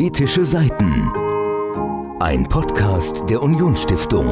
Politische 0.00 0.46
Seiten. 0.46 1.12
Ein 2.20 2.48
Podcast 2.48 3.28
der 3.28 3.42
Unionsstiftung. 3.42 4.28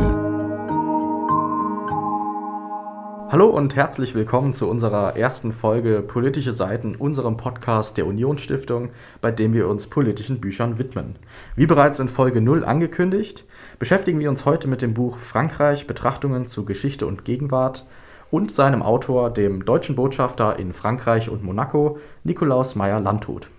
Hallo 3.29 3.51
und 3.51 3.77
herzlich 3.77 4.15
willkommen 4.15 4.54
zu 4.54 4.67
unserer 4.67 5.15
ersten 5.19 5.53
Folge 5.53 6.01
Politische 6.01 6.53
Seiten, 6.53 6.96
unserem 6.96 7.37
Podcast 7.37 7.99
der 7.99 8.07
Unionsstiftung, 8.07 8.93
bei 9.21 9.31
dem 9.31 9.53
wir 9.53 9.69
uns 9.69 9.88
politischen 9.88 10.40
Büchern 10.40 10.78
widmen. 10.78 11.17
Wie 11.54 11.67
bereits 11.67 12.00
in 12.00 12.08
Folge 12.08 12.40
0 12.40 12.64
angekündigt, 12.64 13.44
beschäftigen 13.78 14.21
wir 14.21 14.30
uns 14.30 14.46
heute 14.46 14.69
mit 14.69 14.80
dem 14.80 14.94
Buch 14.94 15.19
Frankreich 15.19 15.87
Betrachtungen 15.87 16.46
zu 16.46 16.64
Geschichte 16.64 17.06
und 17.06 17.27
Gegenwart 17.27 17.84
und 18.30 18.50
seinem 18.50 18.82
Autor, 18.82 19.28
dem 19.28 19.66
deutschen 19.66 19.96
Botschafter 19.96 20.59
in 20.59 20.73
Frankreich 20.73 21.28
und 21.28 21.45
Monaco, 21.45 21.98
Nikolaus 22.24 22.74
Meyer-Landrut. 22.74 23.50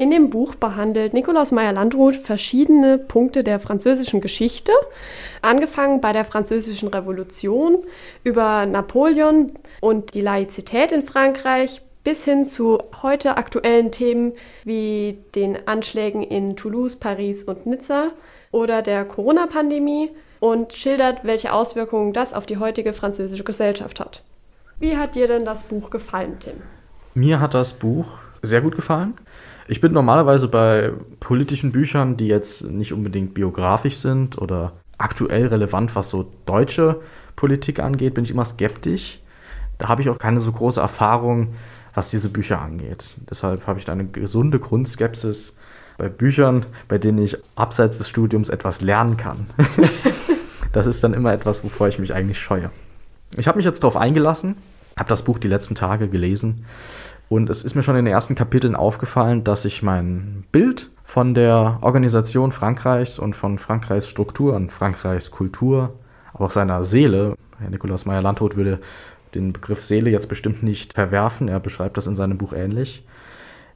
In 0.00 0.12
dem 0.12 0.30
Buch 0.30 0.54
behandelt 0.54 1.12
Nikolaus 1.12 1.50
Meyer-Landrut 1.50 2.14
verschiedene 2.14 2.98
Punkte 2.98 3.42
der 3.42 3.58
französischen 3.58 4.20
Geschichte, 4.20 4.70
angefangen 5.42 6.00
bei 6.00 6.12
der 6.12 6.24
Französischen 6.24 6.88
Revolution 6.88 7.78
über 8.22 8.64
Napoleon 8.64 9.54
und 9.80 10.14
die 10.14 10.20
Laizität 10.20 10.92
in 10.92 11.02
Frankreich 11.02 11.82
bis 12.04 12.24
hin 12.24 12.46
zu 12.46 12.78
heute 13.02 13.36
aktuellen 13.36 13.90
Themen 13.90 14.34
wie 14.64 15.18
den 15.34 15.66
Anschlägen 15.66 16.22
in 16.22 16.54
Toulouse, 16.54 16.94
Paris 16.94 17.42
und 17.42 17.66
Nizza 17.66 18.12
oder 18.52 18.82
der 18.82 19.04
Corona-Pandemie 19.04 20.12
und 20.38 20.74
schildert, 20.74 21.24
welche 21.24 21.52
Auswirkungen 21.52 22.12
das 22.12 22.34
auf 22.34 22.46
die 22.46 22.58
heutige 22.58 22.92
französische 22.92 23.42
Gesellschaft 23.42 23.98
hat. 23.98 24.22
Wie 24.78 24.96
hat 24.96 25.16
dir 25.16 25.26
denn 25.26 25.44
das 25.44 25.64
Buch 25.64 25.90
gefallen, 25.90 26.36
Tim? 26.38 26.62
Mir 27.14 27.40
hat 27.40 27.54
das 27.54 27.72
Buch 27.72 28.06
sehr 28.42 28.60
gut 28.60 28.76
gefallen. 28.76 29.18
Ich 29.70 29.82
bin 29.82 29.92
normalerweise 29.92 30.48
bei 30.48 30.92
politischen 31.20 31.72
Büchern, 31.72 32.16
die 32.16 32.26
jetzt 32.26 32.64
nicht 32.64 32.94
unbedingt 32.94 33.34
biografisch 33.34 33.96
sind 33.96 34.38
oder 34.38 34.72
aktuell 34.96 35.48
relevant, 35.48 35.94
was 35.94 36.08
so 36.08 36.32
deutsche 36.46 37.00
Politik 37.36 37.78
angeht, 37.78 38.14
bin 38.14 38.24
ich 38.24 38.30
immer 38.30 38.46
skeptisch. 38.46 39.20
Da 39.76 39.88
habe 39.88 40.00
ich 40.00 40.08
auch 40.08 40.18
keine 40.18 40.40
so 40.40 40.52
große 40.52 40.80
Erfahrung, 40.80 41.54
was 41.92 42.08
diese 42.08 42.30
Bücher 42.30 42.62
angeht. 42.62 43.04
Deshalb 43.28 43.66
habe 43.66 43.78
ich 43.78 43.84
da 43.84 43.92
eine 43.92 44.06
gesunde 44.06 44.58
Grundskepsis 44.58 45.54
bei 45.98 46.08
Büchern, 46.08 46.64
bei 46.88 46.96
denen 46.96 47.18
ich 47.18 47.36
abseits 47.54 47.98
des 47.98 48.08
Studiums 48.08 48.48
etwas 48.48 48.80
lernen 48.80 49.18
kann. 49.18 49.48
das 50.72 50.86
ist 50.86 51.04
dann 51.04 51.12
immer 51.12 51.34
etwas, 51.34 51.62
wovor 51.62 51.88
ich 51.88 51.98
mich 51.98 52.14
eigentlich 52.14 52.40
scheue. 52.40 52.70
Ich 53.36 53.46
habe 53.46 53.58
mich 53.58 53.66
jetzt 53.66 53.82
darauf 53.82 53.98
eingelassen, 53.98 54.56
habe 54.98 55.10
das 55.10 55.22
Buch 55.24 55.38
die 55.38 55.48
letzten 55.48 55.74
Tage 55.74 56.08
gelesen 56.08 56.64
und 57.28 57.50
es 57.50 57.62
ist 57.62 57.74
mir 57.74 57.82
schon 57.82 57.96
in 57.96 58.04
den 58.04 58.12
ersten 58.12 58.34
Kapiteln 58.34 58.74
aufgefallen, 58.74 59.44
dass 59.44 59.62
sich 59.62 59.82
mein 59.82 60.44
Bild 60.50 60.90
von 61.04 61.34
der 61.34 61.78
Organisation 61.82 62.52
Frankreichs 62.52 63.18
und 63.18 63.36
von 63.36 63.58
Frankreichs 63.58 64.08
Struktur 64.08 64.54
und 64.54 64.72
Frankreichs 64.72 65.30
Kultur, 65.30 65.94
aber 66.32 66.46
auch 66.46 66.50
seiner 66.50 66.84
Seele, 66.84 67.34
Herr 67.58 67.70
Nikolaus 67.70 68.06
Meyer-Landrut 68.06 68.56
würde 68.56 68.80
den 69.34 69.52
Begriff 69.52 69.84
Seele 69.84 70.10
jetzt 70.10 70.28
bestimmt 70.28 70.62
nicht 70.62 70.94
verwerfen, 70.94 71.48
er 71.48 71.60
beschreibt 71.60 71.96
das 71.98 72.06
in 72.06 72.16
seinem 72.16 72.38
Buch 72.38 72.54
ähnlich, 72.54 73.06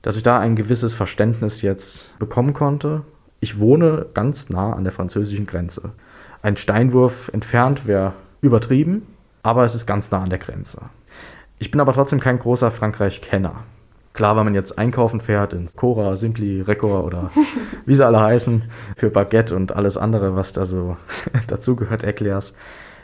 dass 0.00 0.17
ich 0.17 0.23
da 0.23 0.39
ein 0.39 0.56
gewisses 0.56 0.95
Verständnis 0.95 1.62
jetzt 1.62 2.19
bekommen 2.19 2.55
konnte. 2.55 3.03
Ich 3.41 3.58
wohne 3.58 4.06
ganz 4.14 4.48
nah 4.48 4.73
an 4.73 4.84
der 4.84 4.92
französischen 4.92 5.47
Grenze. 5.47 5.92
Ein 6.42 6.56
Steinwurf 6.56 7.28
entfernt 7.33 7.86
wäre 7.86 8.14
übertrieben, 8.41 9.06
aber 9.42 9.64
es 9.64 9.75
ist 9.75 9.86
ganz 9.86 10.11
nah 10.11 10.23
an 10.23 10.30
der 10.30 10.39
Grenze. 10.39 10.80
Ich 11.62 11.70
bin 11.70 11.80
aber 11.80 11.92
trotzdem 11.92 12.18
kein 12.18 12.41
großer 12.41 12.72
Frankreich-Kenner. 12.72 13.62
Klar, 14.14 14.36
wenn 14.36 14.42
man 14.42 14.55
jetzt 14.55 14.78
einkaufen 14.78 15.20
fährt 15.20 15.52
in 15.52 15.68
Cora, 15.77 16.16
Simpli, 16.16 16.60
Record 16.60 17.05
oder 17.05 17.30
wie 17.86 17.94
sie 17.94 18.05
alle 18.05 18.20
heißen, 18.20 18.64
für 18.96 19.10
Baguette 19.10 19.55
und 19.55 19.70
alles 19.70 19.96
andere, 19.96 20.34
was 20.34 20.52
da 20.52 20.66
so 20.66 20.96
dazugehört, 21.46 22.02
erklärst. 22.02 22.56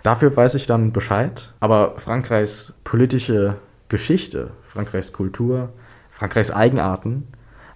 Dafür 0.03 0.37
weiß 0.37 0.57
ich 0.57 0.67
dann 0.67 0.91
Bescheid. 0.91 1.55
Aber 1.61 1.93
Frankreichs 1.99 2.75
politische 2.83 3.55
Geschichte, 3.89 4.51
Frankreichs 4.65 5.13
Kultur, 5.13 5.69
Frankreichs 6.11 6.51
Eigenarten 6.51 7.29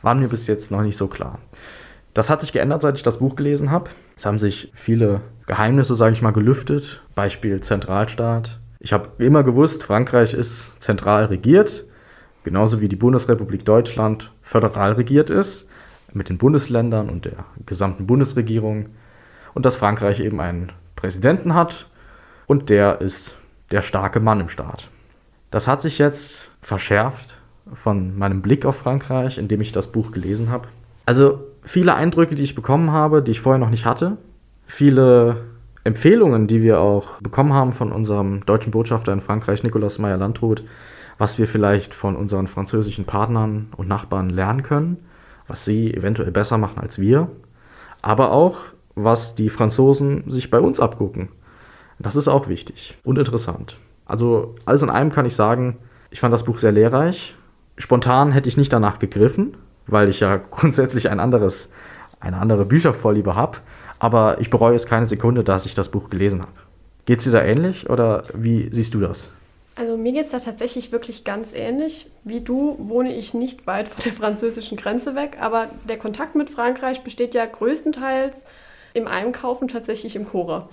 waren 0.03 0.19
mir 0.19 0.27
bis 0.27 0.49
jetzt 0.49 0.73
noch 0.73 0.83
nicht 0.83 0.97
so 0.97 1.07
klar. 1.07 1.39
Das 2.13 2.29
hat 2.29 2.41
sich 2.41 2.53
geändert, 2.53 2.83
seit 2.83 2.97
ich 2.97 3.05
das 3.05 3.21
Buch 3.21 3.37
gelesen 3.37 3.71
habe. 3.71 3.91
Es 4.17 4.27
haben 4.27 4.41
sich 4.41 4.73
viele 4.75 5.21
Geheimnisse, 5.47 5.95
sage 5.95 6.13
ich 6.13 6.23
mal, 6.23 6.33
gelüftet. 6.33 7.05
Beispiel 7.15 7.61
Zentralstaat, 7.61 8.59
ich 8.83 8.93
habe 8.93 9.11
immer 9.19 9.45
gewusst, 9.45 9.85
Frankreich 9.85 10.35
ist 10.35 10.83
zentral 10.83 11.27
regiert, 11.27 11.85
genauso 12.43 12.81
wie 12.81 12.89
die 12.89 12.97
Bundesrepublik 12.97 13.65
Deutschland 13.65 14.33
föderal 14.43 14.95
regiert 14.95 15.31
ist, 15.31 15.69
mit 16.13 16.29
den 16.29 16.37
Bundesländern 16.37 17.09
und 17.09 17.25
der 17.25 17.45
gesamten 17.65 18.09
Bundesregierung. 18.09 18.87
Und 19.55 19.65
dass 19.65 19.77
Frankreich 19.77 20.19
eben 20.19 20.41
einen 20.41 20.73
Präsidenten 20.97 21.55
hat 21.55 21.87
und 22.47 22.71
der 22.71 23.01
ist 23.01 23.37
der 23.71 23.83
starke 23.83 24.19
Mann 24.19 24.41
im 24.41 24.49
Staat. 24.49 24.89
Das 25.53 25.69
hat 25.69 25.81
sich 25.81 25.99
jetzt 25.99 26.51
verschärft 26.61 27.39
von 27.73 28.19
meinem 28.19 28.43
Blick 28.43 28.67
auf 28.67 28.77
Frankreich, 28.77 29.39
indem 29.39 29.61
ich 29.61 29.71
das 29.71 29.93
Buch 29.93 30.11
gelesen 30.11 30.51
habe. 30.51 30.67
Also 31.07 31.45
viele 31.63 31.95
Eindrücke, 31.95 32.35
die 32.35 32.43
ich 32.43 32.57
bekommen 32.57 32.91
habe, 32.91 33.23
die 33.23 33.31
ich 33.31 33.41
vorher 33.41 33.61
noch 33.61 33.71
nicht 33.71 33.85
hatte. 33.85 34.17
Viele 34.67 35.52
Empfehlungen, 35.85 36.47
die 36.47 36.63
wir 36.63 36.81
auch 36.81 37.21
bekommen 37.21 37.53
haben 37.53 37.73
von 37.73 37.91
unserem 37.91 38.47
deutschen 38.47 38.71
Botschafter 38.71 39.13
in 39.13 39.21
Frankreich, 39.21 39.63
Nikolaus 39.63 39.99
Meyer-Landrut, 39.99 40.63
was 41.19 41.39
wir 41.39 41.49
vielleicht 41.49 41.93
von 41.93 42.15
unseren 42.15 42.47
französischen 42.47 43.05
Partnern 43.05 43.69
und 43.77 43.89
Nachbarn 43.89 44.31
lernen 44.31 44.63
können, 44.63 44.99
was 45.49 45.65
sie 45.65 45.93
eventuell 45.93 46.31
besser 46.31 46.57
machen 46.57 46.79
als 46.79 47.01
wir, 47.01 47.31
aber 48.01 48.33
auch, 48.33 48.59
was 48.95 49.35
die 49.35 49.49
Franzosen 49.49 50.31
sich 50.31 50.51
bei 50.51 50.61
uns 50.61 50.79
abgucken. 50.79 51.31
Das 51.99 52.17
ist 52.17 52.29
auch 52.29 52.49
wichtig 52.49 52.99
und 53.05 53.19
interessant. 53.19 53.79
Also 54.07 54.55
alles 54.67 54.83
in 54.83 54.91
allem 54.91 55.11
kann 55.11 55.27
ich 55.27 55.35
sagen, 55.35 55.79
ich 56.11 56.21
fand 56.21 56.33
das 56.33 56.45
Buch 56.45 56.59
sehr 56.59 56.73
lehrreich. 56.73 57.35
Spontan 57.77 58.33
hätte 58.33 58.49
ich 58.49 58.57
nicht 58.57 58.73
danach 58.73 58.99
gegriffen, 58.99 59.57
weil 59.87 60.09
ich 60.09 60.21
ja 60.21 60.37
grundsätzlich 60.51 61.11
ein 61.11 61.21
anderes, 61.21 61.73
eine 62.21 62.39
andere 62.39 62.65
Büchervorliebe 62.65 63.35
habe 63.35 63.59
aber 64.03 64.41
ich 64.41 64.51
bereue 64.51 64.75
es 64.75 64.87
keine 64.87 65.07
Sekunde, 65.07 65.45
dass 65.45 65.65
ich 65.65 65.77
das 65.77 65.89
Buch 65.89 66.11
gelesen 66.11 66.43
habe. 66.43 66.51
Geht 67.07 67.21
es 67.21 67.25
dir 67.25 67.31
da 67.31 67.41
ähnlich 67.41 67.89
oder 67.89 68.25
wie 68.35 68.69
siehst 68.73 68.95
du 68.95 69.01
das? 69.01 69.31
Also 69.77 69.97
mir 69.97 70.11
geht 70.11 70.25
es 70.25 70.33
da 70.33 70.39
tatsächlich 70.39 70.91
wirklich 70.91 71.23
ganz 71.23 71.53
ähnlich. 71.55 72.11
Wie 72.25 72.41
du 72.41 72.75
wohne 72.81 73.15
ich 73.15 73.33
nicht 73.33 73.65
weit 73.69 73.87
von 73.87 74.03
der 74.03 74.13
französischen 74.13 74.77
Grenze 74.77 75.15
weg, 75.15 75.37
aber 75.41 75.69
der 75.89 75.99
Kontakt 75.99 76.35
mit 76.35 76.51
Frankreich 76.51 77.05
besteht 77.05 77.33
ja 77.37 77.47
größtenteils 77.47 78.45
im 78.95 79.09
Einkaufen 79.09 79.69
tatsächlich 79.69 80.17
im 80.17 80.29
Cora. 80.29 80.69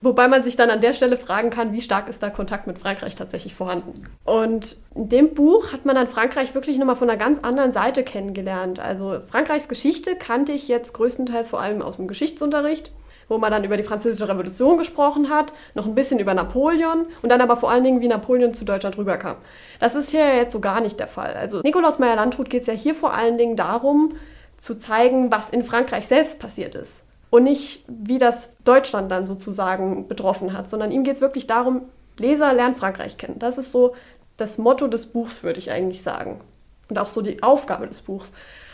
Wobei 0.00 0.28
man 0.28 0.42
sich 0.42 0.56
dann 0.56 0.70
an 0.70 0.80
der 0.80 0.92
Stelle 0.92 1.16
fragen 1.16 1.50
kann, 1.50 1.72
wie 1.72 1.80
stark 1.80 2.08
ist 2.08 2.22
da 2.22 2.30
Kontakt 2.30 2.66
mit 2.66 2.78
Frankreich 2.78 3.14
tatsächlich 3.14 3.54
vorhanden. 3.54 4.06
Und 4.24 4.76
in 4.94 5.08
dem 5.08 5.34
Buch 5.34 5.72
hat 5.72 5.84
man 5.84 5.94
dann 5.94 6.08
Frankreich 6.08 6.54
wirklich 6.54 6.78
nochmal 6.78 6.96
von 6.96 7.08
einer 7.08 7.18
ganz 7.18 7.38
anderen 7.40 7.72
Seite 7.72 8.04
kennengelernt. 8.04 8.80
Also 8.80 9.20
Frankreichs 9.28 9.68
Geschichte 9.68 10.16
kannte 10.16 10.52
ich 10.52 10.68
jetzt 10.68 10.94
größtenteils 10.94 11.50
vor 11.50 11.60
allem 11.60 11.82
aus 11.82 11.96
dem 11.96 12.08
Geschichtsunterricht 12.08 12.90
wo 13.28 13.38
man 13.38 13.50
dann 13.50 13.64
über 13.64 13.76
die 13.76 13.84
Französische 13.84 14.28
Revolution 14.28 14.78
gesprochen 14.78 15.30
hat, 15.30 15.52
noch 15.74 15.86
ein 15.86 15.94
bisschen 15.94 16.18
über 16.18 16.34
Napoleon 16.34 17.06
und 17.22 17.28
dann 17.28 17.40
aber 17.40 17.56
vor 17.56 17.70
allen 17.70 17.84
Dingen, 17.84 18.00
wie 18.00 18.08
Napoleon 18.08 18.54
zu 18.54 18.64
Deutschland 18.64 18.98
rüberkam. 18.98 19.36
Das 19.80 19.94
ist 19.94 20.10
hier 20.10 20.36
jetzt 20.36 20.52
so 20.52 20.60
gar 20.60 20.80
nicht 20.80 20.98
der 20.98 21.08
Fall. 21.08 21.34
Also 21.34 21.60
Nikolaus 21.60 21.98
Meyer-Landrut 21.98 22.50
geht 22.50 22.62
es 22.62 22.66
ja 22.68 22.74
hier 22.74 22.94
vor 22.94 23.14
allen 23.14 23.38
Dingen 23.38 23.56
darum, 23.56 24.16
zu 24.58 24.78
zeigen, 24.78 25.30
was 25.30 25.50
in 25.50 25.64
Frankreich 25.64 26.06
selbst 26.06 26.38
passiert 26.38 26.74
ist 26.74 27.06
und 27.34 27.42
nicht, 27.42 27.84
wie 27.88 28.18
das 28.18 28.54
Deutschland 28.62 29.10
dann 29.10 29.26
sozusagen 29.26 30.06
betroffen 30.06 30.52
hat, 30.52 30.70
sondern 30.70 30.92
ihm 30.92 31.02
geht 31.02 31.16
es 31.16 31.20
wirklich 31.20 31.48
darum, 31.48 31.82
Leser 32.16 32.54
lernen 32.54 32.76
Frankreich 32.76 33.16
kennen. 33.16 33.40
Das 33.40 33.58
ist 33.58 33.72
so 33.72 33.96
das 34.36 34.56
Motto 34.56 34.86
des 34.86 35.06
Buchs, 35.06 35.42
würde 35.42 35.58
ich 35.58 35.72
eigentlich 35.72 36.04
sagen. 36.04 36.40
Und 36.88 36.96
auch 36.96 37.08
so 37.08 37.22
die 37.22 37.42
Aufgabe 37.42 37.88
des 37.88 38.02
Buchs. 38.02 38.30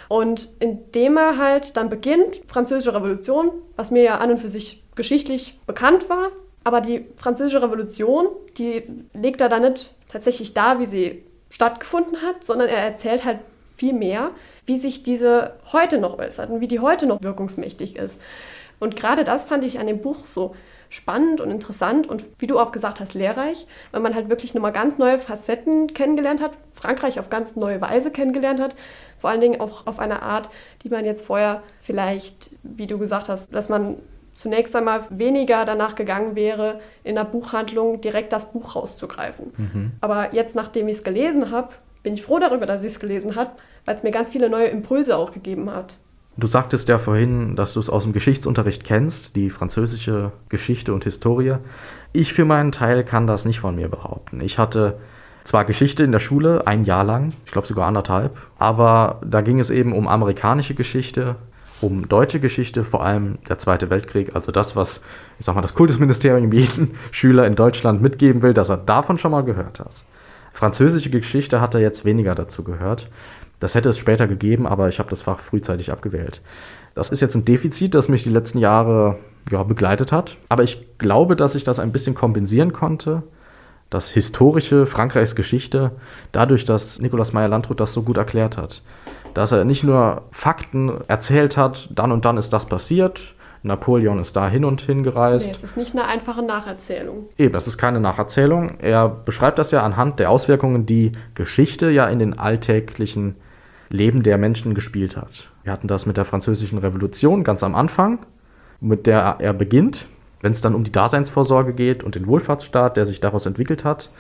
Und 0.09 0.50
indem 0.59 1.16
er 1.16 1.39
halt 1.39 1.78
dann 1.78 1.89
beginnt, 1.89 2.42
Französische 2.48 2.95
Revolution, 2.95 3.51
was 3.77 3.91
mir 3.91 4.03
ja 4.03 4.18
an 4.18 4.33
und 4.33 4.39
für 4.41 4.51
sich 4.51 4.84
geschichtlich 4.95 5.59
bekannt 5.66 6.10
war, 6.10 6.28
aber 6.63 6.83
die 6.83 7.06
Französische 7.16 7.63
Revolution, 7.63 8.27
die 8.59 8.83
legt 9.15 9.41
er 9.41 9.48
dann 9.48 9.72
nicht 9.72 9.95
tatsächlich 10.09 10.53
da, 10.53 10.78
wie 10.78 10.86
sie 10.86 11.24
stattgefunden 11.48 12.21
hat, 12.21 12.45
sondern 12.45 12.68
er 12.68 12.84
erzählt 12.84 13.24
halt 13.24 13.39
viel 13.74 13.95
mehr, 13.95 14.33
wie 14.66 14.78
sich 14.78 15.03
diese 15.03 15.54
heute 15.72 15.98
noch 15.98 16.18
äußert 16.18 16.51
und 16.51 16.60
wie 16.60 16.68
die 16.68 16.80
heute 16.80 17.07
noch 17.07 17.22
wirkungsmächtig 17.22 17.97
ist. 17.97 18.21
Und 18.78 18.97
gerade 18.97 19.24
das 19.24 19.45
fand 19.45 19.65
ich 19.65 19.78
an 19.78 19.86
dem 19.86 20.01
Buch 20.01 20.24
so 20.24 20.54
spannend 20.89 21.41
und 21.41 21.51
interessant 21.51 22.09
und 22.09 22.24
wie 22.39 22.48
du 22.48 22.59
auch 22.59 22.72
gesagt 22.72 22.98
hast, 22.98 23.15
lehrreich, 23.15 23.66
weil 23.92 24.01
man 24.01 24.15
halt 24.15 24.28
wirklich 24.28 24.54
nochmal 24.54 24.72
ganz 24.72 24.98
neue 24.98 25.21
Facetten 25.21 25.95
kennengelernt 25.95 26.42
hat, 26.42 26.53
Frankreich 26.74 27.21
auf 27.21 27.30
ganz 27.30 27.54
neue 27.54 27.80
Weise 27.80 28.10
kennengelernt 28.10 28.60
hat, 28.60 28.74
vor 29.18 29.30
allen 29.30 29.41
Dingen 29.41 29.60
auch 29.60 29.86
auf 29.86 30.01
eine 30.01 30.22
Art, 30.22 30.51
die 30.83 30.89
man 30.89 31.04
jetzt 31.04 31.24
vorher 31.24 31.63
vielleicht, 31.80 32.51
wie 32.65 32.89
du 32.89 32.98
gesagt 32.98 33.28
hast, 33.28 33.54
dass 33.54 33.68
man 33.68 33.97
zunächst 34.34 34.74
einmal 34.74 35.04
weniger 35.10 35.65
danach 35.65 35.95
gegangen 35.95 36.34
wäre, 36.34 36.80
in 37.04 37.15
der 37.15 37.24
Buchhandlung 37.24 38.01
direkt 38.01 38.33
das 38.33 38.53
Buch 38.53 38.74
rauszugreifen. 38.74 39.53
Mhm. 39.56 39.92
Aber 40.01 40.34
jetzt, 40.34 40.54
nachdem 40.54 40.89
ich 40.89 40.97
es 40.97 41.04
gelesen 41.04 41.51
habe, 41.51 41.68
bin 42.03 42.15
ich 42.15 42.22
froh 42.22 42.39
darüber, 42.39 42.66
dass 42.66 42.83
ich 42.83 42.92
es 42.92 43.01
gelesen 43.01 43.36
habe, 43.36 43.51
weil 43.84 43.94
es 43.94 44.03
mir 44.03 44.10
ganz 44.10 44.30
viele 44.30 44.50
neue 44.50 44.66
Impulse 44.66 45.16
auch 45.16 45.32
gegeben 45.32 45.71
hat. 45.71 45.97
Du 46.36 46.47
sagtest 46.47 46.88
ja 46.88 46.98
vorhin, 46.98 47.56
dass 47.56 47.74
du 47.74 47.80
es 47.80 47.91
aus 47.91 48.04
dem 48.04 48.12
Geschichtsunterricht 48.12 48.84
kennst, 48.84 49.36
die 49.36 49.50
französische 49.50 50.32
Geschichte 50.48 50.94
und 50.94 51.04
Historie. 51.04 51.56
Ich 52.12 52.32
für 52.32 52.44
meinen 52.44 52.72
Teil 52.72 53.04
kann 53.04 53.27
das 53.27 53.44
nicht 53.44 53.60
von 53.60 53.77
mir 53.77 53.88
behaupten. 53.88 54.41
Ich 54.41 54.59
hatte 54.59 54.98
zwar 55.42 55.65
Geschichte 55.65 56.04
in 56.04 56.12
der 56.12 56.18
Schule, 56.18 56.66
ein 56.66 56.84
Jahr 56.84 57.04
lang, 57.04 57.32
ich 57.44 57.53
glaube 57.53 57.66
sogar 57.66 57.86
anderthalb, 57.86 58.36
aber 58.59 59.21
da 59.24 59.41
ging 59.41 59.59
es 59.59 59.71
eben 59.71 59.92
um 59.92 60.06
amerikanische 60.06 60.74
Geschichte, 60.74 61.36
um 61.80 62.09
deutsche 62.09 62.41
Geschichte, 62.41 62.84
vor 62.84 63.04
allem 63.04 63.38
der 63.48 63.59
Zweite 63.59 63.91
Weltkrieg, 63.91 64.34
also 64.34 64.53
das, 64.53 64.77
was, 64.77 65.03
ich 65.38 65.47
sag 65.47 65.54
mal, 65.54 65.62
das 65.62 65.74
Kultusministerium 65.74 66.53
jedem 66.54 66.92
Schüler 67.10 67.47
in 67.47 67.54
Deutschland 67.54 68.03
mitgeben 68.03 68.42
will, 68.42 68.54
dass 68.54 68.68
er 68.68 68.77
davon 68.77 69.18
schon 69.18 69.32
mal 69.32 69.44
gehört 69.44 69.80
hat. 69.80 69.92
Französische 70.53 71.10
Geschichte 71.10 71.60
hat 71.60 71.74
er 71.74 71.80
jetzt 71.80 72.04
weniger 72.04 72.34
dazu 72.34 72.65
gehört. 72.65 73.09
Das 73.60 73.74
hätte 73.74 73.91
es 73.91 73.98
später 73.98 74.27
gegeben, 74.27 74.66
aber 74.66 74.89
ich 74.89 74.98
habe 74.98 75.10
das 75.10 75.22
Fach 75.22 75.39
frühzeitig 75.39 75.92
abgewählt. 75.92 76.42
Das 76.95 77.10
ist 77.10 77.21
jetzt 77.21 77.36
ein 77.36 77.45
Defizit, 77.45 77.95
das 77.95 78.09
mich 78.09 78.24
die 78.24 78.30
letzten 78.30 78.59
Jahre 78.59 79.18
ja, 79.51 79.62
begleitet 79.62 80.12
hat. 80.12 80.36
Aber 80.48 80.65
ich 80.65 80.98
glaube, 80.98 81.36
dass 81.36 81.54
ich 81.54 81.62
das 81.62 81.78
ein 81.78 81.92
bisschen 81.92 82.15
kompensieren 82.15 82.72
konnte. 82.72 83.22
Das 83.91 84.10
historische 84.10 84.86
Frankreichs 84.86 85.34
Geschichte, 85.34 85.92
dadurch, 86.33 86.65
dass 86.65 87.01
Nikolaus 87.01 87.33
Meyer-Landrut 87.33 87.80
das 87.80 87.92
so 87.92 88.03
gut 88.03 88.16
erklärt 88.16 88.57
hat 88.57 88.83
dass 89.34 89.53
er 89.53 89.65
nicht 89.65 89.84
nur 89.84 90.22
Fakten 90.30 90.92
erzählt 91.09 91.56
hat, 91.56 91.89
dann 91.95 92.13
und 92.13 92.24
dann 92.24 92.36
ist 92.36 92.53
das 92.53 92.66
passiert, 92.66 93.34
Napoleon 93.63 94.18
ist 94.18 94.36
da 94.36 94.48
hin 94.48 94.65
und 94.65 94.80
hin 94.80 95.03
gereist. 95.03 95.47
Nee, 95.47 95.53
es 95.53 95.63
ist 95.63 95.77
nicht 95.77 95.92
eine 95.92 96.06
einfache 96.06 96.42
Nacherzählung. 96.42 97.28
Eben, 97.36 97.54
es 97.54 97.66
ist 97.66 97.77
keine 97.77 98.01
Nacherzählung. 98.01 98.78
Er 98.78 99.09
beschreibt 99.09 99.59
das 99.59 99.71
ja 99.71 99.83
anhand 99.83 100.18
der 100.18 100.30
Auswirkungen, 100.30 100.86
die 100.86 101.13
Geschichte 101.34 101.91
ja 101.91 102.09
in 102.09 102.18
den 102.18 102.39
alltäglichen 102.39 103.36
Leben 103.91 104.22
der 104.22 104.39
Menschen 104.39 104.75
gespielt 104.75 105.16
hat. 105.16 105.51
Wir 105.65 105.72
hatten 105.72 105.89
das 105.89 106.07
mit 106.07 106.16
der 106.16 106.25
Französischen 106.25 106.78
Revolution 106.78 107.45
ganz 107.45 107.63
am 107.63 107.75
Anfang, 107.75 108.21
mit 108.81 109.07
der 109.07 109.37
er 109.41 109.53
beginnt, 109.53 110.07
wenn 110.41 110.53
es 110.53 110.63
dann 110.63 110.75
um 110.75 110.84
die 110.84 110.92
Daseinsvorsorge 110.92 111.75
geht 111.75 112.03
und 112.03 112.15
den 112.15 112.27
Wohlfahrtsstaat, 112.27 112.97
der 112.97 113.04
sich 113.04 113.21
daraus 113.21 113.47
entwickelt 113.47 113.84
hat, 113.84 114.10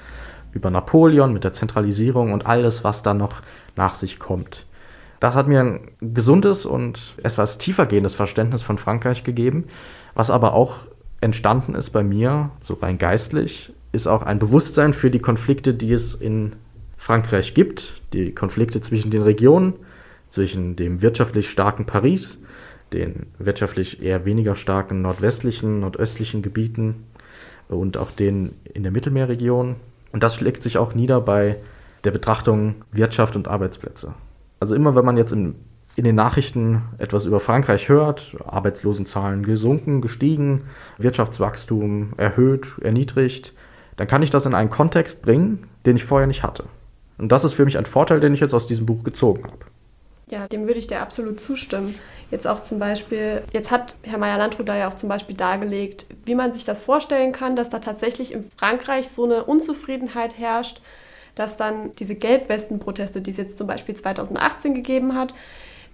über 0.52 0.70
Napoleon 0.70 1.32
mit 1.32 1.44
der 1.44 1.52
Zentralisierung 1.52 2.32
und 2.32 2.46
alles, 2.46 2.84
was 2.84 3.02
dann 3.02 3.16
noch 3.16 3.42
nach 3.76 3.94
sich 3.94 4.18
kommt. 4.18 4.66
Das 5.20 5.36
hat 5.36 5.48
mir 5.48 5.60
ein 5.60 5.90
gesundes 6.00 6.66
und 6.66 7.14
etwas 7.22 7.58
tiefergehendes 7.58 8.14
Verständnis 8.14 8.62
von 8.62 8.78
Frankreich 8.78 9.22
gegeben, 9.22 9.66
was 10.14 10.30
aber 10.30 10.54
auch 10.54 10.78
entstanden 11.20 11.74
ist 11.74 11.90
bei 11.90 12.02
mir, 12.02 12.50
so 12.62 12.74
rein 12.74 12.98
geistlich, 12.98 13.72
ist 13.92 14.06
auch 14.06 14.22
ein 14.22 14.38
Bewusstsein 14.38 14.92
für 14.92 15.10
die 15.10 15.18
Konflikte, 15.18 15.74
die 15.74 15.92
es 15.92 16.14
in 16.14 16.54
Frankreich 17.00 17.54
gibt, 17.54 18.00
die 18.12 18.32
Konflikte 18.32 18.80
zwischen 18.80 19.10
den 19.10 19.22
Regionen, 19.22 19.74
zwischen 20.28 20.76
dem 20.76 21.02
wirtschaftlich 21.02 21.50
starken 21.50 21.86
Paris, 21.86 22.38
den 22.92 23.26
wirtschaftlich 23.38 24.02
eher 24.02 24.24
weniger 24.24 24.54
starken 24.54 25.02
nordwestlichen, 25.02 25.80
nordöstlichen 25.80 26.42
Gebieten 26.42 27.06
und 27.68 27.96
auch 27.96 28.10
den 28.10 28.52
in 28.72 28.84
der 28.84 28.92
Mittelmeerregion. 28.92 29.76
Und 30.12 30.22
das 30.22 30.36
schlägt 30.36 30.62
sich 30.62 30.78
auch 30.78 30.94
nieder 30.94 31.20
bei 31.20 31.56
der 32.04 32.10
Betrachtung 32.10 32.76
Wirtschaft 32.92 33.34
und 33.34 33.48
Arbeitsplätze 33.48 34.14
also 34.60 34.74
immer 34.74 34.94
wenn 34.94 35.04
man 35.04 35.16
jetzt 35.16 35.32
in, 35.32 35.56
in 35.96 36.04
den 36.04 36.14
Nachrichten 36.14 36.82
etwas 36.98 37.26
über 37.26 37.40
Frankreich 37.40 37.88
hört, 37.88 38.36
Arbeitslosenzahlen 38.46 39.44
gesunken, 39.44 40.02
gestiegen, 40.02 40.62
Wirtschaftswachstum 40.98 42.12
erhöht, 42.16 42.76
erniedrigt, 42.82 43.54
dann 43.96 44.06
kann 44.06 44.22
ich 44.22 44.30
das 44.30 44.46
in 44.46 44.54
einen 44.54 44.70
Kontext 44.70 45.22
bringen, 45.22 45.66
den 45.86 45.96
ich 45.96 46.04
vorher 46.04 46.26
nicht 46.26 46.42
hatte. 46.42 46.64
Und 47.20 47.30
das 47.30 47.44
ist 47.44 47.52
für 47.52 47.64
mich 47.64 47.76
ein 47.76 47.86
Vorteil, 47.86 48.18
den 48.18 48.32
ich 48.32 48.40
jetzt 48.40 48.54
aus 48.54 48.66
diesem 48.66 48.86
Buch 48.86 49.04
gezogen 49.04 49.44
habe. 49.44 49.66
Ja, 50.30 50.48
dem 50.48 50.66
würde 50.66 50.78
ich 50.78 50.86
dir 50.86 51.00
absolut 51.00 51.40
zustimmen. 51.40 51.94
Jetzt 52.30 52.46
auch 52.46 52.60
zum 52.60 52.78
Beispiel, 52.78 53.42
jetzt 53.52 53.70
hat 53.70 53.96
Herr 54.02 54.18
Meyer-Landrut 54.18 54.68
da 54.68 54.76
ja 54.76 54.88
auch 54.88 54.94
zum 54.94 55.08
Beispiel 55.08 55.36
dargelegt, 55.36 56.06
wie 56.24 56.36
man 56.36 56.52
sich 56.52 56.64
das 56.64 56.80
vorstellen 56.80 57.32
kann, 57.32 57.56
dass 57.56 57.68
da 57.68 57.80
tatsächlich 57.80 58.32
in 58.32 58.50
Frankreich 58.56 59.08
so 59.08 59.24
eine 59.24 59.44
Unzufriedenheit 59.44 60.38
herrscht, 60.38 60.80
dass 61.34 61.56
dann 61.56 61.92
diese 61.98 62.14
Gelbwesten-Proteste, 62.14 63.20
die 63.20 63.30
es 63.30 63.36
jetzt 63.36 63.58
zum 63.58 63.66
Beispiel 63.66 63.96
2018 63.96 64.74
gegeben 64.74 65.14
hat, 65.14 65.34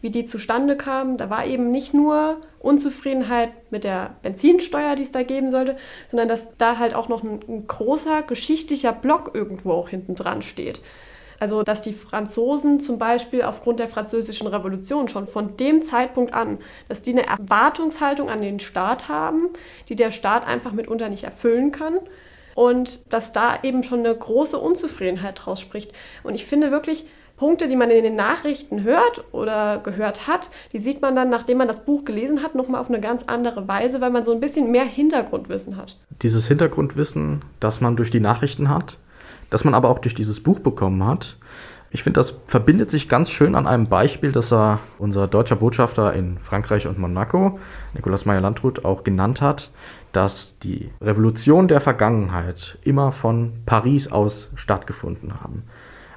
wie 0.02 0.10
die 0.10 0.26
zustande 0.26 0.76
kamen. 0.76 1.16
Da 1.16 1.30
war 1.30 1.46
eben 1.46 1.70
nicht 1.70 1.94
nur 1.94 2.36
Unzufriedenheit 2.60 3.50
mit 3.70 3.84
der 3.84 4.16
Benzinsteuer, 4.22 4.94
die 4.94 5.02
es 5.02 5.12
da 5.12 5.22
geben 5.22 5.50
sollte, 5.50 5.76
sondern 6.10 6.28
dass 6.28 6.48
da 6.58 6.78
halt 6.78 6.94
auch 6.94 7.08
noch 7.08 7.22
ein, 7.22 7.40
ein 7.48 7.66
großer 7.66 8.22
geschichtlicher 8.22 8.92
Block 8.92 9.30
irgendwo 9.32 9.72
auch 9.72 9.88
hinten 9.88 10.14
dran 10.14 10.42
steht. 10.42 10.80
Also, 11.38 11.62
dass 11.62 11.80
die 11.80 11.92
Franzosen 11.92 12.80
zum 12.80 12.98
Beispiel 12.98 13.42
aufgrund 13.42 13.80
der 13.80 13.88
französischen 13.88 14.46
Revolution 14.46 15.08
schon 15.08 15.26
von 15.26 15.56
dem 15.56 15.82
Zeitpunkt 15.82 16.34
an, 16.34 16.58
dass 16.88 17.02
die 17.02 17.12
eine 17.12 17.26
Erwartungshaltung 17.26 18.28
an 18.28 18.40
den 18.40 18.60
Staat 18.60 19.08
haben, 19.08 19.50
die 19.88 19.96
der 19.96 20.10
Staat 20.10 20.46
einfach 20.46 20.72
mitunter 20.72 21.08
nicht 21.08 21.24
erfüllen 21.24 21.70
kann 21.70 21.98
und 22.54 23.12
dass 23.12 23.32
da 23.32 23.58
eben 23.62 23.82
schon 23.82 24.00
eine 24.00 24.14
große 24.14 24.58
Unzufriedenheit 24.58 25.44
draus 25.44 25.60
spricht. 25.60 25.92
Und 26.22 26.34
ich 26.34 26.46
finde 26.46 26.70
wirklich, 26.70 27.06
Punkte, 27.36 27.68
die 27.68 27.76
man 27.76 27.90
in 27.90 28.02
den 28.02 28.16
Nachrichten 28.16 28.82
hört 28.82 29.24
oder 29.32 29.78
gehört 29.78 30.26
hat, 30.26 30.50
die 30.72 30.78
sieht 30.78 31.02
man 31.02 31.14
dann, 31.14 31.28
nachdem 31.28 31.58
man 31.58 31.68
das 31.68 31.84
Buch 31.84 32.04
gelesen 32.04 32.42
hat, 32.42 32.54
nochmal 32.54 32.80
auf 32.80 32.88
eine 32.88 33.00
ganz 33.00 33.24
andere 33.26 33.68
Weise, 33.68 34.00
weil 34.00 34.10
man 34.10 34.24
so 34.24 34.32
ein 34.32 34.40
bisschen 34.40 34.70
mehr 34.70 34.84
Hintergrundwissen 34.84 35.76
hat. 35.76 35.98
Dieses 36.22 36.48
Hintergrundwissen, 36.48 37.44
das 37.60 37.82
man 37.82 37.96
durch 37.96 38.10
die 38.10 38.20
Nachrichten 38.20 38.70
hat, 38.70 38.96
das 39.50 39.64
man 39.64 39.74
aber 39.74 39.88
auch 39.90 39.98
durch 39.98 40.14
dieses 40.14 40.42
Buch 40.42 40.60
bekommen 40.60 41.04
hat, 41.04 41.36
ich 41.90 42.02
finde, 42.02 42.18
das 42.18 42.34
verbindet 42.46 42.90
sich 42.90 43.08
ganz 43.08 43.30
schön 43.30 43.54
an 43.54 43.66
einem 43.66 43.86
Beispiel, 43.86 44.32
das 44.32 44.52
er 44.52 44.80
unser 44.98 45.28
deutscher 45.28 45.56
Botschafter 45.56 46.12
in 46.12 46.38
Frankreich 46.38 46.86
und 46.86 46.98
Monaco, 46.98 47.58
Nikolaus 47.94 48.26
Meyer-Landrut, 48.26 48.84
auch 48.84 49.04
genannt 49.04 49.40
hat, 49.40 49.70
dass 50.12 50.58
die 50.58 50.90
Revolution 51.00 51.68
der 51.68 51.80
Vergangenheit 51.80 52.78
immer 52.82 53.12
von 53.12 53.52
Paris 53.66 54.10
aus 54.10 54.50
stattgefunden 54.56 55.40
haben. 55.40 55.62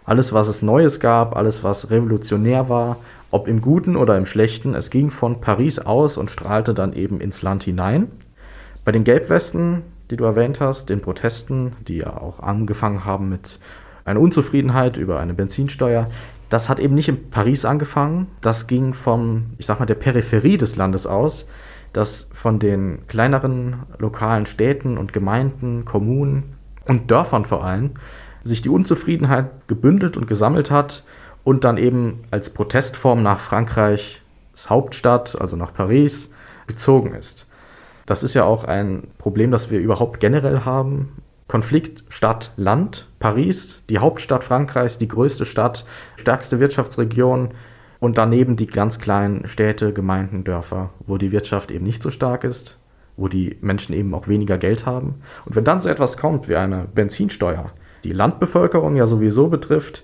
Alles, 0.06 0.34
was 0.34 0.48
es 0.48 0.62
Neues 0.64 1.00
gab, 1.00 1.36
alles, 1.36 1.64
was 1.64 1.92
revolutionär 1.92 2.68
war, 2.68 2.98
ob 3.32 3.48
im 3.48 3.62
Guten 3.62 3.96
oder 3.96 4.18
im 4.18 4.26
Schlechten, 4.26 4.74
es 4.74 4.90
ging 4.90 5.12
von 5.12 5.40
Paris 5.40 5.78
aus 5.78 6.18
und 6.18 6.32
strahlte 6.32 6.74
dann 6.74 6.94
eben 6.94 7.22
ins 7.22 7.42
Land 7.42 7.64
hinein. 7.64 8.12
Bei 8.84 8.92
den 8.92 9.04
Gelbwesten, 9.04 9.84
die 10.10 10.18
du 10.18 10.24
erwähnt 10.24 10.60
hast, 10.60 10.90
den 10.90 11.02
Protesten, 11.02 11.76
die 11.88 11.98
ja 11.98 12.18
auch 12.18 12.40
angefangen 12.40 13.06
haben 13.06 13.30
mit 13.30 13.60
eine 14.06 14.20
Unzufriedenheit 14.20 14.98
über 14.98 15.20
eine 15.20 15.34
Benzinsteuer. 15.34 16.08
Das 16.50 16.68
hat 16.68 16.80
eben 16.80 16.96
nicht 16.96 17.10
in 17.10 17.30
Paris 17.30 17.64
angefangen. 17.64 18.28
Das 18.42 18.66
ging 18.66 18.94
von, 18.94 19.52
ich 19.60 19.68
sag 19.68 19.80
mal, 19.80 19.86
der 19.86 19.96
Peripherie 19.96 20.58
des 20.58 20.76
Landes 20.76 21.06
aus, 21.06 21.48
dass 21.94 22.30
von 22.34 22.60
den 22.60 23.08
kleineren 23.08 23.84
lokalen 24.00 24.46
Städten 24.46 24.98
und 24.98 25.14
Gemeinden, 25.14 25.86
Kommunen 25.86 26.56
und 26.88 27.12
Dörfern 27.12 27.46
vor 27.46 27.64
allem 27.64 27.92
sich 28.44 28.62
die 28.62 28.70
Unzufriedenheit 28.70 29.68
gebündelt 29.68 30.18
und 30.18 30.28
gesammelt 30.28 30.72
hat 30.72 31.04
und 31.44 31.64
dann 31.64 31.78
eben 31.78 32.24
als 32.32 32.50
Protestform 32.50 33.22
nach 33.22 33.40
Frankreichs 33.40 34.22
Hauptstadt, 34.68 35.40
also 35.40 35.56
nach 35.56 35.74
Paris, 35.74 36.32
gezogen 36.68 37.14
ist. 37.14 37.49
Das 38.10 38.24
ist 38.24 38.34
ja 38.34 38.44
auch 38.44 38.64
ein 38.64 39.04
Problem, 39.20 39.52
das 39.52 39.70
wir 39.70 39.80
überhaupt 39.80 40.20
generell 40.20 40.62
haben. 40.66 41.10
Konflikt 41.48 42.04
Stadt-Land. 42.10 43.08
Paris, 43.20 43.84
die 43.88 44.00
Hauptstadt 44.00 44.44
Frankreichs, 44.44 44.98
die 44.98 45.08
größte 45.08 45.46
Stadt, 45.46 45.86
stärkste 46.16 46.60
Wirtschaftsregion 46.60 47.50
und 48.00 48.18
daneben 48.18 48.56
die 48.56 48.66
ganz 48.66 48.98
kleinen 48.98 49.46
Städte, 49.46 49.94
Gemeinden, 49.94 50.44
Dörfer, 50.44 50.90
wo 51.06 51.20
die 51.20 51.32
Wirtschaft 51.32 51.70
eben 51.70 51.86
nicht 51.86 52.02
so 52.02 52.10
stark 52.10 52.44
ist, 52.46 52.80
wo 53.16 53.28
die 53.28 53.58
Menschen 53.62 53.94
eben 53.94 54.16
auch 54.16 54.28
weniger 54.28 54.58
Geld 54.58 54.88
haben. 54.88 55.22
Und 55.46 55.56
wenn 55.56 55.64
dann 55.64 55.80
so 55.80 55.88
etwas 55.88 56.18
kommt 56.18 56.50
wie 56.50 56.56
eine 56.56 56.88
Benzinsteuer, 56.92 57.70
die 58.04 58.12
Landbevölkerung 58.12 58.96
ja 58.96 59.06
sowieso 59.06 59.50
betrifft, 59.50 60.04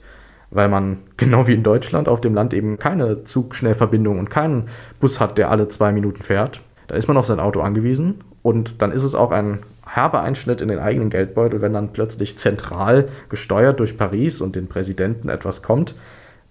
weil 0.52 0.70
man 0.70 1.00
genau 1.18 1.48
wie 1.48 1.56
in 1.56 1.64
Deutschland 1.64 2.08
auf 2.08 2.22
dem 2.22 2.36
Land 2.36 2.54
eben 2.54 2.78
keine 2.78 3.24
Zugschnellverbindung 3.24 4.20
und 4.20 4.30
keinen 4.30 4.70
Bus 5.00 5.20
hat, 5.20 5.40
der 5.40 5.50
alle 5.50 5.70
zwei 5.70 5.92
Minuten 5.92 6.22
fährt, 6.22 6.62
da 6.88 6.96
ist 6.96 7.08
man 7.08 7.18
auf 7.18 7.26
sein 7.26 7.40
Auto 7.40 7.62
angewiesen 7.62 8.22
und 8.42 8.82
dann 8.82 8.92
ist 8.92 9.04
es 9.04 9.16
auch 9.16 9.32
ein 9.32 9.60
herber 9.88 10.22
Einschnitt 10.22 10.62
in 10.62 10.68
den 10.68 10.80
eigenen 10.80 11.10
Geldbeutel, 11.10 11.62
wenn 11.62 11.74
dann 11.74 11.94
plötzlich 11.94 12.38
zentral 12.38 13.08
gesteuert 13.30 13.80
durch 13.80 13.98
Paris 13.98 14.42
und 14.42 14.56
den 14.56 14.68
Präsidenten 14.68 15.30
etwas 15.30 15.64
kommt, 15.64 15.96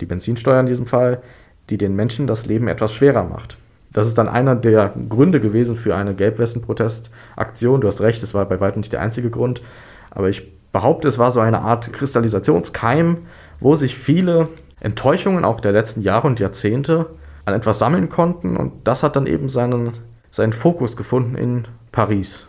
die 0.00 0.06
Benzinsteuer 0.06 0.60
in 0.60 0.66
diesem 0.66 0.86
Fall, 0.86 1.22
die 1.70 1.78
den 1.78 1.96
Menschen 1.96 2.26
das 2.26 2.46
Leben 2.46 2.68
etwas 2.68 2.92
schwerer 2.92 3.24
macht. 3.24 3.58
Das 3.92 4.08
ist 4.08 4.18
dann 4.18 4.28
einer 4.28 4.56
der 4.56 4.92
Gründe 5.08 5.40
gewesen 5.40 5.76
für 5.76 5.94
eine 5.94 6.14
Gelbwesten-Protestaktion. 6.14 7.80
Du 7.80 7.86
hast 7.86 8.00
recht, 8.00 8.22
es 8.22 8.34
war 8.34 8.44
bei 8.44 8.60
weitem 8.60 8.80
nicht 8.80 8.92
der 8.92 9.00
einzige 9.00 9.30
Grund, 9.30 9.62
aber 10.10 10.28
ich 10.28 10.52
behaupte, 10.72 11.06
es 11.06 11.18
war 11.18 11.30
so 11.30 11.40
eine 11.40 11.60
Art 11.60 11.92
Kristallisationskeim, 11.92 13.18
wo 13.60 13.76
sich 13.76 13.96
viele 13.96 14.48
Enttäuschungen 14.80 15.44
auch 15.44 15.60
der 15.60 15.72
letzten 15.72 16.02
Jahre 16.02 16.26
und 16.26 16.40
Jahrzehnte 16.40 17.06
an 17.44 17.54
etwas 17.54 17.78
sammeln 17.78 18.08
konnten 18.08 18.56
und 18.56 18.72
das 18.84 19.02
hat 19.02 19.16
dann 19.16 19.26
eben 19.26 19.48
seinen, 19.48 19.92
seinen 20.34 20.52
Fokus 20.52 20.96
gefunden 20.96 21.36
in 21.36 21.68
Paris. 21.92 22.44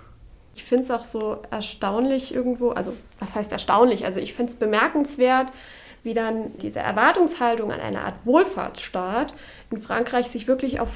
Ich 0.56 0.64
finde 0.64 0.86
es 0.86 0.92
auch 0.92 1.06
so 1.06 1.38
erstaunlich 1.52 2.34
irgendwo, 2.34 2.70
also 2.70 2.94
was 3.20 3.36
heißt 3.36 3.52
erstaunlich? 3.52 4.06
Also 4.06 4.20
ich 4.20 4.34
finde 4.34 4.52
es 4.52 4.58
bemerkenswert, 4.58 5.50
wie 6.02 6.14
dann 6.14 6.58
diese 6.58 6.80
Erwartungshaltung 6.80 7.72
an 7.72 7.80
eine 7.80 8.02
Art 8.02 8.26
Wohlfahrtsstaat 8.26 9.36
in 9.70 9.84
Frankreich 9.84 10.28
sich 10.28 10.48
wirklich 10.48 10.80
auf 10.80 10.90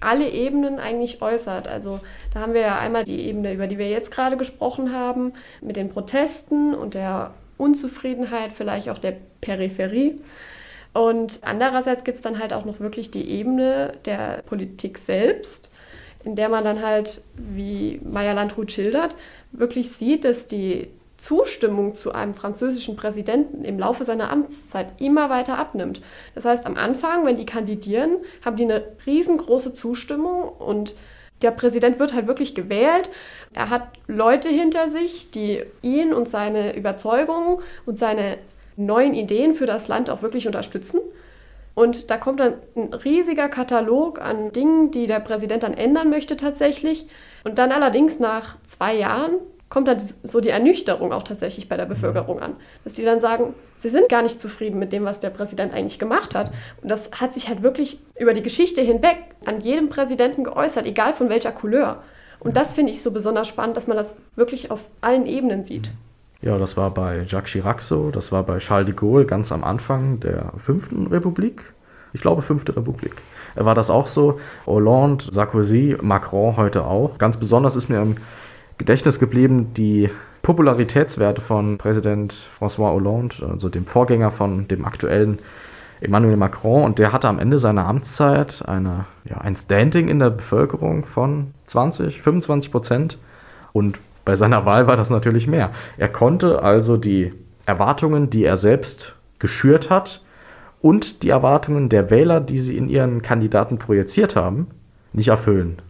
alle 0.00 0.28
Ebenen 0.28 0.80
eigentlich 0.80 1.22
äußert. 1.22 1.66
Also 1.66 2.00
da 2.34 2.40
haben 2.40 2.52
wir 2.52 2.60
ja 2.60 2.78
einmal 2.78 3.04
die 3.04 3.20
Ebene, 3.20 3.54
über 3.54 3.66
die 3.66 3.78
wir 3.78 3.88
jetzt 3.88 4.10
gerade 4.10 4.36
gesprochen 4.36 4.92
haben, 4.92 5.32
mit 5.62 5.76
den 5.76 5.88
Protesten 5.88 6.74
und 6.74 6.92
der 6.92 7.32
Unzufriedenheit, 7.56 8.52
vielleicht 8.52 8.90
auch 8.90 8.98
der 8.98 9.16
Peripherie. 9.40 10.20
Und 10.92 11.40
andererseits 11.40 12.04
gibt 12.04 12.16
es 12.16 12.22
dann 12.22 12.38
halt 12.38 12.52
auch 12.52 12.66
noch 12.66 12.80
wirklich 12.80 13.10
die 13.10 13.30
Ebene 13.30 13.92
der 14.04 14.42
Politik 14.44 14.98
selbst, 14.98 15.70
in 16.24 16.36
der 16.36 16.48
man 16.48 16.64
dann 16.64 16.82
halt, 16.82 17.22
wie 17.34 18.00
Maya 18.02 18.32
Landrut 18.32 18.72
schildert, 18.72 19.16
wirklich 19.52 19.90
sieht, 19.90 20.24
dass 20.24 20.46
die 20.46 20.88
Zustimmung 21.16 21.94
zu 21.94 22.12
einem 22.12 22.34
französischen 22.34 22.96
Präsidenten 22.96 23.64
im 23.64 23.78
Laufe 23.78 24.04
seiner 24.04 24.30
Amtszeit 24.30 25.00
immer 25.00 25.30
weiter 25.30 25.58
abnimmt. 25.58 26.02
Das 26.34 26.44
heißt, 26.44 26.66
am 26.66 26.76
Anfang, 26.76 27.24
wenn 27.24 27.36
die 27.36 27.46
kandidieren, 27.46 28.16
haben 28.44 28.56
die 28.56 28.64
eine 28.64 28.82
riesengroße 29.06 29.72
Zustimmung 29.72 30.48
und 30.48 30.96
der 31.42 31.50
Präsident 31.50 31.98
wird 31.98 32.14
halt 32.14 32.26
wirklich 32.26 32.54
gewählt. 32.54 33.10
Er 33.52 33.70
hat 33.70 33.88
Leute 34.06 34.48
hinter 34.48 34.88
sich, 34.88 35.30
die 35.30 35.62
ihn 35.82 36.12
und 36.12 36.28
seine 36.28 36.76
Überzeugungen 36.76 37.58
und 37.86 37.98
seine 37.98 38.38
neuen 38.76 39.14
Ideen 39.14 39.54
für 39.54 39.66
das 39.66 39.88
Land 39.88 40.10
auch 40.10 40.22
wirklich 40.22 40.46
unterstützen. 40.46 41.00
Und 41.74 42.10
da 42.10 42.16
kommt 42.16 42.40
dann 42.40 42.54
ein 42.76 42.94
riesiger 42.94 43.48
Katalog 43.48 44.20
an 44.20 44.52
Dingen, 44.52 44.90
die 44.90 45.06
der 45.06 45.20
Präsident 45.20 45.64
dann 45.64 45.74
ändern 45.74 46.08
möchte 46.08 46.36
tatsächlich. 46.36 47.06
Und 47.42 47.58
dann 47.58 47.72
allerdings 47.72 48.20
nach 48.20 48.56
zwei 48.64 48.94
Jahren 48.94 49.38
kommt 49.68 49.88
dann 49.88 49.98
so 49.98 50.40
die 50.40 50.50
Ernüchterung 50.50 51.12
auch 51.12 51.24
tatsächlich 51.24 51.68
bei 51.68 51.76
der 51.76 51.86
Bevölkerung 51.86 52.38
an. 52.38 52.54
Dass 52.84 52.94
die 52.94 53.02
dann 53.02 53.18
sagen, 53.18 53.54
sie 53.76 53.88
sind 53.88 54.08
gar 54.08 54.22
nicht 54.22 54.40
zufrieden 54.40 54.78
mit 54.78 54.92
dem, 54.92 55.04
was 55.04 55.18
der 55.18 55.30
Präsident 55.30 55.74
eigentlich 55.74 55.98
gemacht 55.98 56.36
hat. 56.36 56.52
Und 56.80 56.88
das 56.88 57.10
hat 57.12 57.34
sich 57.34 57.48
halt 57.48 57.62
wirklich 57.62 57.98
über 58.16 58.34
die 58.34 58.42
Geschichte 58.42 58.80
hinweg 58.82 59.18
an 59.44 59.60
jedem 59.60 59.88
Präsidenten 59.88 60.44
geäußert, 60.44 60.86
egal 60.86 61.12
von 61.12 61.28
welcher 61.28 61.50
Couleur. 61.50 62.04
Und 62.38 62.56
das 62.56 62.74
finde 62.74 62.92
ich 62.92 63.02
so 63.02 63.10
besonders 63.10 63.48
spannend, 63.48 63.76
dass 63.76 63.88
man 63.88 63.96
das 63.96 64.14
wirklich 64.36 64.70
auf 64.70 64.80
allen 65.00 65.26
Ebenen 65.26 65.64
sieht. 65.64 65.90
Ja, 66.44 66.58
das 66.58 66.76
war 66.76 66.90
bei 66.90 67.22
Jacques 67.26 67.52
Chirac 67.52 67.80
so, 67.80 68.10
das 68.10 68.30
war 68.30 68.42
bei 68.42 68.58
Charles 68.58 68.84
de 68.84 68.94
Gaulle 68.94 69.24
ganz 69.24 69.50
am 69.50 69.64
Anfang 69.64 70.20
der 70.20 70.52
fünften 70.58 71.06
Republik. 71.06 71.72
Ich 72.12 72.20
glaube, 72.20 72.42
fünfte 72.42 72.76
Republik. 72.76 73.14
War 73.54 73.74
das 73.74 73.88
auch 73.88 74.06
so? 74.06 74.38
Hollande, 74.66 75.24
Sarkozy, 75.24 75.96
Macron 76.02 76.58
heute 76.58 76.84
auch. 76.84 77.16
Ganz 77.16 77.38
besonders 77.38 77.76
ist 77.76 77.88
mir 77.88 78.02
im 78.02 78.16
Gedächtnis 78.76 79.18
geblieben 79.18 79.72
die 79.72 80.10
Popularitätswerte 80.42 81.40
von 81.40 81.78
Präsident 81.78 82.50
François 82.60 82.92
Hollande, 82.92 83.36
also 83.50 83.70
dem 83.70 83.86
Vorgänger 83.86 84.30
von 84.30 84.68
dem 84.68 84.84
aktuellen 84.84 85.38
Emmanuel 86.02 86.36
Macron. 86.36 86.84
Und 86.84 86.98
der 86.98 87.14
hatte 87.14 87.28
am 87.28 87.38
Ende 87.38 87.58
seiner 87.58 87.86
Amtszeit 87.86 88.62
eine, 88.68 89.06
ja, 89.24 89.38
ein 89.38 89.56
Standing 89.56 90.08
in 90.08 90.18
der 90.18 90.28
Bevölkerung 90.28 91.06
von 91.06 91.54
20, 91.68 92.20
25 92.20 92.70
Prozent. 92.70 93.18
Und 93.72 93.98
bei 94.24 94.36
seiner 94.36 94.64
Wahl 94.64 94.86
war 94.86 94.96
das 94.96 95.10
natürlich 95.10 95.46
mehr. 95.46 95.70
Er 95.96 96.08
konnte 96.08 96.62
also 96.62 96.96
die 96.96 97.32
Erwartungen, 97.66 98.30
die 98.30 98.44
er 98.44 98.56
selbst 98.56 99.14
geschürt 99.38 99.90
hat, 99.90 100.22
und 100.80 101.22
die 101.22 101.30
Erwartungen 101.30 101.88
der 101.88 102.10
Wähler, 102.10 102.40
die 102.40 102.58
sie 102.58 102.76
in 102.76 102.90
ihren 102.90 103.22
Kandidaten 103.22 103.78
projiziert 103.78 104.36
haben, 104.36 104.66
nicht 105.14 105.28
erfüllen 105.28 105.80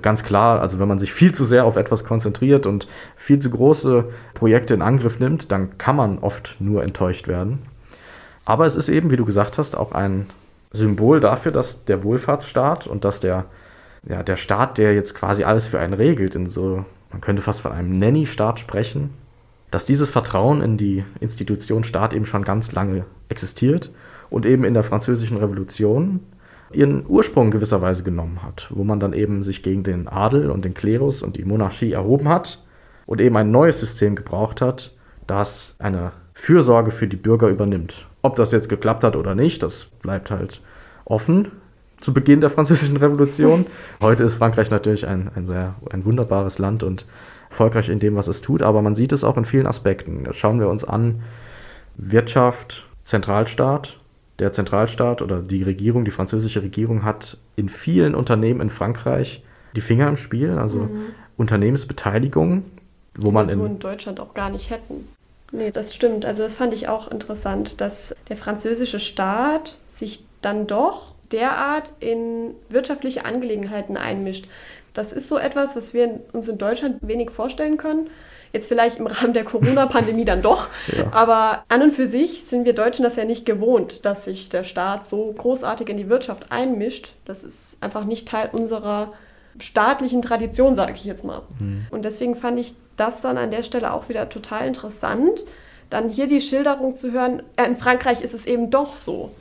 ganz 0.00 0.22
klar, 0.22 0.60
also 0.60 0.78
wenn 0.78 0.88
man 0.88 0.98
sich 0.98 1.12
viel 1.12 1.32
zu 1.32 1.44
sehr 1.44 1.64
auf 1.64 1.76
etwas 1.76 2.04
konzentriert 2.04 2.66
und 2.66 2.86
viel 3.16 3.40
zu 3.40 3.50
große 3.50 4.04
Projekte 4.34 4.74
in 4.74 4.82
Angriff 4.82 5.18
nimmt, 5.18 5.50
dann 5.50 5.78
kann 5.78 5.96
man 5.96 6.18
oft 6.18 6.56
nur 6.60 6.84
enttäuscht 6.84 7.26
werden. 7.26 7.62
Aber 8.44 8.66
es 8.66 8.76
ist 8.76 8.88
eben, 8.88 9.10
wie 9.10 9.16
du 9.16 9.24
gesagt 9.24 9.58
hast, 9.58 9.76
auch 9.76 9.92
ein 9.92 10.30
Symbol 10.72 11.18
dafür, 11.18 11.50
dass 11.50 11.84
der 11.84 12.04
Wohlfahrtsstaat 12.04 12.86
und 12.86 13.04
dass 13.04 13.20
der, 13.20 13.46
ja, 14.06 14.22
der 14.22 14.36
Staat, 14.36 14.78
der 14.78 14.94
jetzt 14.94 15.14
quasi 15.14 15.42
alles 15.42 15.66
für 15.66 15.80
einen 15.80 15.92
regelt, 15.92 16.36
in 16.36 16.46
so, 16.46 16.84
man 17.10 17.20
könnte 17.20 17.42
fast 17.42 17.60
von 17.60 17.72
einem 17.72 17.98
Nanny-Staat 17.98 18.60
sprechen, 18.60 19.10
dass 19.70 19.86
dieses 19.86 20.10
Vertrauen 20.10 20.62
in 20.62 20.76
die 20.76 21.04
Institution 21.20 21.84
Staat 21.84 22.14
eben 22.14 22.24
schon 22.24 22.44
ganz 22.44 22.72
lange 22.72 23.04
existiert 23.28 23.92
und 24.28 24.46
eben 24.46 24.64
in 24.64 24.74
der 24.74 24.82
Französischen 24.82 25.36
Revolution 25.36 26.20
ihren 26.72 27.04
Ursprung 27.08 27.50
gewisserweise 27.50 28.02
genommen 28.02 28.42
hat, 28.42 28.68
wo 28.70 28.84
man 28.84 29.00
dann 29.00 29.12
eben 29.12 29.42
sich 29.42 29.62
gegen 29.62 29.82
den 29.82 30.08
Adel 30.08 30.50
und 30.50 30.64
den 30.64 30.74
Klerus 30.74 31.22
und 31.22 31.36
die 31.36 31.44
Monarchie 31.44 31.92
erhoben 31.92 32.28
hat 32.28 32.64
und 33.06 33.20
eben 33.20 33.36
ein 33.36 33.50
neues 33.50 33.80
System 33.80 34.14
gebraucht 34.14 34.60
hat, 34.60 34.92
das 35.26 35.74
eine 35.78 36.12
Fürsorge 36.34 36.90
für 36.90 37.08
die 37.08 37.16
Bürger 37.16 37.48
übernimmt. 37.48 38.06
Ob 38.22 38.36
das 38.36 38.52
jetzt 38.52 38.68
geklappt 38.68 39.02
hat 39.02 39.16
oder 39.16 39.34
nicht, 39.34 39.62
das 39.62 39.86
bleibt 39.86 40.30
halt 40.30 40.60
offen 41.04 41.48
zu 42.00 42.14
Beginn 42.14 42.40
der 42.40 42.50
Französischen 42.50 42.96
Revolution. 42.96 43.66
Heute 44.00 44.24
ist 44.24 44.34
Frankreich 44.34 44.70
natürlich 44.70 45.06
ein, 45.06 45.30
ein 45.34 45.46
sehr 45.46 45.74
ein 45.90 46.04
wunderbares 46.04 46.58
Land 46.58 46.82
und 46.82 47.06
erfolgreich 47.48 47.88
in 47.88 47.98
dem, 47.98 48.16
was 48.16 48.28
es 48.28 48.40
tut, 48.40 48.62
aber 48.62 48.80
man 48.82 48.94
sieht 48.94 49.12
es 49.12 49.24
auch 49.24 49.36
in 49.36 49.44
vielen 49.44 49.66
Aspekten. 49.66 50.26
Schauen 50.32 50.60
wir 50.60 50.68
uns 50.68 50.84
an, 50.84 51.22
Wirtschaft, 51.96 52.86
Zentralstaat, 53.04 53.98
der 54.38 54.52
Zentralstaat 54.52 55.20
oder 55.20 55.42
die 55.42 55.62
Regierung, 55.62 56.04
die 56.04 56.10
französische 56.10 56.62
Regierung 56.62 57.04
hat 57.04 57.36
in 57.56 57.68
vielen 57.68 58.14
Unternehmen 58.14 58.60
in 58.60 58.70
Frankreich 58.70 59.42
die 59.76 59.80
Finger 59.80 60.08
im 60.08 60.16
Spiel, 60.16 60.58
also 60.58 60.78
mhm. 60.78 61.00
Unternehmensbeteiligung, 61.36 62.64
wo 63.16 63.30
man 63.30 63.46
so 63.46 63.52
in, 63.64 63.72
in 63.72 63.78
Deutschland 63.78 64.20
auch 64.20 64.34
gar 64.34 64.50
nicht 64.50 64.70
hätten. 64.70 65.08
Nee, 65.52 65.70
das 65.70 65.94
stimmt. 65.94 66.24
Also 66.24 66.42
das 66.42 66.54
fand 66.54 66.72
ich 66.72 66.88
auch 66.88 67.10
interessant, 67.10 67.80
dass 67.80 68.14
der 68.28 68.36
französische 68.36 69.00
Staat 69.00 69.76
sich 69.88 70.24
dann 70.42 70.66
doch 70.66 71.14
derart 71.32 71.92
in 72.00 72.54
wirtschaftliche 72.68 73.24
Angelegenheiten 73.24 73.96
einmischt. 73.96 74.46
Das 74.94 75.12
ist 75.12 75.28
so 75.28 75.38
etwas, 75.38 75.76
was 75.76 75.94
wir 75.94 76.20
uns 76.32 76.48
in 76.48 76.58
Deutschland 76.58 76.96
wenig 77.02 77.30
vorstellen 77.30 77.76
können. 77.76 78.10
Jetzt 78.52 78.66
vielleicht 78.66 78.98
im 78.98 79.06
Rahmen 79.06 79.32
der 79.32 79.44
Corona-Pandemie 79.44 80.24
dann 80.24 80.42
doch. 80.42 80.68
Ja. 80.96 81.12
Aber 81.12 81.64
an 81.68 81.82
und 81.82 81.92
für 81.92 82.08
sich 82.08 82.44
sind 82.44 82.64
wir 82.64 82.72
Deutschen 82.72 83.04
das 83.04 83.14
ja 83.14 83.24
nicht 83.24 83.46
gewohnt, 83.46 84.04
dass 84.04 84.24
sich 84.24 84.48
der 84.48 84.64
Staat 84.64 85.06
so 85.06 85.32
großartig 85.32 85.88
in 85.88 85.96
die 85.96 86.08
Wirtschaft 86.08 86.50
einmischt. 86.50 87.12
Das 87.24 87.44
ist 87.44 87.80
einfach 87.80 88.04
nicht 88.04 88.26
Teil 88.26 88.48
unserer 88.52 89.12
staatlichen 89.60 90.22
Tradition, 90.22 90.74
sage 90.74 90.94
ich 90.94 91.04
jetzt 91.04 91.24
mal. 91.24 91.42
Mhm. 91.58 91.86
Und 91.90 92.04
deswegen 92.04 92.34
fand 92.34 92.58
ich 92.58 92.74
das 92.96 93.20
dann 93.20 93.38
an 93.38 93.50
der 93.50 93.62
Stelle 93.62 93.92
auch 93.92 94.08
wieder 94.08 94.28
total 94.28 94.66
interessant, 94.66 95.44
dann 95.90 96.08
hier 96.08 96.26
die 96.26 96.40
Schilderung 96.40 96.96
zu 96.96 97.12
hören, 97.12 97.42
in 97.64 97.76
Frankreich 97.76 98.20
ist 98.20 98.34
es 98.34 98.46
eben 98.46 98.70
doch 98.70 98.94
so. 98.94 99.32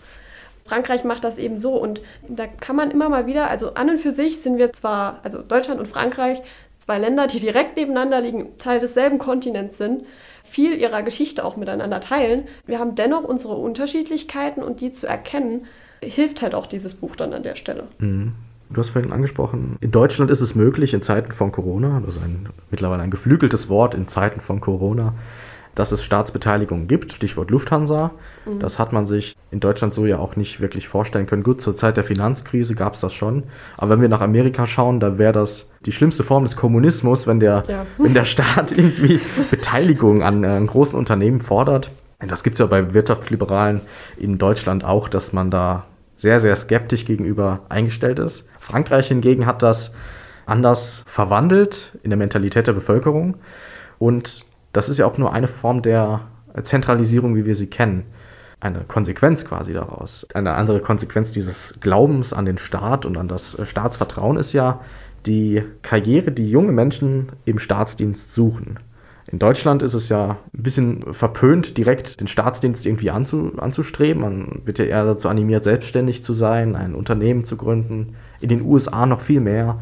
Frankreich 0.69 1.03
macht 1.03 1.23
das 1.23 1.39
eben 1.39 1.57
so 1.57 1.73
und 1.73 2.01
da 2.27 2.45
kann 2.45 2.75
man 2.75 2.91
immer 2.91 3.09
mal 3.09 3.25
wieder, 3.25 3.49
also 3.49 3.73
an 3.73 3.89
und 3.89 3.97
für 3.99 4.11
sich 4.11 4.41
sind 4.41 4.57
wir 4.57 4.71
zwar, 4.71 5.19
also 5.23 5.41
Deutschland 5.41 5.79
und 5.79 5.87
Frankreich 5.87 6.41
zwei 6.77 6.99
Länder, 6.99 7.27
die 7.27 7.39
direkt 7.39 7.75
nebeneinander 7.75 8.21
liegen, 8.21 8.57
Teil 8.57 8.79
desselben 8.79 9.17
Kontinents 9.17 9.77
sind, 9.77 10.03
viel 10.43 10.73
ihrer 10.73 11.03
Geschichte 11.03 11.43
auch 11.43 11.57
miteinander 11.57 11.99
teilen. 12.01 12.43
Wir 12.65 12.79
haben 12.79 12.95
dennoch 12.95 13.23
unsere 13.23 13.55
Unterschiedlichkeiten 13.55 14.63
und 14.63 14.81
die 14.81 14.91
zu 14.91 15.07
erkennen, 15.07 15.65
hilft 16.01 16.41
halt 16.41 16.55
auch 16.55 16.67
dieses 16.67 16.93
Buch 16.93 17.15
dann 17.15 17.33
an 17.33 17.43
der 17.43 17.55
Stelle. 17.55 17.87
Mhm. 17.97 18.33
Du 18.71 18.77
hast 18.77 18.89
vorhin 18.89 19.11
angesprochen, 19.11 19.77
in 19.81 19.89
Deutschland 19.89 20.29
ist 20.29 20.41
es 20.41 20.53
möglich, 20.53 20.93
in 20.93 21.01
Zeiten 21.01 21.31
von 21.31 21.51
Corona, 21.51 22.01
das 22.05 22.17
ist 22.17 22.23
ein, 22.23 22.49
mittlerweile 22.69 23.01
ein 23.01 23.09
geflügeltes 23.09 23.67
Wort, 23.67 23.95
in 23.95 24.07
Zeiten 24.07 24.41
von 24.41 24.61
Corona, 24.61 25.15
dass 25.79 25.93
es 25.93 26.03
Staatsbeteiligung 26.03 26.87
gibt, 26.87 27.13
Stichwort 27.13 27.51
Lufthansa. 27.51 28.11
Mhm. 28.45 28.59
Das 28.59 28.79
hat 28.79 28.91
man 28.91 29.05
sich 29.05 29.37
in 29.49 29.61
Deutschland 29.61 29.93
so 29.93 30.05
ja 30.05 30.19
auch 30.19 30.35
nicht 30.35 30.59
wirklich 30.59 30.89
vorstellen 30.89 31.25
können. 31.25 31.41
Gut, 31.41 31.61
zur 31.61 31.73
Zeit 31.73 31.95
der 31.95 32.03
Finanzkrise 32.03 32.75
gab 32.75 32.95
es 32.95 32.99
das 32.99 33.13
schon. 33.13 33.43
Aber 33.77 33.91
wenn 33.91 34.01
wir 34.01 34.09
nach 34.09 34.19
Amerika 34.19 34.65
schauen, 34.65 34.99
da 34.99 35.17
wäre 35.17 35.31
das 35.31 35.69
die 35.85 35.93
schlimmste 35.93 36.25
Form 36.25 36.43
des 36.43 36.57
Kommunismus, 36.57 37.27
wenn 37.27 37.39
der, 37.39 37.63
ja. 37.69 37.85
wenn 37.97 38.13
der 38.13 38.25
Staat 38.25 38.77
irgendwie 38.77 39.21
Beteiligung 39.49 40.21
an, 40.21 40.43
an 40.43 40.67
großen 40.67 40.99
Unternehmen 40.99 41.39
fordert. 41.39 41.91
Das 42.27 42.43
gibt 42.43 42.55
es 42.55 42.59
ja 42.59 42.65
bei 42.65 42.93
Wirtschaftsliberalen 42.93 43.79
in 44.17 44.37
Deutschland 44.37 44.83
auch, 44.83 45.07
dass 45.07 45.31
man 45.31 45.49
da 45.49 45.85
sehr, 46.17 46.41
sehr 46.41 46.57
skeptisch 46.57 47.05
gegenüber 47.05 47.61
eingestellt 47.69 48.19
ist. 48.19 48.45
Frankreich 48.59 49.07
hingegen 49.07 49.45
hat 49.45 49.63
das 49.63 49.93
anders 50.45 51.03
verwandelt 51.05 51.97
in 52.03 52.09
der 52.09 52.17
Mentalität 52.17 52.67
der 52.67 52.73
Bevölkerung. 52.73 53.35
Und 53.97 54.45
das 54.73 54.89
ist 54.89 54.97
ja 54.97 55.05
auch 55.05 55.17
nur 55.17 55.33
eine 55.33 55.47
Form 55.47 55.81
der 55.81 56.21
Zentralisierung, 56.63 57.35
wie 57.35 57.45
wir 57.45 57.55
sie 57.55 57.67
kennen. 57.67 58.05
Eine 58.59 58.81
Konsequenz 58.81 59.45
quasi 59.45 59.73
daraus. 59.73 60.27
Eine 60.33 60.53
andere 60.53 60.81
Konsequenz 60.81 61.31
dieses 61.31 61.75
Glaubens 61.79 62.33
an 62.33 62.45
den 62.45 62.57
Staat 62.57 63.05
und 63.05 63.17
an 63.17 63.27
das 63.27 63.57
Staatsvertrauen 63.63 64.37
ist 64.37 64.53
ja 64.53 64.81
die 65.25 65.63
Karriere, 65.81 66.31
die 66.31 66.49
junge 66.49 66.71
Menschen 66.71 67.31
im 67.45 67.59
Staatsdienst 67.59 68.31
suchen. 68.31 68.79
In 69.31 69.37
Deutschland 69.37 69.83
ist 69.83 69.93
es 69.93 70.09
ja 70.09 70.37
ein 70.53 70.63
bisschen 70.63 71.13
verpönt, 71.13 71.77
direkt 71.77 72.19
den 72.19 72.27
Staatsdienst 72.27 72.85
irgendwie 72.85 73.11
anzu, 73.11 73.51
anzustreben. 73.57 74.21
Man 74.21 74.61
wird 74.65 74.79
ja 74.79 74.85
eher 74.85 75.05
dazu 75.05 75.29
animiert, 75.29 75.63
selbstständig 75.63 76.23
zu 76.23 76.33
sein, 76.33 76.75
ein 76.75 76.95
Unternehmen 76.95 77.43
zu 77.45 77.55
gründen. 77.55 78.15
In 78.41 78.49
den 78.49 78.63
USA 78.63 79.05
noch 79.05 79.21
viel 79.21 79.39
mehr. 79.39 79.79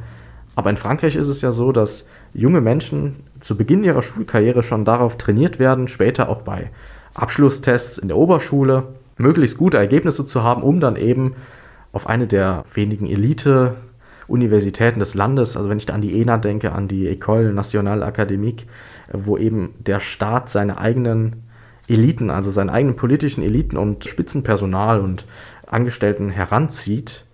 Aber 0.55 0.69
in 0.69 0.75
Frankreich 0.75 1.15
ist 1.15 1.27
es 1.27 1.41
ja 1.41 1.53
so, 1.53 1.71
dass 1.71 2.05
junge 2.33 2.61
Menschen 2.61 3.17
zu 3.39 3.55
Beginn 3.55 3.83
ihrer 3.83 4.01
Schulkarriere 4.01 4.63
schon 4.63 4.85
darauf 4.85 5.17
trainiert 5.17 5.59
werden, 5.59 5.87
später 5.87 6.29
auch 6.29 6.41
bei 6.41 6.71
Abschlusstests 7.13 7.97
in 7.97 8.07
der 8.07 8.17
Oberschule 8.17 8.83
möglichst 9.17 9.57
gute 9.57 9.77
Ergebnisse 9.77 10.25
zu 10.25 10.43
haben, 10.43 10.63
um 10.63 10.79
dann 10.79 10.95
eben 10.95 11.35
auf 11.91 12.07
eine 12.07 12.27
der 12.27 12.63
wenigen 12.73 13.07
Elite-Universitäten 13.07 14.99
des 14.99 15.15
Landes, 15.15 15.57
also 15.57 15.69
wenn 15.69 15.77
ich 15.77 15.85
da 15.85 15.93
an 15.93 16.01
die 16.01 16.21
ENA 16.21 16.37
denke, 16.37 16.71
an 16.73 16.87
die 16.87 17.09
École 17.09 17.51
Nationale 17.53 18.05
Académique, 18.05 18.65
wo 19.11 19.37
eben 19.37 19.73
der 19.79 19.99
Staat 19.99 20.49
seine 20.49 20.77
eigenen 20.77 21.47
Eliten, 21.87 22.29
also 22.29 22.51
seine 22.51 22.71
eigenen 22.71 22.95
politischen 22.95 23.41
Eliten 23.41 23.77
und 23.77 24.05
Spitzenpersonal 24.05 24.99
und 24.99 25.25
Angestellten 25.65 26.29
heranzieht, 26.29 27.25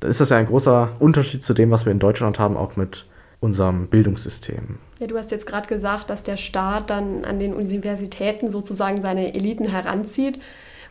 dann 0.00 0.10
ist 0.10 0.20
das 0.20 0.30
ja 0.30 0.38
ein 0.38 0.46
großer 0.46 0.92
Unterschied 0.98 1.44
zu 1.44 1.52
dem, 1.52 1.70
was 1.70 1.84
wir 1.84 1.92
in 1.92 1.98
Deutschland 1.98 2.38
haben, 2.38 2.56
auch 2.56 2.76
mit 2.76 3.06
unserem 3.40 3.88
Bildungssystem. 3.88 4.78
Ja, 4.98 5.06
du 5.06 5.16
hast 5.16 5.30
jetzt 5.30 5.46
gerade 5.46 5.66
gesagt, 5.66 6.10
dass 6.10 6.22
der 6.22 6.36
Staat 6.36 6.90
dann 6.90 7.24
an 7.24 7.38
den 7.38 7.54
Universitäten 7.54 8.50
sozusagen 8.50 9.00
seine 9.00 9.34
Eliten 9.34 9.66
heranzieht, 9.66 10.38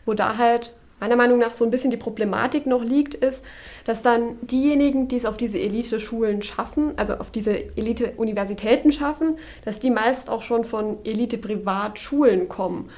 wo 0.04 0.14
da 0.14 0.36
halt 0.36 0.74
meiner 0.98 1.16
Meinung 1.16 1.38
nach 1.38 1.54
so 1.54 1.64
ein 1.64 1.70
bisschen 1.70 1.90
die 1.90 1.96
Problematik 1.96 2.66
noch 2.66 2.84
liegt, 2.84 3.14
ist, 3.14 3.42
dass 3.84 4.02
dann 4.02 4.36
diejenigen, 4.42 5.08
die 5.08 5.16
es 5.16 5.24
auf 5.24 5.36
diese 5.36 5.58
Elite-Schulen 5.58 6.42
schaffen, 6.42 6.92
also 6.96 7.14
auf 7.14 7.30
diese 7.30 7.74
Elite-Universitäten 7.76 8.92
schaffen, 8.92 9.38
dass 9.64 9.78
die 9.78 9.90
meist 9.90 10.28
auch 10.28 10.42
schon 10.42 10.64
von 10.64 10.98
Elite-Privatschulen 11.04 12.48
kommen. 12.48 12.90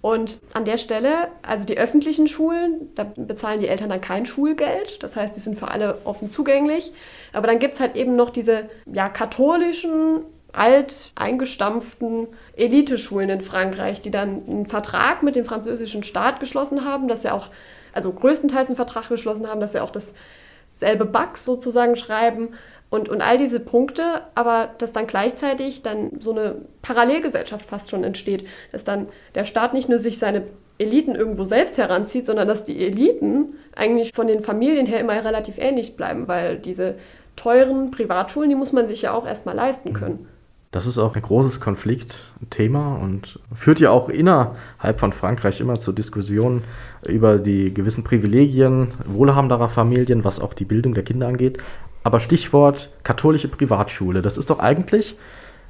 Und 0.00 0.40
an 0.54 0.64
der 0.64 0.78
Stelle, 0.78 1.28
also 1.42 1.64
die 1.64 1.76
öffentlichen 1.76 2.28
Schulen, 2.28 2.90
da 2.94 3.04
bezahlen 3.04 3.58
die 3.58 3.66
Eltern 3.66 3.88
dann 3.88 4.00
kein 4.00 4.26
Schulgeld. 4.26 5.02
Das 5.02 5.16
heißt, 5.16 5.34
die 5.34 5.40
sind 5.40 5.58
für 5.58 5.68
alle 5.68 5.98
offen 6.04 6.30
zugänglich. 6.30 6.92
Aber 7.32 7.48
dann 7.48 7.58
gibt 7.58 7.74
es 7.74 7.80
halt 7.80 7.96
eben 7.96 8.14
noch 8.14 8.30
diese 8.30 8.68
ja, 8.86 9.08
katholischen, 9.08 10.20
alt 10.52 11.12
eingestampften 11.16 12.28
Eliteschulen 12.56 13.28
in 13.28 13.40
Frankreich, 13.40 14.00
die 14.00 14.10
dann 14.10 14.42
einen 14.46 14.66
Vertrag 14.66 15.22
mit 15.22 15.36
dem 15.36 15.44
französischen 15.44 16.04
Staat 16.04 16.40
geschlossen 16.40 16.84
haben, 16.84 17.08
dass 17.08 17.22
sie 17.22 17.32
auch, 17.32 17.48
also 17.92 18.12
größtenteils 18.12 18.68
einen 18.68 18.76
Vertrag 18.76 19.08
geschlossen 19.08 19.48
haben, 19.48 19.60
dass 19.60 19.72
sie 19.72 19.80
auch 19.80 19.90
dasselbe 19.90 21.04
Back 21.04 21.36
sozusagen 21.36 21.96
schreiben 21.96 22.50
und, 22.90 23.08
und 23.08 23.20
all 23.20 23.36
diese 23.36 23.60
Punkte, 23.60 24.22
aber 24.34 24.70
dass 24.78 24.92
dann 24.92 25.06
gleichzeitig 25.06 25.82
dann 25.82 26.12
so 26.20 26.32
eine 26.32 26.56
Parallelgesellschaft 26.82 27.68
fast 27.68 27.90
schon 27.90 28.04
entsteht, 28.04 28.46
dass 28.72 28.84
dann 28.84 29.08
der 29.34 29.44
Staat 29.44 29.74
nicht 29.74 29.88
nur 29.88 29.98
sich 29.98 30.18
seine 30.18 30.44
Eliten 30.78 31.14
irgendwo 31.14 31.44
selbst 31.44 31.76
heranzieht, 31.76 32.24
sondern 32.24 32.48
dass 32.48 32.64
die 32.64 32.84
Eliten 32.84 33.54
eigentlich 33.74 34.12
von 34.14 34.26
den 34.26 34.42
Familien 34.42 34.86
her 34.86 35.00
immer 35.00 35.12
relativ 35.24 35.58
ähnlich 35.58 35.96
bleiben, 35.96 36.28
weil 36.28 36.56
diese 36.58 36.94
teuren 37.36 37.90
Privatschulen, 37.90 38.48
die 38.48 38.56
muss 38.56 38.72
man 38.72 38.86
sich 38.86 39.02
ja 39.02 39.12
auch 39.12 39.26
erstmal 39.26 39.54
leisten 39.54 39.92
können. 39.92 40.26
Das 40.70 40.86
ist 40.86 40.98
auch 40.98 41.16
ein 41.16 41.22
großes 41.22 41.60
Konfliktthema 41.60 42.96
und 42.96 43.40
führt 43.54 43.80
ja 43.80 43.90
auch 43.90 44.10
innerhalb 44.10 45.00
von 45.00 45.14
Frankreich 45.14 45.62
immer 45.62 45.78
zu 45.78 45.92
Diskussionen 45.92 46.62
über 47.06 47.38
die 47.38 47.72
gewissen 47.72 48.04
Privilegien 48.04 48.92
wohlhabenderer 49.06 49.70
Familien, 49.70 50.24
was 50.24 50.40
auch 50.40 50.52
die 50.52 50.66
Bildung 50.66 50.92
der 50.92 51.04
Kinder 51.04 51.26
angeht. 51.26 51.58
Aber 52.08 52.20
Stichwort 52.20 52.88
katholische 53.02 53.48
Privatschule, 53.48 54.22
das 54.22 54.38
ist 54.38 54.48
doch 54.48 54.60
eigentlich, 54.60 55.14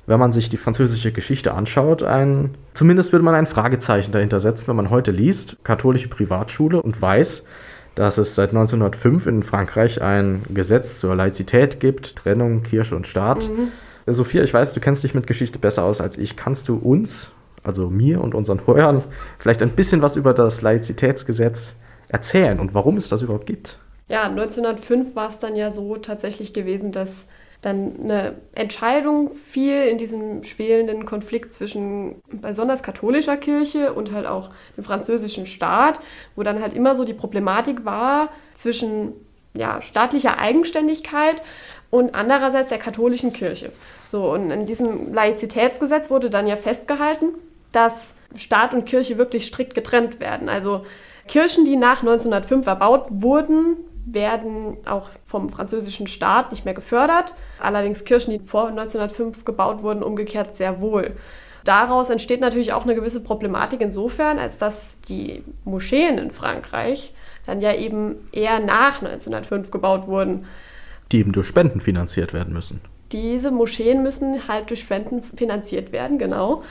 wenn 0.07 0.21
man 0.21 0.31
sich 0.31 0.49
die 0.49 0.57
französische 0.57 1.11
Geschichte 1.11 1.53
anschaut, 1.53 2.05
ein, 2.05 2.55
zumindest 2.75 3.11
würde 3.11 3.25
man 3.25 3.35
ein 3.35 3.47
Fragezeichen 3.47 4.13
dahinter 4.13 4.39
setzen, 4.39 4.69
wenn 4.69 4.77
man 4.77 4.91
heute 4.91 5.11
liest, 5.11 5.57
katholische 5.65 6.07
Privatschule 6.07 6.81
und 6.81 7.03
weiß, 7.03 7.45
dass 7.97 8.19
es 8.19 8.37
seit 8.37 8.51
1905 8.51 9.27
in 9.27 9.43
Frankreich 9.43 10.01
ein 10.01 10.45
Gesetz 10.51 11.01
zur 11.01 11.17
Laizität 11.17 11.81
gibt, 11.81 12.15
Trennung 12.15 12.63
Kirche 12.63 12.95
und 12.95 13.09
Staat. 13.09 13.51
Mhm. 13.51 13.73
Sophia, 14.07 14.45
ich 14.45 14.55
weiß, 14.55 14.75
du 14.75 14.79
kennst 14.79 15.03
dich 15.03 15.15
mit 15.15 15.27
Geschichte 15.27 15.59
besser 15.59 15.83
aus 15.83 16.01
als 16.01 16.19
ich. 16.19 16.37
Kannst 16.37 16.69
du 16.69 16.77
uns, 16.77 17.33
also 17.65 17.91
mir 17.91 18.21
und 18.21 18.37
unseren 18.37 18.65
Hörern, 18.65 19.03
vielleicht 19.41 19.61
ein 19.61 19.71
bisschen 19.71 20.03
was 20.03 20.15
über 20.15 20.35
das 20.35 20.63
Laizitätsgesetz 20.63 21.75
erzählen 22.07 22.61
und 22.61 22.75
warum 22.75 22.97
es 22.97 23.09
das 23.09 23.23
überhaupt 23.23 23.47
gibt? 23.47 23.77
Ja, 24.09 24.25
1905 24.25 25.15
war 25.15 25.29
es 25.29 25.39
dann 25.39 25.55
ja 25.57 25.71
so 25.71 25.97
tatsächlich 25.97 26.53
gewesen, 26.53 26.93
dass 26.93 27.27
dann 27.61 27.95
eine 28.01 28.37
Entscheidung 28.55 29.35
fiel 29.35 29.87
in 29.87 29.99
diesem 29.99 30.45
schwelenden 30.45 31.05
Konflikt 31.05 31.53
zwischen 31.53 32.23
besonders 32.31 32.83
katholischer 32.83 33.37
Kirche 33.37 33.93
und 33.93 34.13
halt 34.13 34.27
auch 34.27 34.51
dem 34.77 34.85
französischen 34.85 35.47
Staat, 35.47 35.99
wo 36.37 36.45
dann 36.45 36.63
halt 36.63 36.75
immer 36.75 36.95
so 36.95 37.05
die 37.05 37.15
Problematik 37.15 37.85
war 37.85 38.31
zwischen 38.55 39.13
ja, 39.55 39.83
staatlicher 39.83 40.39
Eigenständigkeit 40.39 41.43
und 41.91 42.15
andererseits 42.15 42.69
der 42.69 42.79
katholischen 42.79 43.33
Kirche. 43.33 43.73
So, 44.07 44.31
und 44.31 44.51
in 44.53 44.67
diesem 44.67 45.13
Laizitätsgesetz 45.13 46.11
wurde 46.11 46.31
dann 46.31 46.47
ja 46.47 46.57
festgehalten, 46.57 47.35
dass 47.73 48.15
Staat 48.37 48.73
und 48.73 48.85
Kirche 48.85 49.19
wirklich 49.19 49.47
strikt 49.47 49.75
getrennt 49.75 50.21
werden. 50.21 50.49
Also 50.49 50.85
Kirchen, 51.27 51.65
die 51.65 51.77
nach 51.77 52.01
1905 52.01 52.67
erbaut 52.67 53.07
wurden, 53.11 53.77
werden 54.13 54.77
auch 54.87 55.11
vom 55.25 55.49
französischen 55.49 56.07
Staat 56.07 56.51
nicht 56.51 56.65
mehr 56.65 56.75
gefördert. 56.75 57.35
Allerdings 57.61 58.05
Kirchen, 58.05 58.33
die 58.33 58.47
vor 58.47 58.69
1905 58.69 59.45
gebaut 59.45 59.83
wurden, 59.83 60.03
umgekehrt 60.03 60.55
sehr 60.55 60.81
wohl. 60.81 61.17
Daraus 61.65 62.09
entsteht 62.09 62.41
natürlich 62.41 62.73
auch 62.73 62.85
eine 62.85 62.95
gewisse 62.95 63.23
Problematik 63.23 63.81
insofern, 63.81 64.39
als 64.39 64.59
dass 64.59 65.01
die 65.03 65.45
Moscheen 65.65 66.19
in 66.19 66.31
Frankreich 66.31 67.15
dann 67.45 67.61
ja 67.61 67.75
eben 67.75 68.29
eher 68.33 68.61
nach 68.61 69.03
1905 69.03 69.71
gebaut 69.71 70.07
wurden. 70.07 70.47
Die 71.13 71.19
eben 71.19 71.33
durch 71.33 71.47
Spenden 71.47 71.81
finanziert 71.81 72.33
werden 72.33 72.53
müssen. 72.53 72.81
Diese 73.13 73.51
Moscheen 73.51 74.03
müssen 74.03 74.49
halt 74.49 74.71
durch 74.71 74.81
Spenden 74.81 75.23
finanziert 75.23 75.93
werden, 75.93 76.19
genau, 76.19 76.63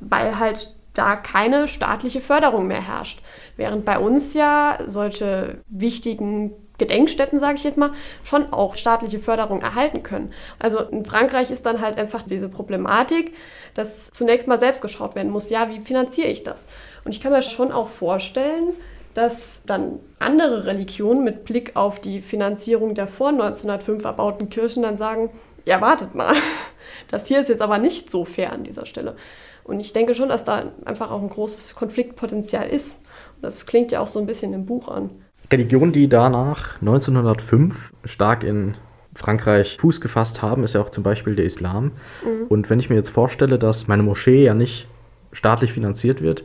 weil 0.00 0.38
halt 0.38 0.74
da 0.94 1.16
keine 1.16 1.68
staatliche 1.68 2.20
Förderung 2.20 2.66
mehr 2.66 2.86
herrscht. 2.86 3.22
Während 3.56 3.84
bei 3.84 3.98
uns 3.98 4.34
ja 4.34 4.78
solche 4.86 5.58
wichtigen 5.68 6.52
Gedenkstätten, 6.80 7.38
sage 7.38 7.54
ich 7.54 7.64
jetzt 7.64 7.78
mal, 7.78 7.92
schon 8.24 8.52
auch 8.52 8.76
staatliche 8.76 9.20
Förderung 9.20 9.62
erhalten 9.62 10.02
können. 10.02 10.32
Also 10.58 10.80
in 10.80 11.04
Frankreich 11.04 11.52
ist 11.52 11.66
dann 11.66 11.80
halt 11.80 11.98
einfach 11.98 12.24
diese 12.24 12.48
Problematik, 12.48 13.34
dass 13.74 14.10
zunächst 14.10 14.48
mal 14.48 14.58
selbst 14.58 14.82
geschaut 14.82 15.14
werden 15.14 15.30
muss, 15.30 15.50
ja, 15.50 15.68
wie 15.70 15.78
finanziere 15.78 16.28
ich 16.28 16.42
das? 16.42 16.66
Und 17.04 17.14
ich 17.14 17.20
kann 17.20 17.30
mir 17.30 17.42
schon 17.42 17.70
auch 17.70 17.88
vorstellen, 17.88 18.74
dass 19.14 19.62
dann 19.66 20.00
andere 20.18 20.66
Religionen 20.66 21.22
mit 21.22 21.44
Blick 21.44 21.76
auf 21.76 22.00
die 22.00 22.20
Finanzierung 22.20 22.94
der 22.94 23.06
vor 23.06 23.28
1905 23.28 24.04
erbauten 24.04 24.48
Kirchen 24.48 24.82
dann 24.82 24.96
sagen, 24.96 25.30
ja, 25.66 25.80
wartet 25.80 26.14
mal, 26.14 26.34
das 27.10 27.26
hier 27.26 27.40
ist 27.40 27.48
jetzt 27.48 27.62
aber 27.62 27.78
nicht 27.78 28.10
so 28.10 28.24
fair 28.24 28.52
an 28.52 28.64
dieser 28.64 28.86
Stelle. 28.86 29.16
Und 29.64 29.80
ich 29.80 29.92
denke 29.92 30.14
schon, 30.14 30.28
dass 30.28 30.44
da 30.44 30.72
einfach 30.84 31.10
auch 31.10 31.20
ein 31.20 31.28
großes 31.28 31.74
Konfliktpotenzial 31.74 32.68
ist. 32.68 33.02
Und 33.36 33.42
das 33.42 33.66
klingt 33.66 33.92
ja 33.92 34.00
auch 34.00 34.08
so 34.08 34.18
ein 34.18 34.26
bisschen 34.26 34.52
im 34.52 34.66
Buch 34.66 34.88
an. 34.88 35.10
Religionen, 35.52 35.92
die 35.92 36.08
danach 36.08 36.80
1905 36.80 37.92
stark 38.04 38.44
in 38.44 38.74
Frankreich 39.14 39.76
Fuß 39.80 40.00
gefasst 40.00 40.42
haben, 40.42 40.62
ist 40.62 40.74
ja 40.74 40.80
auch 40.80 40.90
zum 40.90 41.02
Beispiel 41.02 41.34
der 41.34 41.44
Islam. 41.44 41.92
Mhm. 42.24 42.46
Und 42.48 42.70
wenn 42.70 42.78
ich 42.78 42.90
mir 42.90 42.96
jetzt 42.96 43.10
vorstelle, 43.10 43.58
dass 43.58 43.88
meine 43.88 44.02
Moschee 44.02 44.44
ja 44.44 44.54
nicht 44.54 44.86
staatlich 45.32 45.72
finanziert 45.72 46.22
wird, 46.22 46.44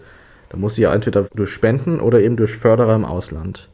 dann 0.50 0.62
muss 0.62 0.76
sie 0.76 0.84
ja 0.84 0.94
entweder 0.94 1.28
durch 1.36 1.52
Spenden 1.52 2.00
oder 2.00 2.22
eben 2.22 2.38
durch 2.38 2.56
Förderer 2.56 2.96
im 2.96 3.06
Ausland. 3.06 3.70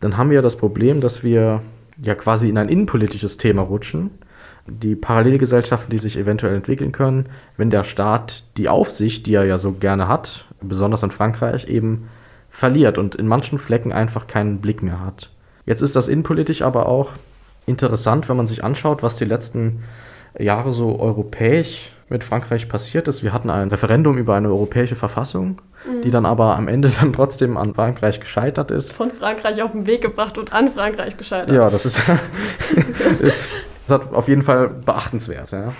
Dann 0.00 0.16
haben 0.16 0.30
wir 0.30 0.36
ja 0.36 0.42
das 0.42 0.56
Problem, 0.56 1.00
dass 1.00 1.22
wir 1.22 1.62
ja 2.02 2.14
quasi 2.14 2.48
in 2.48 2.58
ein 2.58 2.68
innenpolitisches 2.68 3.36
Thema 3.36 3.62
rutschen. 3.62 4.10
Die 4.66 4.94
Parallelgesellschaften, 4.94 5.90
die 5.90 5.98
sich 5.98 6.16
eventuell 6.16 6.54
entwickeln 6.54 6.92
können, 6.92 7.26
wenn 7.56 7.70
der 7.70 7.84
Staat 7.84 8.44
die 8.56 8.68
Aufsicht, 8.68 9.26
die 9.26 9.34
er 9.34 9.44
ja 9.44 9.58
so 9.58 9.72
gerne 9.72 10.08
hat, 10.08 10.46
besonders 10.60 11.02
in 11.02 11.10
Frankreich, 11.10 11.68
eben 11.68 12.08
verliert 12.52 12.98
und 12.98 13.14
in 13.14 13.26
manchen 13.26 13.58
Flecken 13.58 13.92
einfach 13.92 14.26
keinen 14.26 14.60
Blick 14.60 14.82
mehr 14.82 15.00
hat. 15.00 15.30
Jetzt 15.64 15.80
ist 15.80 15.96
das 15.96 16.06
innenpolitisch 16.06 16.62
aber 16.62 16.86
auch 16.86 17.10
interessant, 17.66 18.28
wenn 18.28 18.36
man 18.36 18.46
sich 18.46 18.62
anschaut, 18.62 19.02
was 19.02 19.16
die 19.16 19.24
letzten 19.24 19.82
Jahre 20.38 20.72
so 20.72 21.00
europäisch 21.00 21.92
mit 22.10 22.24
Frankreich 22.24 22.68
passiert 22.68 23.08
ist. 23.08 23.22
Wir 23.22 23.32
hatten 23.32 23.48
ein 23.48 23.68
Referendum 23.68 24.18
über 24.18 24.34
eine 24.34 24.48
europäische 24.48 24.96
Verfassung, 24.96 25.62
mhm. 25.86 26.02
die 26.02 26.10
dann 26.10 26.26
aber 26.26 26.56
am 26.56 26.68
Ende 26.68 26.90
dann 26.90 27.14
trotzdem 27.14 27.56
an 27.56 27.72
Frankreich 27.72 28.20
gescheitert 28.20 28.70
ist. 28.70 28.92
Von 28.92 29.10
Frankreich 29.10 29.62
auf 29.62 29.72
den 29.72 29.86
Weg 29.86 30.02
gebracht 30.02 30.36
und 30.36 30.52
an 30.52 30.68
Frankreich 30.68 31.16
gescheitert. 31.16 31.56
Ja, 31.56 31.70
das 31.70 31.86
ist 31.86 32.02
das 33.86 34.00
hat 34.00 34.12
auf 34.12 34.28
jeden 34.28 34.42
Fall 34.42 34.68
beachtenswert. 34.68 35.52
Ja. 35.52 35.72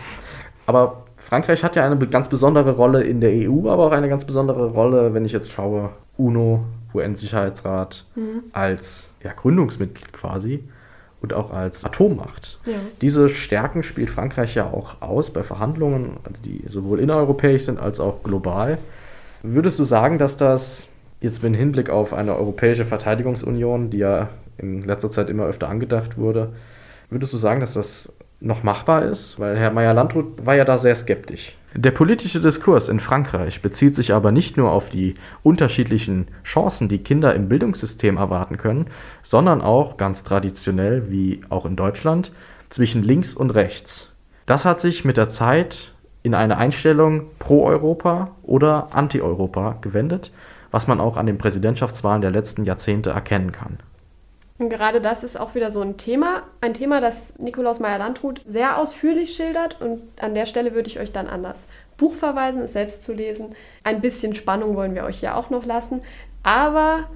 Aber 0.64 1.04
Frankreich 1.32 1.64
hat 1.64 1.76
ja 1.76 1.86
eine 1.86 1.96
ganz 1.96 2.28
besondere 2.28 2.72
Rolle 2.72 3.04
in 3.04 3.22
der 3.22 3.30
EU, 3.30 3.70
aber 3.70 3.86
auch 3.86 3.92
eine 3.92 4.10
ganz 4.10 4.26
besondere 4.26 4.66
Rolle, 4.66 5.14
wenn 5.14 5.24
ich 5.24 5.32
jetzt 5.32 5.50
schaue, 5.50 5.88
UNO, 6.18 6.62
UN-Sicherheitsrat, 6.92 8.04
mhm. 8.16 8.42
als 8.52 9.08
ja, 9.24 9.32
Gründungsmitglied 9.32 10.12
quasi 10.12 10.62
und 11.22 11.32
auch 11.32 11.50
als 11.50 11.86
Atommacht. 11.86 12.58
Ja. 12.66 12.74
Diese 13.00 13.30
Stärken 13.30 13.82
spielt 13.82 14.10
Frankreich 14.10 14.56
ja 14.56 14.66
auch 14.66 15.00
aus 15.00 15.30
bei 15.30 15.42
Verhandlungen, 15.42 16.18
die 16.44 16.64
sowohl 16.68 17.00
innereuropäisch 17.00 17.64
sind 17.64 17.80
als 17.80 17.98
auch 17.98 18.22
global. 18.22 18.76
Würdest 19.42 19.78
du 19.78 19.84
sagen, 19.84 20.18
dass 20.18 20.36
das 20.36 20.86
jetzt 21.22 21.42
mit 21.42 21.56
Hinblick 21.56 21.88
auf 21.88 22.12
eine 22.12 22.36
europäische 22.36 22.84
Verteidigungsunion, 22.84 23.88
die 23.88 23.98
ja 23.98 24.28
in 24.58 24.82
letzter 24.82 25.08
Zeit 25.08 25.30
immer 25.30 25.46
öfter 25.46 25.70
angedacht 25.70 26.18
wurde, 26.18 26.52
würdest 27.08 27.32
du 27.32 27.38
sagen, 27.38 27.60
dass 27.60 27.72
das 27.72 28.12
noch 28.42 28.62
machbar 28.62 29.04
ist, 29.04 29.38
weil 29.38 29.56
Herr 29.56 29.70
Meyer-Landrut 29.70 30.44
war 30.44 30.54
ja 30.54 30.64
da 30.64 30.78
sehr 30.78 30.94
skeptisch. 30.94 31.56
Der 31.74 31.90
politische 31.90 32.40
Diskurs 32.40 32.88
in 32.88 33.00
Frankreich 33.00 33.62
bezieht 33.62 33.94
sich 33.94 34.12
aber 34.12 34.30
nicht 34.30 34.56
nur 34.56 34.72
auf 34.72 34.90
die 34.90 35.14
unterschiedlichen 35.42 36.26
Chancen, 36.44 36.88
die 36.88 36.98
Kinder 36.98 37.34
im 37.34 37.48
Bildungssystem 37.48 38.18
erwarten 38.18 38.58
können, 38.58 38.88
sondern 39.22 39.62
auch 39.62 39.96
ganz 39.96 40.22
traditionell, 40.22 41.10
wie 41.10 41.40
auch 41.48 41.64
in 41.64 41.76
Deutschland, 41.76 42.32
zwischen 42.68 43.02
links 43.02 43.32
und 43.32 43.50
rechts. 43.50 44.10
Das 44.44 44.64
hat 44.64 44.80
sich 44.80 45.04
mit 45.04 45.16
der 45.16 45.30
Zeit 45.30 45.94
in 46.22 46.34
eine 46.34 46.58
Einstellung 46.58 47.26
pro 47.38 47.64
Europa 47.64 48.32
oder 48.42 48.88
anti-Europa 48.92 49.78
gewendet, 49.80 50.30
was 50.70 50.86
man 50.86 51.00
auch 51.00 51.16
an 51.16 51.26
den 51.26 51.38
Präsidentschaftswahlen 51.38 52.22
der 52.22 52.30
letzten 52.30 52.64
Jahrzehnte 52.64 53.10
erkennen 53.10 53.52
kann. 53.52 53.78
Und 54.58 54.68
gerade 54.68 55.00
das 55.00 55.24
ist 55.24 55.40
auch 55.40 55.54
wieder 55.54 55.70
so 55.70 55.80
ein 55.80 55.96
Thema, 55.96 56.44
ein 56.60 56.74
Thema, 56.74 57.00
das 57.00 57.38
Nikolaus 57.38 57.80
Meyer-Landrut 57.80 58.42
sehr 58.44 58.78
ausführlich 58.78 59.34
schildert 59.34 59.80
und 59.80 60.02
an 60.20 60.34
der 60.34 60.46
Stelle 60.46 60.74
würde 60.74 60.88
ich 60.88 61.00
euch 61.00 61.10
dann 61.10 61.26
an 61.26 61.42
das 61.42 61.66
Buch 61.96 62.14
verweisen, 62.14 62.62
es 62.62 62.74
selbst 62.74 63.02
zu 63.02 63.12
lesen. 63.12 63.54
Ein 63.82 64.00
bisschen 64.00 64.34
Spannung 64.34 64.76
wollen 64.76 64.94
wir 64.94 65.04
euch 65.04 65.22
ja 65.22 65.34
auch 65.34 65.50
noch 65.50 65.64
lassen, 65.64 66.02
aber 66.42 67.08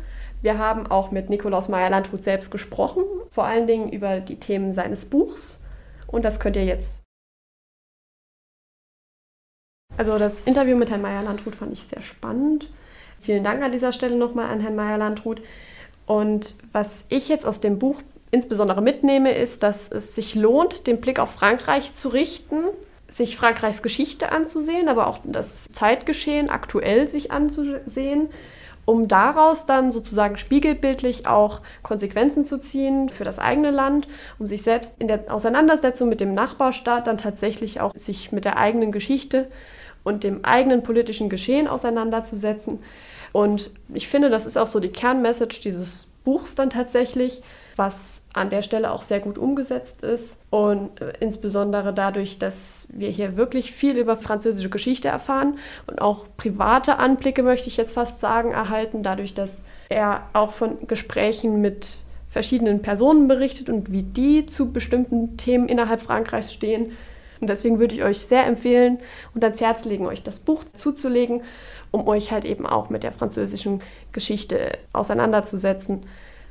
wir 0.43 0.59
haben 0.59 0.87
auch 0.87 1.11
mit 1.11 1.31
Nikolaus 1.31 1.69
Meyer-Landrut 1.69 2.25
selbst 2.25 2.51
gesprochen, 2.51 3.05
vor 3.31 3.45
allen 3.45 3.67
Dingen 3.67 3.91
über 3.91 4.21
die 4.21 4.41
Themen 4.41 4.73
seines 4.73 5.07
Buchs 5.07 5.63
und 6.07 6.25
das 6.25 6.41
könnt 6.41 6.57
ihr 6.57 6.65
jetzt. 6.65 7.03
Also 9.97 10.19
das 10.19 10.43
Interview 10.43 10.77
mit 10.77 10.91
Herrn 10.91 11.03
Meyer-Landrut 11.03 11.55
fand 11.55 11.73
ich 11.73 11.85
sehr 11.85 12.03
spannend. 12.03 12.71
Vielen 13.21 13.45
Dank 13.45 13.63
an 13.63 13.73
dieser 13.73 13.93
Stelle 13.93 14.17
nochmal 14.17 14.51
an 14.51 14.61
Herrn 14.61 14.77
Meyer-Landrut. 14.77 15.41
Und 16.07 16.55
was 16.73 17.05
ich 17.09 17.29
jetzt 17.29 17.45
aus 17.45 17.61
dem 17.61 17.79
Buch 17.79 18.01
insbesondere 18.31 18.81
mitnehme, 18.81 19.33
ist, 19.33 19.63
dass 19.63 19.91
es 19.91 20.15
sich 20.15 20.35
lohnt, 20.35 20.87
den 20.87 21.01
Blick 21.01 21.19
auf 21.19 21.31
Frankreich 21.33 21.95
zu 21.95 22.09
richten, 22.09 22.65
sich 23.09 23.37
Frankreichs 23.37 23.83
Geschichte 23.83 24.33
anzusehen, 24.33 24.89
aber 24.89 25.07
auch 25.07 25.19
das 25.25 25.67
Zeitgeschehen 25.73 26.51
aktuell 26.51 27.07
sich 27.07 27.31
anzusehen, 27.31 28.29
um 28.85 29.09
daraus 29.09 29.67
dann 29.67 29.91
sozusagen 29.91 30.37
spiegelbildlich 30.37 31.27
auch 31.27 31.61
Konsequenzen 31.83 32.45
zu 32.45 32.59
ziehen 32.59 33.09
für 33.09 33.25
das 33.25 33.39
eigene 33.39 33.71
Land, 33.71 34.07
um 34.39 34.47
sich 34.47 34.63
selbst 34.63 34.97
in 35.01 35.09
der 35.09 35.25
Auseinandersetzung 35.29 36.09
mit 36.09 36.21
dem 36.21 36.35
Nachbarstaat 36.35 37.07
dann 37.07 37.19
tatsächlich 37.19 37.81
auch 37.81 37.93
sich 37.95 38.33
mit 38.33 38.45
der 38.45 38.59
eigenen 38.59 38.93
Geschichte 38.93 39.49
und 40.05 40.23
dem 40.23 40.45
eigenen 40.45 40.83
politischen 40.85 41.29
Geschehen 41.29 41.67
auseinanderzusetzen 41.67 42.79
und 43.33 43.71
ich 43.93 44.09
finde, 44.09 44.31
das 44.31 44.47
ist 44.47 44.57
auch 44.57 44.67
so 44.67 44.81
die 44.81 44.89
Kernmessage 44.89 45.61
dieses 45.63 46.09
Buchs 46.25 46.57
dann 46.57 46.71
tatsächlich, 46.71 47.43
was 47.77 48.23
an 48.33 48.51
der 48.51 48.63
Stelle 48.63 48.91
auch 48.91 49.03
sehr 49.03 49.21
gut 49.21 49.39
umgesetzt 49.39 50.03
ist. 50.03 50.41
Und 50.51 51.01
äh, 51.01 51.13
insbesondere 51.21 51.95
dadurch, 51.95 52.39
dass 52.39 52.87
wir 52.91 53.11
hier 53.11 53.37
wirklich 53.37 53.73
viel 53.73 53.97
über 53.97 54.17
französische 54.17 54.71
Geschichte 54.71 55.09
erfahren 55.09 55.59
und 55.87 56.01
auch 56.01 56.25
private 56.37 56.99
Anblicke, 56.99 57.43
möchte 57.43 57.69
ich 57.69 57.77
jetzt 57.77 57.93
fast 57.93 58.19
sagen, 58.19 58.53
erhalten, 58.53 59.03
dadurch, 59.03 59.35
dass 59.35 59.63
er 59.89 60.23
auch 60.33 60.53
von 60.53 60.89
Gesprächen 60.89 61.61
mit 61.61 61.99
verschiedenen 62.29 62.83
Personen 62.83 63.29
berichtet 63.29 63.71
und 63.71 63.93
wie 63.93 64.03
die 64.03 64.47
zu 64.47 64.73
bestimmten 64.73 65.37
Themen 65.37 65.69
innerhalb 65.69 66.03
Frankreichs 66.03 66.53
stehen. 66.53 66.93
Und 67.41 67.49
deswegen 67.49 67.79
würde 67.79 67.95
ich 67.95 68.03
euch 68.03 68.19
sehr 68.19 68.47
empfehlen 68.47 68.99
und 69.35 69.45
ans 69.45 69.61
Herz 69.61 69.85
legen, 69.85 70.07
euch 70.07 70.23
das 70.23 70.41
Buch 70.41 70.65
zuzulegen 70.65 71.43
um 71.97 72.07
euch 72.07 72.31
halt 72.31 72.45
eben 72.45 72.67
auch 72.67 72.91
mit 72.91 73.03
der 73.03 73.13
französischen 73.13 73.83
Geschichte 74.13 74.79
auseinanderzusetzen 74.93 76.07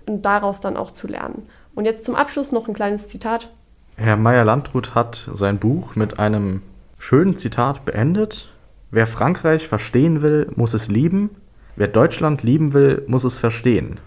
und 0.05 0.25
daraus 0.25 0.59
dann 0.59 0.77
auch 0.77 0.91
zu 0.91 1.07
lernen. 1.07 1.47
Und 1.75 1.85
jetzt 1.85 2.03
zum 2.03 2.15
Abschluss 2.15 2.51
noch 2.51 2.67
ein 2.67 2.73
kleines 2.73 3.09
Zitat. 3.09 3.49
Herr 3.97 4.17
Meyer-Landrut 4.17 4.95
hat 4.95 5.29
sein 5.33 5.57
Buch 5.57 5.95
mit 5.95 6.19
einem 6.19 6.61
schönen 6.97 7.37
Zitat 7.37 7.85
beendet. 7.85 8.49
Wer 8.91 9.07
Frankreich 9.07 9.67
verstehen 9.67 10.21
will, 10.21 10.51
muss 10.55 10.73
es 10.73 10.87
lieben. 10.87 11.29
Wer 11.75 11.87
Deutschland 11.87 12.43
lieben 12.43 12.73
will, 12.73 13.03
muss 13.07 13.23
es 13.23 13.37
verstehen. 13.37 13.99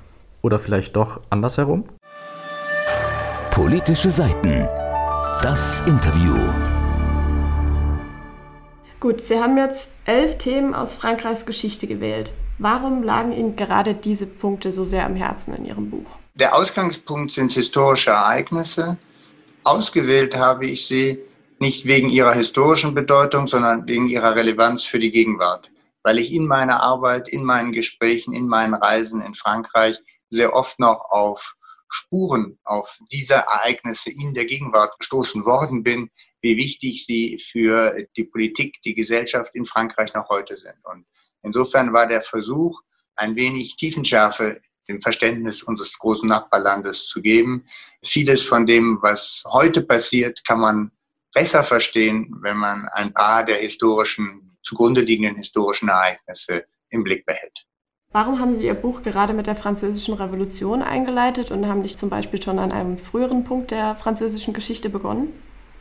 Oder 0.43 0.59
vielleicht 0.59 0.97
doch 0.97 1.21
andersherum? 1.31 1.85
Politische 3.51 4.11
Seiten. 4.11 4.69
Das 5.43 5.81
Interview. 5.87 6.37
Gut, 9.01 9.21
Sie 9.21 9.39
haben 9.39 9.57
jetzt 9.57 9.91
elf 10.07 10.39
Themen 10.39 10.75
aus 10.75 10.93
Frankreichs 10.93 11.47
Geschichte 11.47 11.87
gewählt. 11.87 12.33
Warum 12.59 13.05
lagen 13.05 13.31
Ihnen 13.31 13.55
gerade 13.55 13.95
diese 13.95 14.27
Punkte 14.27 14.73
so 14.73 14.85
sehr 14.85 15.07
am 15.07 15.15
Herzen 15.15 15.55
in 15.55 15.67
Ihrem 15.67 15.89
Buch? 15.89 16.19
Der 16.35 16.57
Ausgangspunkt 16.57 17.31
sind 17.31 17.53
historische 17.53 18.11
Ereignisse. 18.11 18.97
Ausgewählt 19.63 20.37
habe 20.37 20.67
ich 20.67 20.89
sie 20.89 21.21
nicht 21.61 21.87
wegen 21.87 22.09
ihrer 22.09 22.35
historischen 22.35 22.93
Bedeutung, 22.93 23.47
sondern 23.47 23.87
wegen 23.89 24.09
ihrer 24.09 24.35
Relevanz 24.35 24.83
für 24.83 24.99
die 24.99 25.13
Gegenwart. 25.13 25.71
Weil 26.03 26.19
ich 26.19 26.33
in 26.33 26.49
meiner 26.49 26.83
Arbeit, 26.83 27.29
in 27.29 27.45
meinen 27.45 27.71
Gesprächen, 27.71 28.35
in 28.35 28.49
meinen 28.49 28.75
Reisen 28.75 29.21
in 29.21 29.37
Frankreich 29.37 30.01
sehr 30.29 30.55
oft 30.55 30.81
noch 30.81 31.11
auf 31.11 31.55
Spuren 31.89 32.59
auf 32.65 32.99
diese 33.13 33.35
Ereignisse 33.35 34.11
in 34.11 34.35
der 34.35 34.45
Gegenwart 34.45 34.99
gestoßen 34.99 35.45
worden 35.45 35.85
bin, 35.85 36.11
wie 36.41 36.57
wichtig 36.57 37.05
sie 37.05 37.39
für 37.39 38.07
die 38.17 38.25
Politik, 38.25 38.81
die 38.83 38.95
Gesellschaft 38.95 39.55
in 39.55 39.65
Frankreich 39.65 40.15
noch 40.15 40.29
heute 40.29 40.57
sind. 40.57 40.77
Und 40.85 41.07
insofern 41.43 41.93
war 41.93 42.07
der 42.07 42.23
Versuch, 42.23 42.81
ein 43.17 43.37
wenig 43.37 43.77
Tiefenschärfe 43.77 44.61
im 44.87 45.01
Verständnis 45.01 45.63
unseres 45.63 45.99
großen 45.99 46.29
Nachbarlandes 46.29 47.07
zu 47.07 47.21
geben. 47.21 47.67
Vieles 48.03 48.45
von 48.45 48.67
dem, 48.67 48.99
was 49.03 49.43
heute 49.47 49.83
passiert, 49.83 50.45
kann 50.47 50.61
man 50.61 50.91
besser 51.35 51.63
verstehen, 51.63 52.35
wenn 52.43 52.57
man 52.57 52.89
ein 52.93 53.13
paar 53.13 53.45
der 53.45 53.57
historischen, 53.57 54.57
zugrunde 54.63 55.03
liegenden 55.03 55.37
historischen 55.37 55.89
Ereignisse 55.89 56.65
im 56.91 57.05
Blick 57.05 57.27
behält. 57.27 57.67
Warum 58.11 58.41
haben 58.41 58.55
Sie 58.55 58.65
Ihr 58.65 58.75
Buch 58.75 59.03
gerade 59.03 59.35
mit 59.35 59.47
der 59.47 59.55
Französischen 59.55 60.15
Revolution 60.15 60.81
eingeleitet 60.81 61.51
und 61.51 61.69
haben 61.69 61.83
nicht 61.83 61.99
zum 61.99 62.09
Beispiel 62.09 62.41
schon 62.41 62.59
an 62.59 62.73
einem 62.73 62.97
früheren 62.97 63.45
Punkt 63.45 63.71
der 63.71 63.95
französischen 63.97 64.55
Geschichte 64.55 64.89
begonnen? 64.89 65.35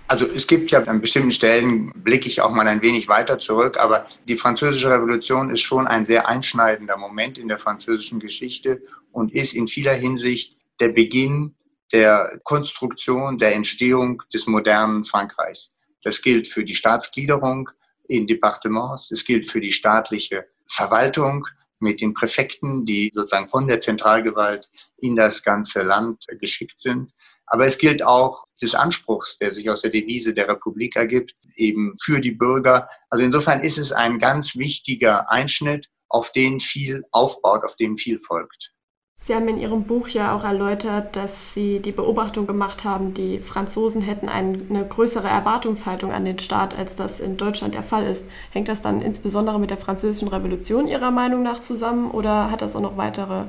Also 0.10 0.26
es 0.26 0.48
gibt 0.48 0.72
ja 0.72 0.82
an 0.84 1.02
bestimmten 1.02 1.32
Stellen, 1.32 1.92
blicke 1.96 2.30
ich 2.30 2.40
auch 2.40 2.52
mal 2.52 2.68
ein 2.68 2.82
wenig 2.82 3.10
weiter 3.10 3.40
zurück, 3.40 3.78
aber 3.78 4.08
die 4.26 4.38
Französische 4.38 4.90
Revolution 4.90 5.50
ist 5.50 5.62
schon 5.62 5.86
ein 5.86 6.06
sehr 6.06 6.30
einschneidender 6.30 6.96
Moment 6.98 7.38
in 7.38 7.50
der 7.50 7.60
französischen 7.60 8.22
Geschichte 8.22 8.82
und 9.12 9.34
ist 9.34 9.54
in 9.54 9.68
vieler 9.68 9.94
Hinsicht 9.94 10.56
der 10.80 10.90
Beginn 10.90 11.56
der 11.92 12.40
Konstruktion, 12.44 13.38
der 13.38 13.54
Entstehung 13.54 14.24
des 14.34 14.48
modernen 14.48 15.04
Frankreichs. 15.04 15.74
Das 16.04 16.22
gilt 16.22 16.48
für 16.48 16.64
die 16.64 16.76
Staatsgliederung 16.76 17.70
in 18.08 18.28
Departements, 18.28 19.12
es 19.12 19.26
gilt 19.26 19.50
für 19.50 19.60
die 19.60 19.74
staatliche 19.74 20.46
Verwaltung 20.68 21.46
mit 21.80 22.00
den 22.00 22.14
Präfekten, 22.14 22.86
die 22.86 23.12
sozusagen 23.14 23.50
von 23.50 23.68
der 23.68 23.82
Zentralgewalt 23.82 24.70
in 24.98 25.18
das 25.18 25.44
ganze 25.44 25.82
Land 25.84 26.26
geschickt 26.40 26.80
sind. 26.80 27.12
Aber 27.48 27.66
es 27.66 27.78
gilt 27.78 28.04
auch 28.04 28.44
des 28.62 28.76
Anspruchs, 28.76 29.38
der 29.38 29.52
sich 29.52 29.70
aus 29.70 29.82
der 29.82 29.92
Devise 29.92 30.34
der 30.34 30.50
Republik 30.50 30.96
ergibt, 30.96 31.34
eben 31.56 31.96
für 32.02 32.20
die 32.20 32.32
Bürger. 32.32 32.90
Also 33.10 33.24
insofern 33.24 33.62
ist 33.62 33.78
es 33.78 33.92
ein 33.92 34.20
ganz 34.20 34.56
wichtiger 34.58 35.32
Einschnitt, 35.32 35.88
auf 36.10 36.32
den 36.32 36.60
viel 36.60 37.04
aufbaut, 37.12 37.64
auf 37.64 37.76
dem 37.76 37.98
viel 37.98 38.20
folgt. 38.20 38.72
Sie 39.20 39.34
haben 39.34 39.48
in 39.48 39.60
Ihrem 39.60 39.84
Buch 39.86 40.08
ja 40.10 40.36
auch 40.36 40.44
erläutert, 40.44 41.16
dass 41.16 41.54
Sie 41.54 41.80
die 41.80 41.92
Beobachtung 41.92 42.46
gemacht 42.46 42.84
haben, 42.84 43.14
die 43.14 43.40
Franzosen 43.40 44.02
hätten 44.02 44.30
eine 44.30 44.88
größere 44.88 45.28
Erwartungshaltung 45.28 46.12
an 46.12 46.24
den 46.24 46.40
Staat, 46.40 46.78
als 46.78 46.96
das 46.96 47.20
in 47.20 47.36
Deutschland 47.36 47.74
der 47.74 47.84
Fall 47.84 48.06
ist. 48.06 48.28
Hängt 48.52 48.70
das 48.70 48.82
dann 48.82 49.02
insbesondere 49.02 49.60
mit 49.60 49.72
der 49.72 49.78
Französischen 49.78 50.28
Revolution 50.28 50.88
Ihrer 50.88 51.12
Meinung 51.12 51.44
nach 51.44 51.60
zusammen 51.60 52.12
oder 52.12 52.52
hat 52.52 52.62
das 52.62 52.76
auch 52.76 52.82
noch 52.82 52.96
weitere 52.96 53.46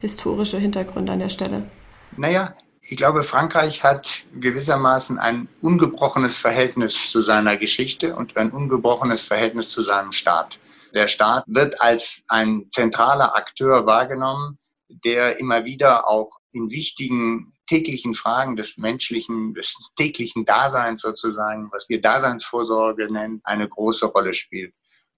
historische 0.00 0.58
Hintergründe 0.58 1.12
an 1.12 1.20
der 1.20 1.28
Stelle? 1.28 1.62
Naja, 2.16 2.54
ich 2.86 2.98
glaube, 2.98 3.22
Frankreich 3.22 3.82
hat 3.82 4.24
gewissermaßen 4.38 5.18
ein 5.18 5.48
ungebrochenes 5.62 6.38
Verhältnis 6.38 7.10
zu 7.10 7.22
seiner 7.22 7.56
Geschichte 7.56 8.14
und 8.14 8.36
ein 8.36 8.50
ungebrochenes 8.50 9.22
Verhältnis 9.22 9.70
zu 9.70 9.80
seinem 9.80 10.12
Staat. 10.12 10.58
Der 10.92 11.08
Staat 11.08 11.44
wird 11.46 11.80
als 11.80 12.22
ein 12.28 12.66
zentraler 12.68 13.36
Akteur 13.36 13.86
wahrgenommen, 13.86 14.58
der 14.88 15.38
immer 15.38 15.64
wieder 15.64 16.08
auch 16.08 16.30
in 16.52 16.70
wichtigen 16.70 17.54
täglichen 17.66 18.14
Fragen 18.14 18.54
des 18.54 18.76
menschlichen, 18.76 19.54
des 19.54 19.74
täglichen 19.96 20.44
Daseins 20.44 21.00
sozusagen, 21.00 21.70
was 21.72 21.88
wir 21.88 22.02
Daseinsvorsorge 22.02 23.10
nennen, 23.10 23.40
eine 23.44 23.66
große 23.66 24.06
Rolle 24.06 24.34
spielt. 24.34 24.74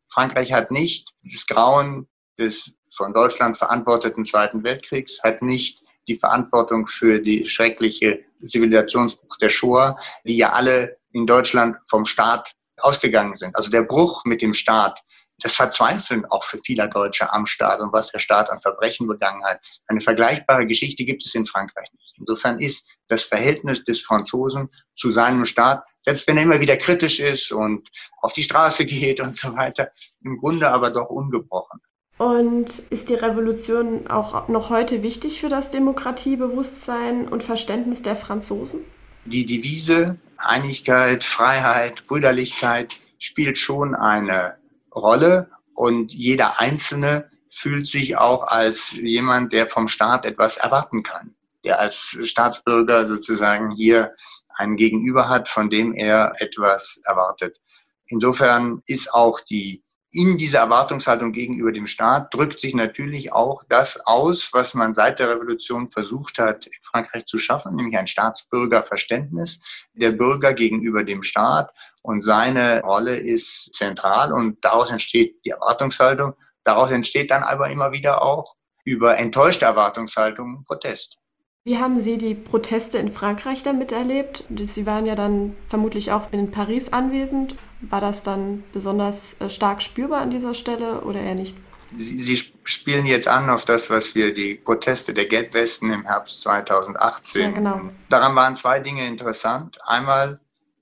Frankreich 0.08 0.52
hat 0.52 0.70
nicht 0.70 1.10
das 1.24 1.46
Grauen 1.46 2.08
des 2.38 2.72
von 2.94 3.12
Deutschland 3.12 3.56
verantworteten 3.56 4.24
Zweiten 4.24 4.62
Weltkriegs, 4.62 5.22
hat 5.24 5.42
nicht 5.42 5.82
die 6.08 6.16
Verantwortung 6.16 6.86
für 6.86 7.20
die 7.20 7.44
schreckliche 7.44 8.20
Zivilisationsbruch 8.42 9.36
der 9.38 9.50
Shoah, 9.50 9.98
die 10.24 10.36
ja 10.36 10.52
alle 10.52 10.98
in 11.12 11.26
Deutschland 11.26 11.76
vom 11.88 12.04
Staat 12.04 12.52
ausgegangen 12.78 13.34
sind. 13.36 13.56
Also 13.56 13.70
der 13.70 13.82
Bruch 13.82 14.24
mit 14.24 14.42
dem 14.42 14.54
Staat 14.54 15.00
das 15.40 15.54
Verzweifeln 15.54 16.24
auch 16.26 16.44
für 16.44 16.58
vieler 16.58 16.88
Deutsche 16.88 17.30
am 17.32 17.46
Staat 17.46 17.80
und 17.80 17.92
was 17.92 18.10
der 18.10 18.20
Staat 18.20 18.50
an 18.50 18.60
Verbrechen 18.60 19.06
begangen 19.06 19.44
hat. 19.44 19.60
Eine 19.86 20.00
vergleichbare 20.00 20.66
Geschichte 20.66 21.04
gibt 21.04 21.24
es 21.24 21.34
in 21.34 21.46
Frankreich 21.46 21.88
nicht. 21.92 22.14
Insofern 22.18 22.60
ist 22.60 22.88
das 23.08 23.22
Verhältnis 23.22 23.84
des 23.84 24.00
Franzosen 24.00 24.70
zu 24.94 25.10
seinem 25.10 25.44
Staat, 25.44 25.84
selbst 26.04 26.26
wenn 26.26 26.38
er 26.38 26.44
immer 26.44 26.60
wieder 26.60 26.76
kritisch 26.76 27.20
ist 27.20 27.52
und 27.52 27.88
auf 28.22 28.32
die 28.32 28.42
Straße 28.42 28.86
geht 28.86 29.20
und 29.20 29.36
so 29.36 29.54
weiter, 29.54 29.90
im 30.24 30.38
Grunde 30.38 30.70
aber 30.70 30.90
doch 30.90 31.10
ungebrochen. 31.10 31.80
Und 32.18 32.78
ist 32.90 33.10
die 33.10 33.14
Revolution 33.14 34.06
auch 34.06 34.48
noch 34.48 34.70
heute 34.70 35.02
wichtig 35.02 35.40
für 35.40 35.50
das 35.50 35.68
Demokratiebewusstsein 35.70 37.28
und 37.28 37.42
Verständnis 37.42 38.00
der 38.02 38.16
Franzosen? 38.16 38.84
Die 39.26 39.44
Devise 39.44 40.18
Einigkeit, 40.38 41.24
Freiheit, 41.24 42.06
Brüderlichkeit 42.06 42.96
spielt 43.18 43.58
schon 43.58 43.94
eine 43.94 44.56
Rolle 44.94 45.50
und 45.74 46.14
jeder 46.14 46.58
Einzelne 46.60 47.30
fühlt 47.50 47.86
sich 47.86 48.16
auch 48.16 48.44
als 48.44 48.92
jemand, 48.92 49.52
der 49.52 49.66
vom 49.66 49.88
Staat 49.88 50.24
etwas 50.24 50.56
erwarten 50.56 51.02
kann, 51.02 51.34
der 51.64 51.80
als 51.80 52.16
Staatsbürger 52.22 53.06
sozusagen 53.06 53.70
hier 53.72 54.14
einen 54.54 54.76
Gegenüber 54.76 55.28
hat, 55.28 55.48
von 55.48 55.70
dem 55.70 55.92
er 55.92 56.34
etwas 56.38 57.00
erwartet. 57.04 57.60
Insofern 58.08 58.82
ist 58.86 59.12
auch 59.12 59.40
die 59.40 59.82
in 60.16 60.38
dieser 60.38 60.60
Erwartungshaltung 60.60 61.32
gegenüber 61.32 61.72
dem 61.72 61.86
Staat 61.86 62.32
drückt 62.32 62.58
sich 62.58 62.74
natürlich 62.74 63.34
auch 63.34 63.62
das 63.68 64.00
aus, 64.06 64.48
was 64.54 64.72
man 64.72 64.94
seit 64.94 65.18
der 65.18 65.28
Revolution 65.28 65.90
versucht 65.90 66.38
hat, 66.38 66.66
in 66.66 66.72
Frankreich 66.80 67.26
zu 67.26 67.38
schaffen, 67.38 67.76
nämlich 67.76 67.98
ein 67.98 68.06
Staatsbürgerverständnis. 68.06 69.60
Der 69.92 70.12
Bürger 70.12 70.54
gegenüber 70.54 71.04
dem 71.04 71.22
Staat 71.22 71.70
und 72.02 72.22
seine 72.22 72.80
Rolle 72.80 73.18
ist 73.18 73.74
zentral 73.74 74.32
und 74.32 74.64
daraus 74.64 74.90
entsteht 74.90 75.44
die 75.44 75.50
Erwartungshaltung. 75.50 76.32
Daraus 76.64 76.92
entsteht 76.92 77.30
dann 77.30 77.42
aber 77.42 77.68
immer 77.68 77.92
wieder 77.92 78.22
auch 78.22 78.54
über 78.84 79.18
enttäuschte 79.18 79.66
Erwartungshaltung 79.66 80.64
Protest. 80.64 81.18
Wie 81.66 81.78
haben 81.78 81.98
Sie 81.98 82.16
die 82.16 82.36
Proteste 82.36 82.96
in 82.98 83.10
Frankreich 83.10 83.64
damit 83.64 83.90
erlebt? 83.90 84.44
Sie 84.56 84.86
waren 84.86 85.04
ja 85.04 85.16
dann 85.16 85.56
vermutlich 85.66 86.12
auch 86.12 86.32
in 86.32 86.52
Paris 86.52 86.92
anwesend. 86.92 87.56
War 87.80 88.00
das 88.00 88.22
dann 88.22 88.62
besonders 88.72 89.40
äh, 89.40 89.50
stark 89.50 89.82
spürbar 89.82 90.20
an 90.20 90.30
dieser 90.30 90.54
Stelle 90.54 91.00
oder 91.00 91.20
eher 91.20 91.34
nicht? 91.34 91.56
Sie, 91.98 92.22
Sie 92.22 92.36
spielen 92.62 93.04
jetzt 93.04 93.26
an 93.26 93.50
auf 93.50 93.64
das, 93.64 93.90
was 93.90 94.14
wir 94.14 94.32
die 94.32 94.54
Proteste 94.54 95.12
der 95.12 95.24
Gelbwesten 95.24 95.92
im 95.92 96.04
Herbst 96.04 96.42
2018. 96.42 97.42
Ja, 97.42 97.50
genau. 97.50 97.80
Daran 98.10 98.36
waren 98.36 98.54
zwei 98.54 98.78
Dinge 98.78 99.04
interessant. 99.04 99.80
Einmal, 99.84 100.38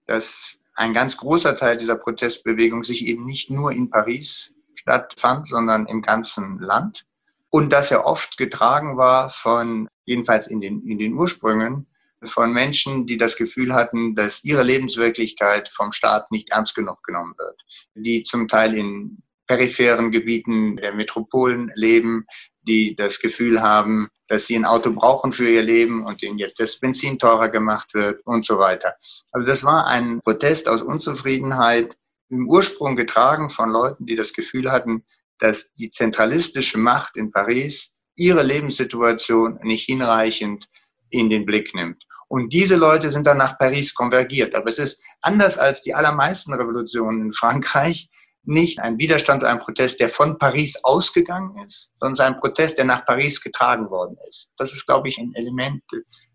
dass 0.06 0.58
ein 0.74 0.92
ganz 0.92 1.16
großer 1.16 1.56
Teil 1.56 1.78
dieser 1.78 1.96
Protestbewegung 1.96 2.84
sich 2.84 3.06
eben 3.06 3.24
nicht 3.24 3.48
nur 3.48 3.72
in 3.72 3.88
Paris 3.88 4.52
stattfand, 4.74 5.48
sondern 5.48 5.86
im 5.86 6.02
ganzen 6.02 6.58
Land. 6.58 7.06
Und 7.54 7.72
dass 7.72 7.92
er 7.92 8.04
oft 8.04 8.36
getragen 8.36 8.96
war 8.96 9.30
von 9.30 9.88
jedenfalls 10.06 10.48
in 10.48 10.60
den, 10.60 10.84
in 10.88 10.98
den 10.98 11.14
Ursprüngen, 11.14 11.86
von 12.24 12.52
Menschen, 12.52 13.06
die 13.06 13.16
das 13.16 13.36
Gefühl 13.36 13.72
hatten, 13.72 14.16
dass 14.16 14.42
ihre 14.42 14.64
Lebenswirklichkeit 14.64 15.68
vom 15.68 15.92
Staat 15.92 16.32
nicht 16.32 16.50
ernst 16.50 16.74
genug 16.74 17.04
genommen 17.04 17.34
wird, 17.38 17.64
die 17.94 18.24
zum 18.24 18.48
Teil 18.48 18.74
in 18.74 19.22
peripheren 19.46 20.10
Gebieten 20.10 20.78
der 20.78 20.94
Metropolen 20.94 21.70
leben, 21.76 22.26
die 22.62 22.96
das 22.96 23.20
Gefühl 23.20 23.62
haben, 23.62 24.08
dass 24.26 24.48
sie 24.48 24.56
ein 24.56 24.64
Auto 24.64 24.90
brauchen 24.90 25.30
für 25.30 25.48
ihr 25.48 25.62
Leben 25.62 26.04
und 26.04 26.22
denen 26.22 26.38
jetzt 26.38 26.58
das 26.58 26.80
Benzin 26.80 27.20
teurer 27.20 27.50
gemacht 27.50 27.94
wird 27.94 28.20
und 28.26 28.44
so 28.44 28.58
weiter. 28.58 28.96
Also 29.30 29.46
das 29.46 29.62
war 29.62 29.86
ein 29.86 30.20
Protest 30.22 30.68
aus 30.68 30.82
Unzufriedenheit, 30.82 31.96
im 32.30 32.48
Ursprung 32.48 32.96
getragen 32.96 33.48
von 33.48 33.70
Leuten, 33.70 34.06
die 34.06 34.16
das 34.16 34.32
Gefühl 34.32 34.72
hatten, 34.72 35.04
dass 35.38 35.72
die 35.74 35.90
zentralistische 35.90 36.78
Macht 36.78 37.16
in 37.16 37.30
Paris 37.30 37.92
ihre 38.16 38.42
Lebenssituation 38.42 39.58
nicht 39.62 39.84
hinreichend 39.86 40.68
in 41.10 41.30
den 41.30 41.44
Blick 41.44 41.74
nimmt. 41.74 42.04
Und 42.28 42.52
diese 42.52 42.76
Leute 42.76 43.10
sind 43.12 43.26
dann 43.26 43.38
nach 43.38 43.58
Paris 43.58 43.94
konvergiert. 43.94 44.54
Aber 44.54 44.68
es 44.68 44.78
ist 44.78 45.02
anders 45.20 45.58
als 45.58 45.82
die 45.82 45.94
allermeisten 45.94 46.54
Revolutionen 46.54 47.26
in 47.26 47.32
Frankreich 47.32 48.08
nicht 48.46 48.78
ein 48.80 48.98
Widerstand 48.98 49.42
ein 49.44 49.58
Protest, 49.58 50.00
der 50.00 50.08
von 50.08 50.38
Paris 50.38 50.78
ausgegangen 50.82 51.62
ist, 51.64 51.94
sondern 52.00 52.34
ein 52.34 52.40
Protest, 52.40 52.78
der 52.78 52.84
nach 52.84 53.04
Paris 53.04 53.40
getragen 53.40 53.88
worden 53.90 54.16
ist. 54.28 54.52
Das 54.58 54.72
ist, 54.72 54.86
glaube 54.86 55.08
ich, 55.08 55.18
ein 55.18 55.32
Element, 55.34 55.82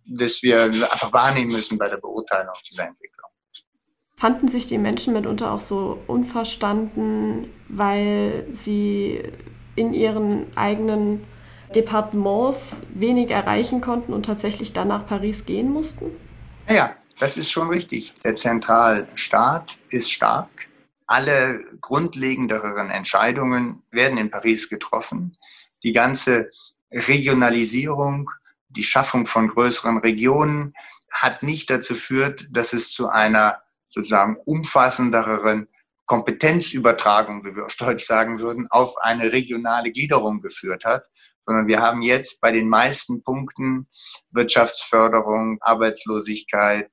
das 0.06 0.42
wir 0.42 0.64
einfach 0.64 1.14
wahrnehmen 1.14 1.52
müssen 1.52 1.78
bei 1.78 1.88
der 1.88 1.98
Beurteilung 1.98 2.56
dieser 2.70 2.88
Entwicklung. 2.88 3.19
Fanden 4.20 4.50
sich 4.50 4.68
die 4.68 4.78
Menschen 4.78 5.14
mitunter 5.14 5.54
auch 5.54 5.62
so 5.62 6.04
unverstanden, 6.06 7.50
weil 7.70 8.46
sie 8.50 9.24
in 9.76 9.94
ihren 9.94 10.46
eigenen 10.58 11.24
Departements 11.74 12.86
wenig 12.94 13.32
erreichen 13.32 13.80
konnten 13.80 14.12
und 14.12 14.26
tatsächlich 14.26 14.74
dann 14.74 14.90
nach 14.90 15.08
Paris 15.08 15.46
gehen 15.46 15.72
mussten? 15.72 16.08
Ja, 16.68 16.98
das 17.18 17.38
ist 17.38 17.50
schon 17.50 17.70
richtig. 17.70 18.14
Der 18.26 18.36
Zentralstaat 18.36 19.78
ist 19.90 20.12
stark. 20.12 20.50
Alle 21.08 21.64
grundlegenderen 21.80 22.90
Entscheidungen 22.90 23.84
werden 23.90 24.18
in 24.18 24.30
Paris 24.30 24.70
getroffen. 24.70 25.38
Die 25.82 25.94
ganze 25.94 26.52
Regionalisierung, 26.92 28.32
die 28.68 28.84
Schaffung 28.84 29.28
von 29.28 29.48
größeren 29.48 30.00
Regionen 30.00 30.74
hat 31.10 31.42
nicht 31.42 31.70
dazu 31.70 31.94
geführt, 31.94 32.48
dass 32.52 32.74
es 32.74 32.92
zu 32.92 33.08
einer 33.08 33.62
sozusagen 33.90 34.38
umfassenderen 34.46 35.68
Kompetenzübertragung, 36.06 37.46
wie 37.46 37.56
wir 37.56 37.66
auf 37.66 37.76
Deutsch 37.76 38.06
sagen 38.06 38.40
würden, 38.40 38.68
auf 38.70 38.98
eine 38.98 39.32
regionale 39.32 39.92
Gliederung 39.92 40.42
geführt 40.42 40.86
hat, 40.86 41.04
sondern 41.46 41.68
wir 41.68 41.80
haben 41.80 42.02
jetzt 42.02 42.42
bei 42.42 42.52
den 42.52 42.68
meisten 42.68 43.24
Punkten 43.24 43.88
Wirtschaftsförderung, 44.32 45.58
Arbeitslosigkeit, 45.62 46.90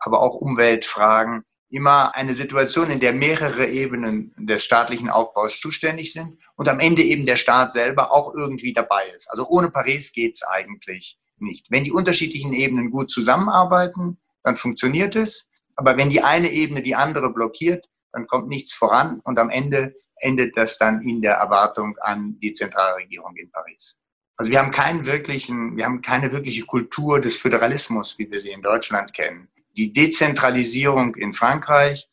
aber 0.00 0.20
auch 0.20 0.34
Umweltfragen 0.36 1.44
immer 1.70 2.14
eine 2.16 2.34
Situation, 2.34 2.90
in 2.90 3.00
der 3.00 3.12
mehrere 3.12 3.68
Ebenen 3.68 4.34
des 4.36 4.64
staatlichen 4.64 5.08
Aufbaus 5.08 5.60
zuständig 5.60 6.12
sind 6.12 6.36
und 6.56 6.68
am 6.68 6.80
Ende 6.80 7.02
eben 7.02 7.26
der 7.26 7.36
Staat 7.36 7.72
selber 7.72 8.12
auch 8.12 8.34
irgendwie 8.34 8.72
dabei 8.72 9.04
ist. 9.16 9.30
Also 9.30 9.46
ohne 9.48 9.70
Paris 9.70 10.12
geht 10.12 10.34
es 10.34 10.42
eigentlich 10.42 11.18
nicht. 11.38 11.70
Wenn 11.70 11.84
die 11.84 11.92
unterschiedlichen 11.92 12.52
Ebenen 12.52 12.90
gut 12.90 13.10
zusammenarbeiten, 13.10 14.18
dann 14.42 14.56
funktioniert 14.56 15.16
es. 15.16 15.48
Aber 15.80 15.96
wenn 15.96 16.10
die 16.10 16.22
eine 16.22 16.50
Ebene 16.50 16.82
die 16.82 16.94
andere 16.94 17.32
blockiert, 17.32 17.88
dann 18.12 18.26
kommt 18.26 18.48
nichts 18.48 18.74
voran 18.74 19.20
und 19.24 19.38
am 19.38 19.48
Ende 19.48 19.94
endet 20.16 20.54
das 20.58 20.76
dann 20.76 21.00
in 21.00 21.22
der 21.22 21.36
Erwartung 21.36 21.96
an 22.02 22.38
die 22.38 22.52
Zentralregierung 22.52 23.34
in 23.36 23.50
Paris. 23.50 23.96
Also 24.36 24.52
wir 24.52 24.58
haben 24.58 24.72
keinen 24.72 25.06
wirklichen, 25.06 25.78
wir 25.78 25.86
haben 25.86 26.02
keine 26.02 26.32
wirkliche 26.32 26.66
Kultur 26.66 27.18
des 27.18 27.38
Föderalismus, 27.38 28.18
wie 28.18 28.30
wir 28.30 28.42
sie 28.42 28.50
in 28.50 28.60
Deutschland 28.60 29.14
kennen. 29.14 29.48
Die 29.74 29.90
Dezentralisierung 29.90 31.14
in 31.14 31.32
Frankreich 31.32 32.10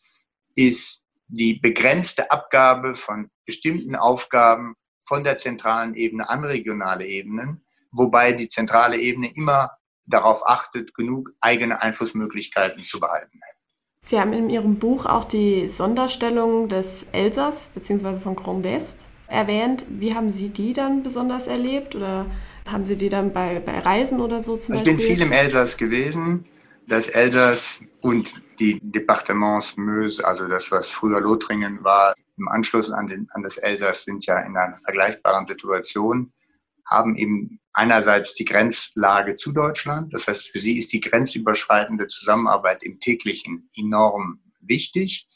ist 0.56 1.04
die 1.28 1.56
begrenzte 1.56 2.32
Abgabe 2.32 2.96
von 2.96 3.30
bestimmten 3.46 3.98
Aufgaben 3.98 4.76
von 5.02 5.26
der 5.26 5.40
zentralen 5.40 5.94
Ebene 5.94 6.30
an 6.30 6.46
regionale 6.46 7.06
Ebenen, 7.06 7.66
wobei 7.92 8.32
die 8.32 8.48
zentrale 8.48 8.98
Ebene 8.98 9.30
immer 9.36 9.72
darauf 10.06 10.48
achtet, 10.48 10.94
genug 10.94 11.32
eigene 11.42 11.82
Einflussmöglichkeiten 11.82 12.86
zu 12.86 13.02
behalten. 13.02 13.42
Sie 14.08 14.22
haben 14.22 14.32
in 14.32 14.50
Ihrem 14.50 14.80
Buch 14.80 15.06
auch 15.06 15.26
die 15.26 15.68
Sonderstellung 15.68 16.70
des 16.70 17.08
Elsass 17.12 17.68
bzw. 17.76 18.22
von 18.22 18.38
Grand 18.38 18.66
Est 18.66 19.06
erwähnt. 19.28 19.86
Wie 19.90 20.16
haben 20.16 20.32
Sie 20.32 20.48
die 20.48 20.72
dann 20.72 21.04
besonders 21.04 21.48
erlebt 21.48 21.94
oder 21.94 22.26
haben 22.66 22.86
Sie 22.86 22.96
die 22.96 23.10
dann 23.10 23.34
bei, 23.34 23.60
bei 23.60 23.80
Reisen 23.80 24.22
oder 24.22 24.42
so 24.42 24.56
zum 24.56 24.76
also 24.76 24.86
Beispiel? 24.86 25.02
Ich 25.02 25.08
bin 25.08 25.18
viel 25.18 25.26
im 25.26 25.34
Elsass 25.34 25.76
gewesen. 25.76 26.46
Das 26.88 27.10
Elsass 27.10 27.82
und 28.00 28.32
die 28.62 28.80
Departements 28.82 29.76
Meuse, 29.76 30.26
also 30.26 30.48
das, 30.48 30.72
was 30.72 30.88
früher 30.88 31.20
Lothringen 31.20 31.84
war, 31.84 32.16
im 32.38 32.48
Anschluss 32.48 32.90
an, 32.90 33.08
den, 33.08 33.28
an 33.32 33.44
das 33.44 33.58
Elsass 33.58 34.06
sind 34.06 34.26
ja 34.26 34.40
in 34.40 34.56
einer 34.56 34.78
vergleichbaren 34.86 35.46
Situation, 35.48 36.32
haben 36.88 37.16
eben 37.16 37.60
einerseits 37.74 38.34
die 38.34 38.46
Grenzlage 38.46 39.36
zu 39.36 39.52
Deutschland. 39.52 40.14
Das 40.14 40.28
heißt, 40.28 40.50
für 40.50 40.60
sie 40.60 40.78
ist 40.78 40.92
die 40.94 41.02
grenzüberschreitende 41.02 42.08
Zusammenarbeit 42.08 42.84
im 42.84 43.00
täglichen 43.00 43.70
enorm 43.76 44.40
wichtig. 44.62 45.28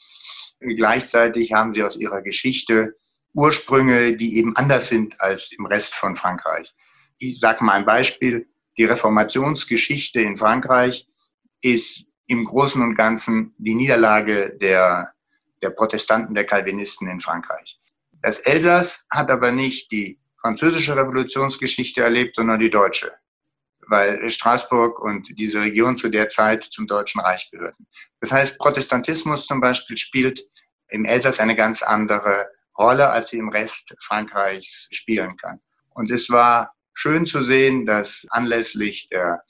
Gleichzeitig 0.60 1.52
haben 1.52 1.74
sie 1.74 1.82
aus 1.82 1.96
ihrer 1.96 2.22
Geschichte 2.22 2.96
Ursprünge, 3.34 4.16
die 4.16 4.36
eben 4.36 4.56
anders 4.56 4.88
sind 4.88 5.20
als 5.20 5.52
im 5.52 5.66
Rest 5.66 5.94
von 5.94 6.16
Frankreich. 6.16 6.72
Ich 7.18 7.40
sage 7.40 7.64
mal 7.64 7.74
ein 7.74 7.86
Beispiel. 7.86 8.48
Die 8.76 8.84
Reformationsgeschichte 8.84 10.20
in 10.20 10.36
Frankreich 10.36 11.06
ist 11.60 12.06
im 12.26 12.44
Großen 12.44 12.82
und 12.82 12.94
Ganzen 12.94 13.54
die 13.58 13.74
Niederlage 13.74 14.56
der, 14.60 15.12
der 15.60 15.70
Protestanten, 15.70 16.34
der 16.34 16.46
Calvinisten 16.46 17.08
in 17.08 17.20
Frankreich. 17.20 17.78
Das 18.22 18.40
Elsass 18.40 19.06
hat 19.10 19.30
aber 19.30 19.52
nicht 19.52 19.90
die 19.92 20.18
französische 20.42 20.96
Revolutionsgeschichte 20.96 22.02
erlebt, 22.02 22.36
sondern 22.36 22.60
die 22.60 22.70
deutsche, 22.70 23.12
weil 23.88 24.30
Straßburg 24.30 24.98
und 24.98 25.38
diese 25.38 25.60
Region 25.60 25.96
zu 25.96 26.10
der 26.10 26.28
Zeit 26.28 26.64
zum 26.64 26.86
Deutschen 26.86 27.20
Reich 27.20 27.48
gehörten. 27.50 27.86
Das 28.20 28.32
heißt, 28.32 28.58
Protestantismus 28.58 29.46
zum 29.46 29.60
Beispiel 29.60 29.96
spielt 29.96 30.44
im 30.88 31.04
Elsass 31.04 31.40
eine 31.40 31.56
ganz 31.56 31.82
andere 31.82 32.48
Rolle, 32.76 33.08
als 33.08 33.30
sie 33.30 33.38
im 33.38 33.48
Rest 33.48 33.94
Frankreichs 34.00 34.88
spielen 34.90 35.36
kann. 35.36 35.60
Und 35.90 36.10
es 36.10 36.28
war 36.28 36.74
schön 36.92 37.24
zu 37.24 37.42
sehen, 37.42 37.86
dass 37.86 38.26
anlässlich 38.30 39.08
der, 39.10 39.42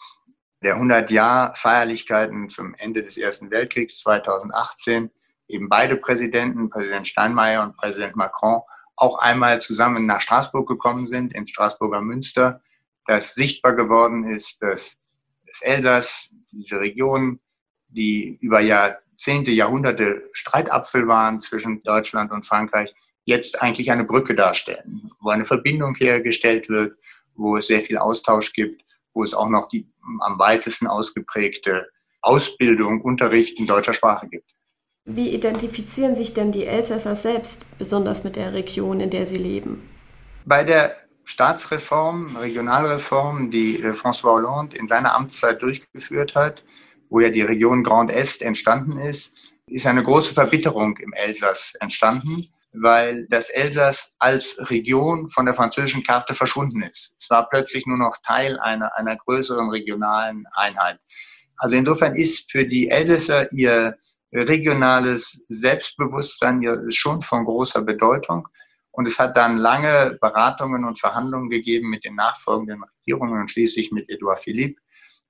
der 0.63 0.77
100-Jahr-Feierlichkeiten 0.77 2.49
zum 2.49 2.75
Ende 2.75 3.03
des 3.03 3.17
Ersten 3.17 3.51
Weltkriegs 3.51 4.01
2018 4.01 5.11
eben 5.49 5.69
beide 5.69 5.97
Präsidenten, 5.97 6.71
Präsident 6.71 7.09
Steinmeier 7.09 7.63
und 7.63 7.77
Präsident 7.77 8.17
Macron, 8.17 8.63
auch 9.03 9.19
einmal 9.19 9.61
zusammen 9.61 10.07
nach 10.07 10.21
Straßburg 10.21 10.69
gekommen 10.69 11.09
sind, 11.09 11.35
ins 11.35 11.51
Straßburger 11.51 12.01
Münster, 12.01 12.63
dass 13.07 13.35
sichtbar 13.35 13.75
geworden 13.75 14.25
ist, 14.25 14.63
dass 14.63 14.97
das 15.45 15.61
Elsass, 15.63 16.31
diese 16.53 16.79
Region, 16.79 17.41
die 17.89 18.39
über 18.41 18.61
Jahrzehnte, 18.61 19.51
Jahrhunderte 19.51 20.31
Streitapfel 20.33 21.09
waren 21.09 21.41
zwischen 21.41 21.83
Deutschland 21.83 22.31
und 22.31 22.47
Frankreich, 22.47 22.95
jetzt 23.25 23.61
eigentlich 23.61 23.91
eine 23.91 24.05
Brücke 24.05 24.37
darstellen, 24.37 25.11
wo 25.21 25.31
eine 25.31 25.45
Verbindung 25.45 25.97
hergestellt 25.97 26.69
wird, 26.69 26.97
wo 27.35 27.57
es 27.57 27.67
sehr 27.67 27.81
viel 27.81 27.99
Austausch 27.99 28.53
gibt, 28.53 28.85
wo 29.15 29.25
es 29.25 29.35
auch 29.35 29.49
noch 29.49 29.67
die 29.67 29.89
am 30.21 30.39
weitesten 30.39 30.87
ausgeprägte 30.87 31.89
Ausbildung, 32.21 33.01
Unterricht 33.01 33.59
in 33.59 33.67
deutscher 33.67 33.95
Sprache 33.95 34.29
gibt. 34.29 34.49
Wie 35.05 35.31
identifizieren 35.35 36.15
sich 36.15 36.33
denn 36.33 36.53
die 36.53 36.67
Elsässer 36.67 37.17
selbst 37.17 37.67
besonders 37.79 38.23
mit 38.23 38.37
der 38.37 38.53
Region, 38.53 39.01
in 39.01 39.11
der 39.11 39.27
sie 39.27 39.37
leben? 39.37 39.91
Bei 40.45 40.63
der 40.65 40.97
Staatsreform, 41.25 42.37
Regionalreform, 42.37 43.51
die 43.51 43.81
äh, 43.81 43.93
François 43.93 44.35
Hollande 44.35 44.77
in 44.77 44.89
seiner 44.89 45.15
Amtszeit 45.15 45.61
durchgeführt 45.63 46.35
hat, 46.35 46.65
wo 47.11 47.21
ja 47.21 47.31
die 47.31 47.43
Region 47.43 47.85
Grand 47.85 48.11
Est 48.11 48.43
entstanden 48.43 48.99
ist, 48.99 49.35
ist 49.67 49.87
eine 49.87 50.03
große 50.03 50.35
Verbitterung 50.35 50.97
im 50.99 51.13
Elsass 51.13 51.75
entstanden 51.81 52.49
weil 52.73 53.27
das 53.29 53.51
Elsass 53.51 54.15
als 54.19 54.57
Region 54.71 55.29
von 55.29 55.45
der 55.45 55.55
französischen 55.55 56.03
Karte 56.03 56.35
verschwunden 56.35 56.83
ist. 56.83 57.15
Es 57.19 57.29
war 57.31 57.49
plötzlich 57.49 57.87
nur 57.87 57.99
noch 57.99 58.17
Teil 58.23 58.59
einer, 58.59 58.97
einer 58.97 59.17
größeren 59.17 59.71
regionalen 59.71 60.47
Einheit. 60.55 60.99
Also 61.57 61.77
insofern 61.77 62.17
ist 62.17 62.51
für 62.51 62.65
die 62.65 62.89
Elsässer 62.89 63.53
ihr 63.53 63.97
regionales 64.33 65.45
Selbstbewusstsein 65.49 66.63
schon 66.91 67.21
von 67.21 67.45
großer 67.45 67.83
Bedeutung. 67.83 68.49
Und 68.91 69.09
es 69.09 69.19
hat 69.19 69.37
dann 69.37 69.57
lange 69.57 70.19
Beratungen 70.21 70.85
und 70.85 70.99
Verhandlungen 70.99 71.49
gegeben 71.49 71.89
mit 71.89 72.05
den 72.05 72.15
nachfolgenden 72.15 72.83
Regierungen 72.83 73.41
und 73.41 73.51
schließlich 73.51 73.91
mit 73.91 74.11
Edouard 74.11 74.41
Philippe, 74.41 74.81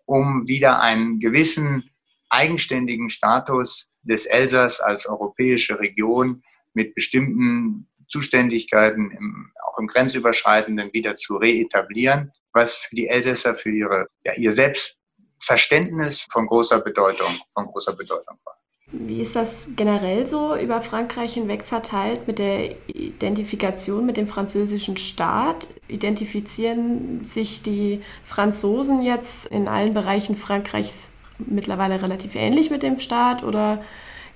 um 0.04 0.48
wieder 0.48 0.80
einen 0.80 1.20
gewissen 1.20 1.90
eigenständigen 2.28 3.08
Status 3.08 3.88
des 4.02 4.26
Elsass 4.26 4.80
als 4.80 5.06
europäische 5.06 5.78
Region 5.78 6.42
mit 6.74 6.94
bestimmten 6.94 7.88
Zuständigkeiten 8.08 9.10
im, 9.10 9.52
auch 9.62 9.78
im 9.78 9.86
Grenzüberschreitenden 9.86 10.92
wieder 10.92 11.16
zu 11.16 11.36
reetablieren, 11.36 12.32
was 12.52 12.74
für 12.74 12.96
die 12.96 13.06
Elsässer 13.06 13.54
für 13.54 13.70
ihre, 13.70 14.06
ja, 14.24 14.34
ihr 14.34 14.52
Selbstverständnis 14.52 16.26
von 16.30 16.46
großer 16.46 16.80
Bedeutung, 16.80 17.30
von 17.54 17.66
großer 17.66 17.94
Bedeutung 17.94 18.38
war. 18.44 18.61
Wie 18.92 19.20
ist 19.20 19.36
das 19.36 19.70
generell 19.74 20.26
so 20.26 20.54
über 20.54 20.80
Frankreich 20.82 21.34
hinweg 21.34 21.64
verteilt 21.64 22.26
mit 22.26 22.38
der 22.38 22.74
Identifikation 22.88 24.04
mit 24.04 24.18
dem 24.18 24.26
französischen 24.26 24.98
Staat? 24.98 25.68
Identifizieren 25.88 27.24
sich 27.24 27.62
die 27.62 28.02
Franzosen 28.24 29.02
jetzt 29.02 29.46
in 29.46 29.66
allen 29.66 29.94
Bereichen 29.94 30.36
Frankreichs 30.36 31.10
mittlerweile 31.38 32.02
relativ 32.02 32.34
ähnlich 32.34 32.70
mit 32.70 32.82
dem 32.82 33.00
Staat 33.00 33.42
oder 33.42 33.82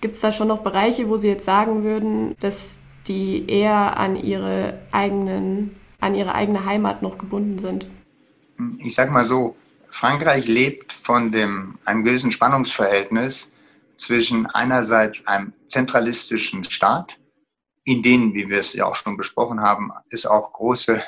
Gibt 0.01 0.15
es 0.15 0.21
da 0.21 0.33
schon 0.33 0.49
noch 0.49 0.59
Bereiche, 0.63 1.09
wo 1.09 1.17
Sie 1.17 1.29
jetzt 1.29 1.45
sagen 1.45 1.83
würden, 1.83 2.37
dass 2.41 2.81
die 3.09 3.49
eher 3.49 3.99
an 3.99 4.17
ihre 4.17 4.81
eigenen, 4.93 5.77
an 6.01 6.15
ihre 6.15 6.35
eigene 6.35 6.65
Heimat 6.65 7.03
noch 7.03 7.19
gebunden 7.19 7.59
sind? 7.59 7.87
Ich 8.79 8.95
sage 8.95 9.11
mal 9.11 9.25
so, 9.25 9.57
Frankreich 9.91 10.47
lebt 10.49 10.93
von 10.93 11.33
dem, 11.33 11.79
einem 11.85 12.05
gewissen 12.05 12.33
Spannungsverhältnis 12.33 13.51
zwischen 13.97 14.47
einerseits 14.47 15.27
einem 15.27 15.53
zentralistischen 15.69 16.65
Staat, 16.65 17.19
in 17.85 18.03
denen, 18.03 18.35
wie 18.35 18.49
wir 18.49 18.59
es 18.59 18.73
ja 18.73 18.85
auch 18.85 18.97
schon 18.97 19.17
besprochen 19.17 19.61
haben, 19.61 19.93
es 20.11 20.27
auch 20.27 20.53
große 20.53 21.03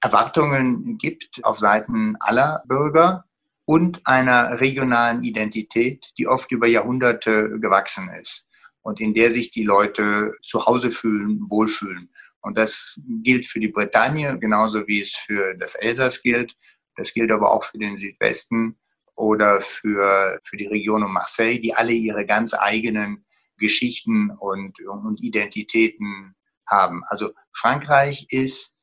Erwartungen 0.00 0.98
gibt 0.98 1.40
auf 1.44 1.58
Seiten 1.58 2.16
aller 2.20 2.62
Bürger 2.66 3.24
und 3.64 4.06
einer 4.06 4.60
regionalen 4.60 5.22
Identität, 5.22 6.12
die 6.18 6.26
oft 6.26 6.50
über 6.52 6.66
Jahrhunderte 6.66 7.58
gewachsen 7.60 8.10
ist 8.20 8.46
und 8.82 9.00
in 9.00 9.14
der 9.14 9.30
sich 9.30 9.50
die 9.50 9.64
Leute 9.64 10.34
zu 10.42 10.66
Hause 10.66 10.90
fühlen, 10.90 11.40
wohlfühlen. 11.48 12.10
Und 12.40 12.58
das 12.58 13.00
gilt 13.22 13.46
für 13.46 13.60
die 13.60 13.68
Bretagne 13.68 14.38
genauso 14.38 14.86
wie 14.86 15.00
es 15.00 15.14
für 15.14 15.54
das 15.54 15.74
Elsass 15.74 16.22
gilt. 16.22 16.54
Das 16.96 17.14
gilt 17.14 17.30
aber 17.30 17.50
auch 17.50 17.64
für 17.64 17.78
den 17.78 17.96
Südwesten 17.96 18.76
oder 19.16 19.60
für, 19.60 20.40
für 20.42 20.56
die 20.56 20.66
Region 20.66 21.02
um 21.02 21.12
Marseille, 21.12 21.58
die 21.58 21.74
alle 21.74 21.92
ihre 21.92 22.26
ganz 22.26 22.54
eigenen 22.54 23.24
Geschichten 23.58 24.30
und, 24.30 24.80
und 24.80 25.22
Identitäten 25.22 26.34
haben. 26.66 27.02
Also 27.06 27.30
Frankreich 27.52 28.26
ist 28.30 28.74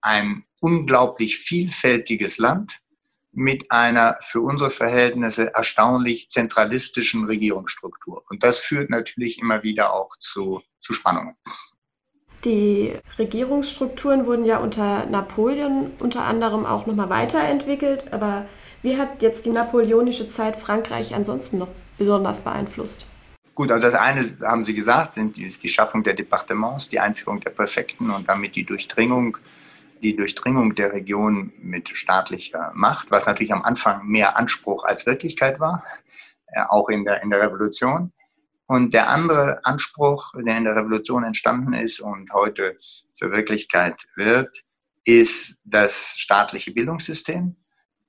ein 0.00 0.44
unglaublich 0.60 1.38
vielfältiges 1.38 2.38
Land 2.38 2.80
mit 3.32 3.70
einer 3.70 4.16
für 4.20 4.40
unsere 4.40 4.70
Verhältnisse 4.70 5.54
erstaunlich 5.54 6.30
zentralistischen 6.30 7.24
Regierungsstruktur. 7.24 8.24
Und 8.28 8.42
das 8.42 8.60
führt 8.60 8.90
natürlich 8.90 9.40
immer 9.40 9.62
wieder 9.62 9.92
auch 9.92 10.16
zu, 10.20 10.62
zu 10.78 10.94
Spannungen. 10.94 11.36
Die 12.44 12.92
Regierungsstrukturen 13.18 14.26
wurden 14.26 14.44
ja 14.44 14.58
unter 14.58 15.06
Napoleon 15.06 15.92
unter 15.98 16.24
anderem 16.24 16.66
auch 16.66 16.86
nochmal 16.86 17.08
weiterentwickelt. 17.08 18.12
Aber 18.12 18.46
wie 18.84 18.98
hat 18.98 19.22
jetzt 19.22 19.46
die 19.46 19.50
napoleonische 19.50 20.28
Zeit 20.28 20.56
Frankreich 20.56 21.14
ansonsten 21.14 21.58
noch 21.58 21.68
besonders 21.96 22.40
beeinflusst? 22.40 23.06
Gut, 23.54 23.70
also 23.70 23.82
das 23.82 23.94
eine 23.94 24.36
haben 24.42 24.64
Sie 24.64 24.74
gesagt, 24.74 25.14
sind, 25.14 25.38
ist 25.38 25.62
die 25.62 25.68
Schaffung 25.68 26.02
der 26.02 26.14
Departements, 26.14 26.88
die 26.90 27.00
Einführung 27.00 27.40
der 27.40 27.50
Präfekten 27.50 28.10
und 28.10 28.28
damit 28.28 28.56
die 28.56 28.64
Durchdringung 28.64 29.38
die 30.02 30.14
Durchdringung 30.14 30.74
der 30.74 30.92
Region 30.92 31.52
mit 31.58 31.88
staatlicher 31.88 32.72
Macht, 32.74 33.10
was 33.10 33.24
natürlich 33.24 33.54
am 33.54 33.62
Anfang 33.62 34.06
mehr 34.06 34.36
Anspruch 34.36 34.84
als 34.84 35.06
Wirklichkeit 35.06 35.60
war, 35.60 35.82
äh, 36.48 36.62
auch 36.68 36.90
in 36.90 37.04
der, 37.04 37.22
in 37.22 37.30
der 37.30 37.40
Revolution. 37.40 38.12
Und 38.66 38.92
der 38.92 39.08
andere 39.08 39.64
Anspruch, 39.64 40.34
der 40.36 40.58
in 40.58 40.64
der 40.64 40.76
Revolution 40.76 41.24
entstanden 41.24 41.72
ist 41.72 42.00
und 42.00 42.30
heute 42.34 42.78
zur 43.14 43.30
Wirklichkeit 43.30 44.04
wird, 44.14 44.62
ist 45.04 45.58
das 45.64 46.14
staatliche 46.18 46.72
Bildungssystem. 46.72 47.56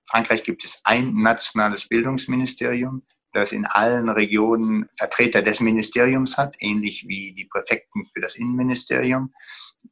Frankreich 0.10 0.44
gibt 0.44 0.64
es 0.64 0.82
ein 0.84 1.14
nationales 1.16 1.88
Bildungsministerium, 1.88 3.04
das 3.34 3.52
in 3.52 3.66
allen 3.66 4.10
Regionen 4.10 4.88
Vertreter 4.98 5.42
des 5.42 5.60
Ministeriums 5.60 6.38
hat, 6.38 6.56
ähnlich 6.60 7.06
wie 7.08 7.34
die 7.34 7.46
Präfekten 7.46 8.08
für 8.14 8.22
das 8.22 8.36
Innenministerium 8.36 9.34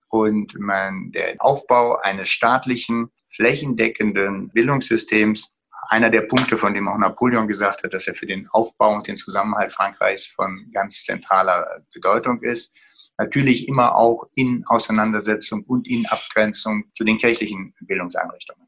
und 0.10 0.58
man, 0.60 1.12
der 1.12 1.36
Aufbau 1.40 1.98
eines 1.98 2.30
staatlichen, 2.30 3.10
flächendeckenden 3.30 4.50
Bildungssystems 4.50 5.52
einer 5.90 6.10
der 6.10 6.22
Punkte, 6.22 6.58
von 6.58 6.74
dem 6.74 6.88
auch 6.88 6.98
Napoleon 6.98 7.48
gesagt 7.48 7.84
hat, 7.84 7.94
dass 7.94 8.08
er 8.08 8.14
für 8.14 8.28
den 8.28 8.48
Aufbau 8.50 8.94
und 8.96 9.08
den 9.08 9.18
Zusammenhalt 9.18 9.72
Frankreichs 9.72 10.28
von 10.28 10.70
ganz 10.72 11.04
zentraler 11.04 11.84
Bedeutung 11.94 12.42
ist. 12.42 12.72
Natürlich 13.18 13.68
immer 13.68 13.96
auch 13.96 14.28
in 14.34 14.64
Auseinandersetzung 14.68 15.64
und 15.64 15.88
in 15.88 16.06
Abgrenzung 16.06 16.86
zu 16.96 17.04
den 17.04 17.18
kirchlichen 17.18 17.74
Bildungseinrichtungen. 17.82 18.63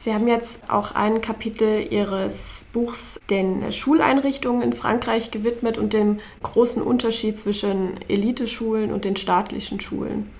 Sie 0.00 0.14
haben 0.14 0.28
jetzt 0.28 0.70
auch 0.70 0.92
ein 0.92 1.20
Kapitel 1.20 1.92
Ihres 1.92 2.66
Buchs 2.72 3.18
den 3.30 3.72
Schuleinrichtungen 3.72 4.62
in 4.62 4.72
Frankreich 4.72 5.32
gewidmet 5.32 5.76
und 5.76 5.92
dem 5.92 6.20
großen 6.40 6.80
Unterschied 6.80 7.36
zwischen 7.36 8.00
Eliteschulen 8.08 8.92
und 8.92 9.04
den 9.04 9.16
staatlichen 9.16 9.80
Schulen. 9.80 10.30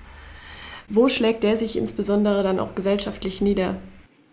Wo 0.88 1.09
schlägt 1.09 1.42
der 1.42 1.57
sich 1.57 1.77
insbesondere 1.77 2.44
dann 2.44 2.61
auch 2.61 2.73
gesellschaftlich 2.73 3.40
nieder? 3.40 3.83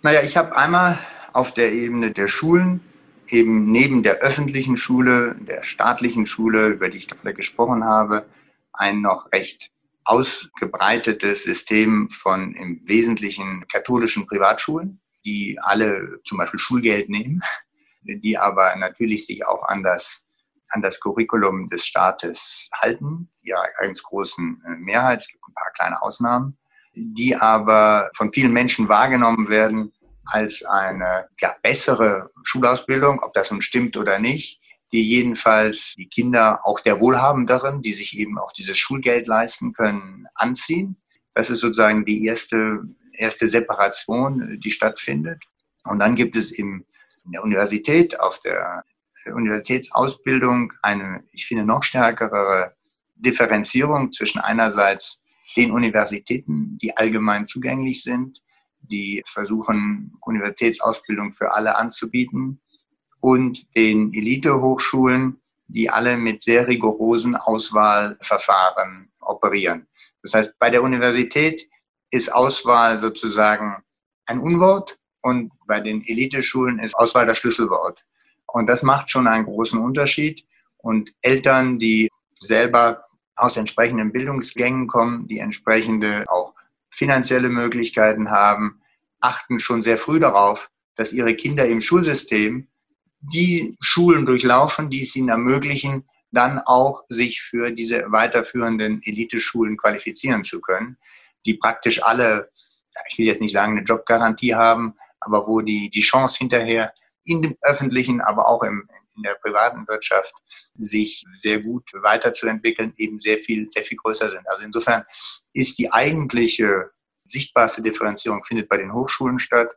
Naja, 0.04 0.22
ich 0.22 0.38
habe 0.38 0.56
einmal 0.56 1.00
auf 1.34 1.56
der 1.56 1.74
Ebene 1.74 2.12
der 2.12 2.28
Schulen, 2.28 2.82
eben 3.28 3.72
neben 3.72 4.04
der 4.04 4.18
öffentlichen 4.18 4.78
Schule, 4.78 5.36
der 5.40 5.64
staatlichen 5.64 6.28
Schule, 6.28 6.68
über 6.68 6.90
die 6.90 7.00
ich 7.00 7.08
gerade 7.08 7.34
gesprochen 7.34 7.84
habe, 7.84 8.28
ein 8.74 9.02
noch 9.02 9.32
recht 9.32 9.72
ausgebreitetes 10.04 11.46
System 11.46 12.10
von 12.12 12.54
im 12.54 12.80
Wesentlichen 12.84 13.65
katholischen 13.67 14.28
Privatschulen, 14.28 15.00
die 15.26 15.58
alle 15.62 16.19
zum 16.23 16.38
Beispiel 16.38 16.60
Schulgeld 16.60 17.10
nehmen, 17.10 17.42
die 18.04 18.38
aber 18.38 18.76
natürlich 18.76 19.26
sich 19.26 19.46
auch 19.46 19.63
an 19.63 19.84
das, 19.84 20.26
an 20.69 20.82
das 20.82 21.00
Curriculum 21.00 21.67
des 21.67 21.86
Staates 21.86 22.69
halten, 22.80 23.30
ihrer 23.42 23.65
ganz 23.80 24.04
großen 24.04 24.62
äh, 24.65 24.69
Mehrheit. 24.78 25.21
Es 25.21 25.28
gibt 25.28 25.46
paar 25.56 25.71
kleine 25.73 26.02
Ausnahmen, 26.02 26.58
die 26.94 27.36
aber 27.36 28.12
von 28.15 28.32
vielen 28.32 28.54
Menschen 28.54 28.88
wahrgenommen 28.88 29.50
werden 29.50 29.92
als 30.26 30.63
eine 30.63 31.28
ja, 31.40 31.56
bessere 31.62 32.32
Schulausbildung, 32.44 33.21
ob 33.21 33.34
das 33.34 33.52
nun 33.52 33.62
stimmt 33.62 33.98
oder 33.98 34.19
nicht, 34.19 34.60
die 34.92 35.04
jedenfalls 35.04 35.96
die 35.98 36.08
Kinder 36.08 36.60
auch 36.63 36.80
der 36.80 37.00
Wohlhabenderen, 37.00 37.82
die 37.82 37.94
sich 37.94 38.17
eben 38.17 38.38
auch 38.38 38.52
dieses 38.52 38.78
Schulgeld 38.78 39.28
leisten 39.28 39.73
können, 39.73 40.26
anziehen. 40.36 40.98
Das 41.34 41.50
ist 41.50 41.60
sozusagen 41.60 42.06
die 42.06 42.26
erste, 42.26 42.84
erste 43.18 43.48
Separation, 43.48 44.60
die 44.60 44.72
stattfindet. 44.72 45.44
Und 45.84 46.00
dann 46.00 46.16
gibt 46.16 46.36
es 46.36 46.52
in 46.52 46.86
der 47.26 47.44
Universität, 47.44 48.20
auf 48.20 48.42
der 48.42 48.84
Universitätsausbildung 49.28 50.74
eine, 50.82 51.24
ich 51.32 51.48
finde, 51.48 51.66
noch 51.66 51.84
stärkere 51.84 52.76
Differenzierung 53.16 54.12
zwischen 54.12 54.40
einerseits 54.40 55.22
den 55.56 55.72
Universitäten, 55.72 56.78
die 56.82 56.96
allgemein 56.98 57.48
zugänglich 57.48 58.04
sind, 58.04 58.42
die 58.82 59.24
versuchen, 59.26 60.13
Universitätsausbildung 60.22 61.32
für 61.32 61.54
alle 61.54 61.76
anzubieten, 61.76 62.62
und 63.26 63.66
den 63.76 64.13
Elite-Hochschulen, 64.13 65.42
die 65.68 65.90
alle 65.90 66.16
mit 66.16 66.44
sehr 66.44 66.68
rigorosen 66.68 67.36
Auswahlverfahren 67.36 69.12
operieren. 69.20 69.88
Das 70.22 70.36
heißt, 70.36 70.60
bei 70.60 70.70
der 70.70 70.84
Universität 70.84 71.68
ist 72.12 72.33
Auswahl 72.33 72.97
sozusagen 72.97 73.83
ein 74.25 74.39
Unwort 74.39 74.97
und 75.21 75.51
bei 75.67 75.79
den 75.79 76.06
Eliteschulen 76.06 76.79
ist 76.79 76.95
Auswahl 76.95 77.25
das 77.25 77.37
Schlüsselwort. 77.37 78.06
Und 78.47 78.67
das 78.67 78.83
macht 78.83 79.10
schon 79.10 79.27
einen 79.27 79.45
großen 79.45 79.79
Unterschied. 79.79 80.45
Und 80.77 81.13
Eltern, 81.21 81.79
die 81.79 82.10
selber 82.39 83.06
aus 83.35 83.58
entsprechenden 83.58 84.12
Bildungsgängen 84.12 84.87
kommen, 84.87 85.27
die 85.27 85.39
entsprechende 85.39 86.25
auch 86.27 86.53
finanzielle 86.89 87.49
Möglichkeiten 87.49 88.29
haben, 88.29 88.81
achten 89.19 89.60
schon 89.60 89.81
sehr 89.81 89.97
früh 89.97 90.19
darauf, 90.19 90.69
dass 90.95 91.12
ihre 91.12 91.35
Kinder 91.35 91.67
im 91.67 91.81
Schulsystem 91.81 92.67
die 93.19 93.75
Schulen 93.81 94.25
durchlaufen, 94.25 94.89
die 94.89 95.01
es 95.01 95.15
ihnen 95.15 95.29
ermöglichen, 95.29 96.06
dann 96.31 96.60
auch 96.60 97.03
sich 97.10 97.41
für 97.41 97.71
diese 97.71 98.12
weiterführenden 98.12 99.01
Eliteschulen 99.03 99.77
qualifizieren 99.77 100.43
zu 100.43 100.62
können, 100.62 100.97
die 101.46 101.56
praktisch 101.56 102.04
alle, 102.04 102.52
ich 103.10 103.17
will 103.17 103.25
jetzt 103.25 103.41
nicht 103.41 103.54
sagen, 103.54 103.77
eine 103.77 103.85
Jobgarantie 103.85 104.56
haben, 104.56 104.96
aber 105.19 105.48
wo 105.48 105.62
die, 105.62 105.89
die 105.89 106.02
Chance 106.02 106.37
hinterher 106.37 106.93
in 107.23 107.41
dem 107.41 107.58
öffentlichen, 107.62 108.21
aber 108.21 108.48
auch 108.48 108.63
im, 108.63 108.87
in 109.15 109.23
der 109.23 109.35
privaten 109.35 109.87
Wirtschaft 109.87 110.33
sich 110.77 111.25
sehr 111.39 111.60
gut 111.62 111.89
weiterzuentwickeln, 112.02 112.93
eben 112.98 113.19
sehr 113.19 113.39
viel, 113.39 113.69
sehr 113.71 113.83
viel 113.83 113.98
größer 113.98 114.29
sind. 114.29 114.48
Also 114.50 114.63
insofern 114.63 115.04
ist 115.54 115.77
die 115.79 115.91
eigentliche 115.91 116.91
sichtbarste 117.27 117.81
Differenzierung 117.81 118.43
findet 118.43 118.69
bei 118.69 118.77
den 118.77 118.93
Hochschulen 118.93 119.39
statt. 119.39 119.69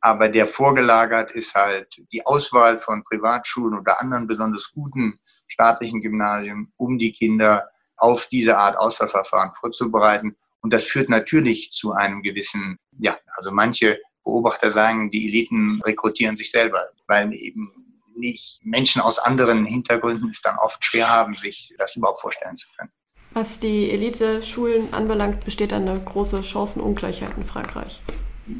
Aber 0.00 0.28
der 0.28 0.48
vorgelagert 0.48 1.30
ist 1.30 1.54
halt 1.54 1.96
die 2.12 2.26
Auswahl 2.26 2.78
von 2.78 3.04
Privatschulen 3.04 3.78
oder 3.78 4.00
anderen 4.00 4.26
besonders 4.26 4.72
guten 4.72 5.18
staatlichen 5.46 6.02
Gymnasien, 6.02 6.72
um 6.76 6.98
die 6.98 7.12
Kinder 7.12 7.70
auf 7.96 8.26
diese 8.26 8.58
Art 8.58 8.76
Auswahlverfahren 8.76 9.52
vorzubereiten. 9.52 10.36
Und 10.62 10.72
das 10.72 10.84
führt 10.84 11.08
natürlich 11.08 11.72
zu 11.72 11.92
einem 11.92 12.22
gewissen, 12.22 12.78
ja, 12.98 13.18
also 13.36 13.50
manche 13.50 14.00
Beobachter 14.24 14.70
sagen, 14.70 15.10
die 15.10 15.26
Eliten 15.26 15.80
rekrutieren 15.84 16.36
sich 16.36 16.50
selber, 16.50 16.88
weil 17.06 17.32
eben 17.34 17.72
nicht 18.14 18.60
Menschen 18.62 19.02
aus 19.02 19.18
anderen 19.18 19.64
Hintergründen 19.64 20.30
es 20.30 20.40
dann 20.40 20.56
oft 20.58 20.84
schwer 20.84 21.08
haben, 21.10 21.34
sich 21.34 21.74
das 21.78 21.96
überhaupt 21.96 22.20
vorstellen 22.20 22.56
zu 22.56 22.68
können. 22.76 22.90
Was 23.34 23.58
die 23.58 23.90
Elite-Schulen 23.90 24.92
anbelangt, 24.92 25.44
besteht 25.44 25.72
eine 25.72 25.98
große 25.98 26.42
Chancenungleichheit 26.44 27.36
in 27.36 27.44
Frankreich. 27.44 28.02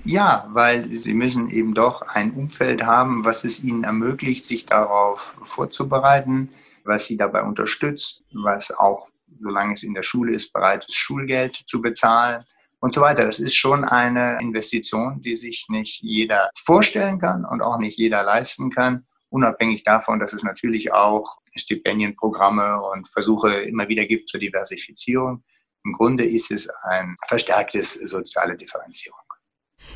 Ja, 0.04 0.48
weil 0.50 0.88
sie 0.88 1.12
müssen 1.12 1.50
eben 1.50 1.74
doch 1.74 2.02
ein 2.02 2.32
Umfeld 2.32 2.84
haben, 2.84 3.24
was 3.24 3.44
es 3.44 3.62
ihnen 3.62 3.84
ermöglicht, 3.84 4.46
sich 4.46 4.64
darauf 4.64 5.36
vorzubereiten, 5.44 6.50
was 6.84 7.06
sie 7.06 7.16
dabei 7.16 7.42
unterstützt, 7.42 8.22
was 8.32 8.70
auch, 8.70 9.10
solange 9.42 9.74
es 9.74 9.82
in 9.82 9.94
der 9.94 10.02
Schule 10.02 10.32
ist, 10.32 10.52
bereit 10.52 10.86
ist, 10.86 10.96
Schulgeld 10.96 11.56
zu 11.66 11.82
bezahlen 11.82 12.44
und 12.80 12.94
so 12.94 13.00
weiter. 13.00 13.24
Das 13.24 13.38
ist 13.38 13.54
schon 13.54 13.84
eine 13.84 14.38
Investition, 14.40 15.20
die 15.22 15.36
sich 15.36 15.66
nicht 15.68 16.02
jeder 16.02 16.50
vorstellen 16.56 17.18
kann 17.18 17.44
und 17.44 17.62
auch 17.62 17.78
nicht 17.78 17.98
jeder 17.98 18.22
leisten 18.22 18.70
kann, 18.70 19.06
unabhängig 19.28 19.84
davon, 19.84 20.18
dass 20.18 20.32
es 20.32 20.42
natürlich 20.42 20.92
auch 20.92 21.38
Stipendienprogramme 21.54 22.80
und 22.82 23.08
Versuche 23.08 23.52
immer 23.62 23.88
wieder 23.88 24.06
gibt 24.06 24.28
zur 24.28 24.40
Diversifizierung. 24.40 25.42
Im 25.84 25.92
Grunde 25.92 26.24
ist 26.24 26.50
es 26.50 26.68
ein 26.84 27.16
verstärktes 27.26 27.94
soziale 27.94 28.56
Differenzierung. 28.56 29.18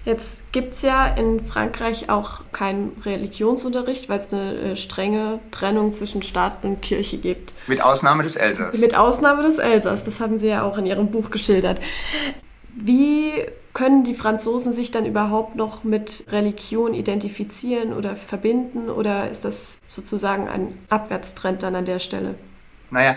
Jetzt 0.06 0.52
gibt 0.52 0.74
es 0.74 0.82
ja 0.82 1.08
in 1.08 1.44
Frankreich 1.44 2.08
auch 2.08 2.42
keinen 2.52 2.96
Religionsunterricht, 3.04 4.08
weil 4.08 4.18
es 4.18 4.32
eine 4.32 4.54
äh, 4.54 4.76
strenge 4.76 5.40
Trennung 5.50 5.92
zwischen 5.92 6.22
Staat 6.22 6.62
und 6.62 6.80
Kirche 6.80 7.18
gibt. 7.18 7.54
Mit 7.66 7.82
Ausnahme 7.82 8.22
des 8.22 8.36
Elsass. 8.36 8.78
Mit 8.78 8.96
Ausnahme 8.96 9.42
des 9.42 9.58
Elsass, 9.58 10.04
das 10.04 10.20
haben 10.20 10.38
Sie 10.38 10.46
ja 10.46 10.62
auch 10.62 10.78
in 10.78 10.86
Ihrem 10.86 11.10
Buch 11.10 11.30
geschildert. 11.30 11.80
Wie 12.72 13.32
können 13.76 14.04
die 14.04 14.14
Franzosen 14.14 14.72
sich 14.72 14.90
dann 14.90 15.04
überhaupt 15.06 15.56
noch 15.56 15.84
mit 15.84 16.24
Religion 16.30 16.94
identifizieren 16.94 17.92
oder 17.92 18.16
verbinden 18.16 18.88
oder 18.88 19.28
ist 19.28 19.44
das 19.44 19.80
sozusagen 19.86 20.48
ein 20.48 20.78
Abwärtstrend 20.88 21.62
dann 21.62 21.74
an 21.74 21.84
der 21.84 21.98
Stelle? 21.98 22.36
Naja, 22.90 23.16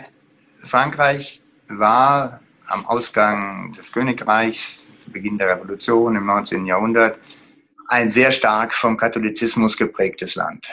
Frankreich 0.57 1.41
war 1.69 2.41
am 2.67 2.85
Ausgang 2.87 3.73
des 3.77 3.93
Königreichs 3.93 4.88
Beginn 5.11 5.37
der 5.37 5.49
Revolution 5.49 6.15
im 6.15 6.25
19. 6.25 6.65
Jahrhundert 6.65 7.19
ein 7.87 8.11
sehr 8.11 8.31
stark 8.31 8.73
vom 8.73 8.97
Katholizismus 8.97 9.77
geprägtes 9.77 10.35
Land. 10.35 10.69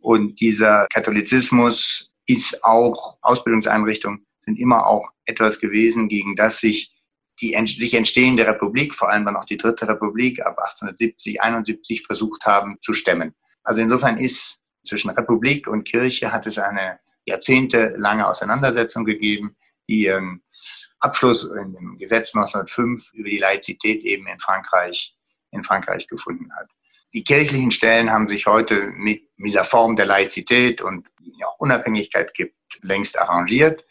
Und 0.00 0.40
dieser 0.40 0.86
Katholizismus 0.92 2.10
ist 2.26 2.64
auch, 2.64 3.18
Ausbildungseinrichtungen 3.22 4.26
sind 4.40 4.58
immer 4.58 4.86
auch 4.86 5.08
etwas 5.24 5.60
gewesen, 5.60 6.08
gegen 6.08 6.36
das 6.36 6.60
sich 6.60 6.94
die 7.40 7.56
sich 7.66 7.94
entstehende 7.94 8.46
Republik, 8.46 8.94
vor 8.94 9.08
allem 9.10 9.24
dann 9.24 9.36
auch 9.36 9.44
die 9.44 9.56
Dritte 9.56 9.88
Republik 9.88 10.40
ab 10.40 10.58
1870, 10.58 11.40
71 11.40 12.02
versucht 12.04 12.44
haben 12.44 12.76
zu 12.82 12.92
stemmen. 12.92 13.34
Also 13.62 13.80
insofern 13.80 14.18
ist 14.18 14.60
zwischen 14.84 15.10
Republik 15.10 15.66
und 15.66 15.84
Kirche 15.84 16.32
hat 16.32 16.46
es 16.46 16.58
eine 16.58 16.98
jahrzehntelange 17.24 18.26
Auseinandersetzung 18.26 19.04
gegeben, 19.04 19.56
ihren 19.90 20.42
Abschluss 21.00 21.44
in 21.44 21.72
dem 21.72 21.98
Gesetz 21.98 22.34
1905 22.34 23.12
über 23.14 23.28
die 23.28 23.38
Laizität 23.38 24.02
eben 24.02 24.26
in 24.26 24.38
Frankreich, 24.38 25.16
in 25.50 25.64
Frankreich 25.64 26.06
gefunden 26.06 26.50
hat. 26.56 26.68
Die 27.12 27.24
kirchlichen 27.24 27.72
Stellen 27.72 28.10
haben 28.10 28.28
sich 28.28 28.46
heute 28.46 28.92
mit 28.94 29.22
dieser 29.36 29.64
Form 29.64 29.96
der 29.96 30.06
Laizität 30.06 30.80
und 30.80 31.08
ja, 31.38 31.48
Unabhängigkeit 31.58 32.34
gibt, 32.34 32.54
längst 32.82 33.18
arrangiert. 33.18 33.84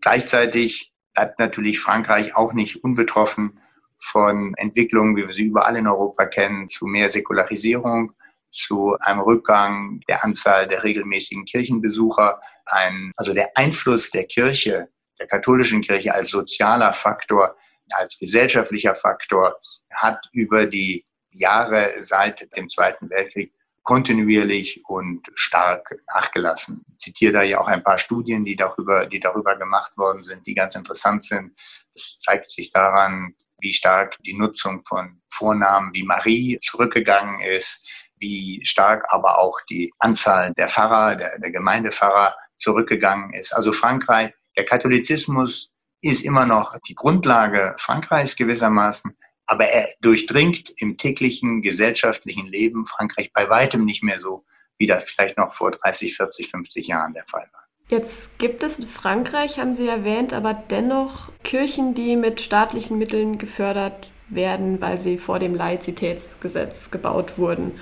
Gleichzeitig 0.00 0.92
bleibt 1.14 1.38
natürlich 1.38 1.80
Frankreich 1.80 2.36
auch 2.36 2.52
nicht 2.52 2.84
unbetroffen 2.84 3.60
von 4.00 4.54
Entwicklungen, 4.56 5.16
wie 5.16 5.26
wir 5.26 5.32
sie 5.32 5.44
überall 5.44 5.76
in 5.76 5.86
Europa 5.86 6.26
kennen, 6.26 6.68
zu 6.68 6.86
mehr 6.86 7.08
Säkularisierung, 7.08 8.12
zu 8.50 8.96
einem 9.00 9.20
Rückgang 9.20 10.00
der 10.08 10.24
Anzahl 10.24 10.66
der 10.66 10.84
regelmäßigen 10.84 11.44
Kirchenbesucher. 11.46 12.40
Ein, 12.66 13.12
also 13.16 13.34
der 13.34 13.56
Einfluss 13.56 14.10
der 14.10 14.24
Kirche 14.24 14.88
der 15.18 15.26
katholischen 15.26 15.82
Kirche 15.82 16.14
als 16.14 16.30
sozialer 16.30 16.92
Faktor, 16.92 17.56
als 17.90 18.18
gesellschaftlicher 18.18 18.94
Faktor 18.94 19.56
hat 19.90 20.28
über 20.32 20.66
die 20.66 21.04
Jahre 21.30 21.94
seit 22.00 22.54
dem 22.56 22.68
Zweiten 22.68 23.10
Weltkrieg 23.10 23.52
kontinuierlich 23.82 24.82
und 24.86 25.26
stark 25.34 25.96
nachgelassen. 26.14 26.84
Ich 26.92 26.98
zitiere 26.98 27.32
da 27.32 27.42
ja 27.42 27.58
auch 27.58 27.68
ein 27.68 27.82
paar 27.82 27.98
Studien, 27.98 28.44
die 28.44 28.54
darüber, 28.54 29.06
die 29.06 29.18
darüber 29.18 29.56
gemacht 29.56 29.96
worden 29.96 30.22
sind, 30.22 30.46
die 30.46 30.54
ganz 30.54 30.74
interessant 30.74 31.24
sind. 31.24 31.58
Es 31.94 32.18
zeigt 32.18 32.50
sich 32.50 32.70
daran, 32.70 33.34
wie 33.60 33.72
stark 33.72 34.16
die 34.24 34.36
Nutzung 34.36 34.84
von 34.86 35.22
Vornamen 35.26 35.94
wie 35.94 36.02
Marie 36.02 36.58
zurückgegangen 36.60 37.40
ist, 37.40 37.88
wie 38.18 38.60
stark 38.64 39.04
aber 39.08 39.38
auch 39.38 39.58
die 39.70 39.90
Anzahl 39.98 40.52
der 40.58 40.68
Pfarrer, 40.68 41.16
der, 41.16 41.38
der 41.38 41.50
Gemeindepfarrer 41.50 42.36
zurückgegangen 42.58 43.32
ist. 43.32 43.54
Also 43.54 43.72
Frankreich 43.72 44.32
der 44.58 44.66
Katholizismus 44.66 45.70
ist 46.00 46.24
immer 46.24 46.44
noch 46.44 46.76
die 46.88 46.96
Grundlage 46.96 47.76
Frankreichs 47.78 48.34
gewissermaßen, 48.34 49.16
aber 49.46 49.66
er 49.66 49.88
durchdringt 50.00 50.74
im 50.76 50.96
täglichen 50.96 51.62
gesellschaftlichen 51.62 52.46
Leben 52.46 52.84
Frankreich 52.84 53.32
bei 53.32 53.48
weitem 53.48 53.84
nicht 53.84 54.02
mehr 54.02 54.20
so, 54.20 54.44
wie 54.76 54.88
das 54.88 55.04
vielleicht 55.04 55.38
noch 55.38 55.52
vor 55.52 55.70
30, 55.70 56.16
40, 56.16 56.50
50 56.50 56.88
Jahren 56.88 57.14
der 57.14 57.24
Fall 57.26 57.48
war. 57.52 57.62
Jetzt 57.88 58.38
gibt 58.38 58.64
es 58.64 58.80
in 58.80 58.88
Frankreich, 58.88 59.58
haben 59.58 59.74
Sie 59.74 59.86
erwähnt, 59.86 60.34
aber 60.34 60.54
dennoch 60.54 61.30
Kirchen, 61.44 61.94
die 61.94 62.16
mit 62.16 62.40
staatlichen 62.40 62.98
Mitteln 62.98 63.38
gefördert 63.38 64.10
werden, 64.28 64.80
weil 64.80 64.98
sie 64.98 65.18
vor 65.18 65.38
dem 65.38 65.54
Laizitätsgesetz 65.54 66.90
gebaut 66.90 67.38
wurden. 67.38 67.80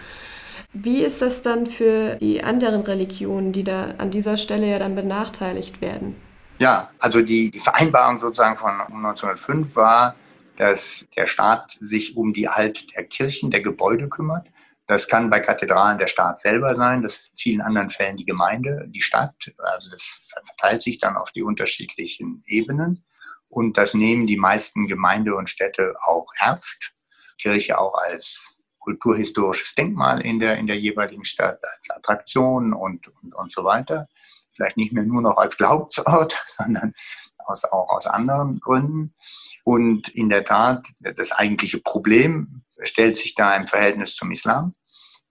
Wie 0.73 1.03
ist 1.03 1.23
das 1.23 1.41
dann 1.41 1.67
für 1.67 2.17
die 2.17 2.45
anderen 2.45 2.83
Religionen, 2.83 3.53
die 3.53 3.65
da 3.65 3.95
an 3.97 4.11
dieser 4.11 4.37
Stelle 4.37 4.69
ja 4.71 4.79
dann 4.79 4.95
benachteiligt 4.95 5.81
werden? 5.81 6.17
Ja, 6.59 6.91
also 6.99 7.21
die, 7.21 7.51
die 7.51 7.61
Vereinbarung 7.61 8.19
sozusagen 8.19 8.57
von 8.57 8.81
1905 8.81 9.77
war, 9.77 10.17
dass 10.57 11.07
der 11.15 11.27
Staat 11.27 11.77
sich 11.81 12.17
um 12.17 12.33
die 12.33 12.49
Halt 12.49 12.97
der 12.97 13.05
Kirchen, 13.05 13.51
der 13.51 13.61
Gebäude 13.61 14.09
kümmert. 14.09 14.49
Das 14.87 15.09
kann 15.09 15.29
bei 15.29 15.41
Kathedralen 15.41 15.99
der 15.99 16.07
Staat 16.07 16.41
selber 16.41 16.75
sein, 16.75 17.03
das 17.03 17.29
in 17.29 17.37
vielen 17.37 17.61
anderen 17.61 17.91
Fällen 17.91 18.17
die 18.17 18.25
Gemeinde, 18.25 18.87
die 18.89 19.03
Stadt. 19.03 19.53
Also 19.59 19.91
das 19.91 20.23
verteilt 20.47 20.83
sich 20.83 20.99
dann 20.99 21.17
auf 21.17 21.31
die 21.33 21.43
unterschiedlichen 21.43 22.43
Ebenen. 22.47 23.05
Und 23.49 23.77
das 23.77 23.95
nehmen 23.95 24.27
die 24.27 24.39
meisten 24.39 24.87
Gemeinde 24.87 25.35
und 25.35 25.51
Städte 25.51 25.95
auch 26.01 26.27
ernst. 26.41 26.93
Kirche 27.39 27.79
auch 27.79 27.95
als 27.95 28.57
kulturhistorisches 28.79 29.75
Denkmal 29.75 30.21
in 30.21 30.39
der, 30.39 30.57
in 30.57 30.67
der 30.67 30.79
jeweiligen 30.79 31.25
Stadt, 31.25 31.61
als 31.63 31.91
Attraktion 31.91 32.73
und, 32.73 33.09
und, 33.09 33.35
und 33.35 33.53
so 33.53 33.65
weiter. 33.65 34.09
Vielleicht 34.57 34.77
nicht 34.77 34.93
mehr 34.93 35.05
nur 35.05 35.23
noch 35.23 35.37
als 35.37 35.57
Glaubensort, 35.57 36.43
sondern 36.59 36.95
aus, 37.39 37.65
auch 37.65 37.91
aus 37.91 38.07
anderen 38.07 38.59
Gründen. 38.61 39.15
Und 39.65 40.09
in 40.09 40.29
der 40.29 40.45
Tat, 40.45 40.87
das 41.01 41.33
eigentliche 41.33 41.79
Problem 41.79 42.63
stellt 42.83 43.17
sich 43.17 43.35
da 43.35 43.55
im 43.55 43.67
Verhältnis 43.67 44.17
zum 44.17 44.33
Islam, 44.33 44.73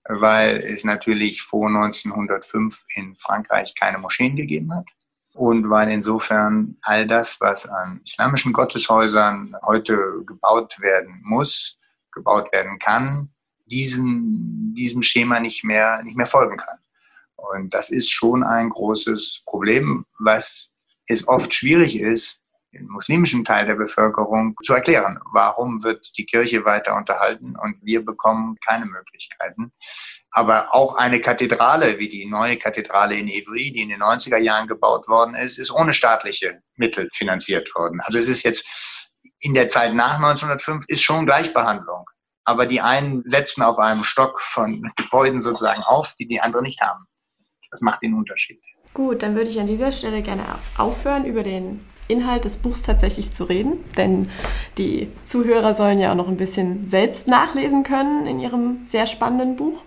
weil 0.08 0.58
es 0.58 0.84
natürlich 0.84 1.42
vor 1.42 1.68
1905 1.68 2.84
in 2.96 3.16
Frankreich 3.16 3.74
keine 3.76 3.98
Moscheen 3.98 4.36
gegeben 4.36 4.74
hat. 4.74 4.88
Und 5.34 5.70
weil 5.70 5.92
insofern 5.92 6.78
all 6.82 7.06
das, 7.06 7.42
was 7.42 7.68
an 7.68 8.00
islamischen 8.06 8.54
Gotteshäusern 8.54 9.54
heute 9.64 10.24
gebaut 10.26 10.80
werden 10.80 11.22
muss, 11.26 11.78
gebaut 12.14 12.54
werden 12.54 12.80
kann, 12.80 13.34
diesem, 13.66 14.74
diesem 14.78 15.02
Schema 15.02 15.42
nicht 15.42 15.64
mehr, 15.66 16.02
nicht 16.04 16.16
mehr 16.16 16.28
folgen 16.28 16.58
kann. 16.58 16.78
Und 17.54 17.74
das 17.74 17.90
ist 17.90 18.12
schon 18.12 18.44
ein 18.44 18.70
großes 18.70 19.44
Problem, 19.46 20.06
was 20.20 20.72
es 21.08 21.28
oft 21.28 21.54
schwierig 21.54 22.00
ist, 22.00 22.42
den 22.76 22.88
muslimischen 22.88 23.46
Teil 23.46 23.66
der 23.66 23.76
Bevölkerung 23.76 24.56
zu 24.64 24.74
erklären. 24.74 25.20
Warum 25.32 25.84
wird 25.84 26.18
die 26.18 26.26
Kirche 26.26 26.66
weiter 26.66 26.96
unterhalten 26.96 27.56
und 27.58 27.78
wir 27.82 28.04
bekommen 28.04 28.58
keine 28.66 28.86
Möglichkeiten? 28.86 29.72
Aber 30.32 30.74
auch 30.74 30.96
eine 30.96 31.22
Kathedrale 31.22 31.98
wie 32.00 32.10
die 32.10 32.26
neue 32.26 32.58
Kathedrale 32.58 33.16
in 33.16 33.30
Ivry, 33.30 33.72
die 33.72 33.82
in 33.82 33.90
den 33.90 34.02
90er 34.02 34.38
Jahren 34.38 34.68
gebaut 34.68 35.08
worden 35.08 35.36
ist, 35.36 35.58
ist 35.58 35.72
ohne 35.72 35.94
staatliche 35.94 36.62
Mittel 36.76 37.10
finanziert 37.14 37.74
worden. 37.76 38.02
Also 38.02 38.20
es 38.20 38.28
ist 38.28 38.44
jetzt 38.44 38.66
in 39.40 39.54
der 39.54 39.70
Zeit 39.70 39.94
nach 39.94 40.16
1905 40.16 40.86
ist 40.88 41.04
schon 41.04 41.26
Gleichbehandlung. 41.26 42.06
Aber 42.44 42.68
die 42.68 42.82
einen 42.82 43.24
setzen 43.26 43.64
auf 43.64 43.80
einem 43.80 44.04
Stock 44.04 44.40
von 44.42 44.92
Gebäuden 44.96 45.42
sozusagen 45.42 45.82
auf, 45.82 46.14
die 46.20 46.28
die 46.28 46.42
anderen 46.42 46.64
nicht 46.64 46.82
haben. 46.82 47.06
Das 47.76 47.82
macht 47.82 48.04
den 48.04 48.14
Unterschied. 48.14 48.62
Gut, 48.94 49.22
dann 49.22 49.36
würde 49.36 49.50
ich 49.50 49.60
an 49.60 49.68
dieser 49.68 49.92
Stelle 49.92 50.22
gerne 50.22 50.44
aufhören, 50.78 51.26
über 51.26 51.44
den 51.44 51.82
Inhalt 52.08 52.46
des 52.46 52.56
Buchs 52.56 52.84
tatsächlich 52.84 53.34
zu 53.34 53.44
reden, 53.44 53.84
denn 53.98 54.30
die 54.78 55.10
Zuhörer 55.26 55.74
sollen 55.74 56.00
ja 56.00 56.14
auch 56.14 56.16
noch 56.16 56.30
ein 56.30 56.38
bisschen 56.38 56.88
selbst 56.88 57.28
nachlesen 57.28 57.84
können 57.84 58.28
in 58.28 58.40
ihrem 58.40 58.86
sehr 58.86 59.08
spannenden 59.08 59.58
Buch. 59.58 59.84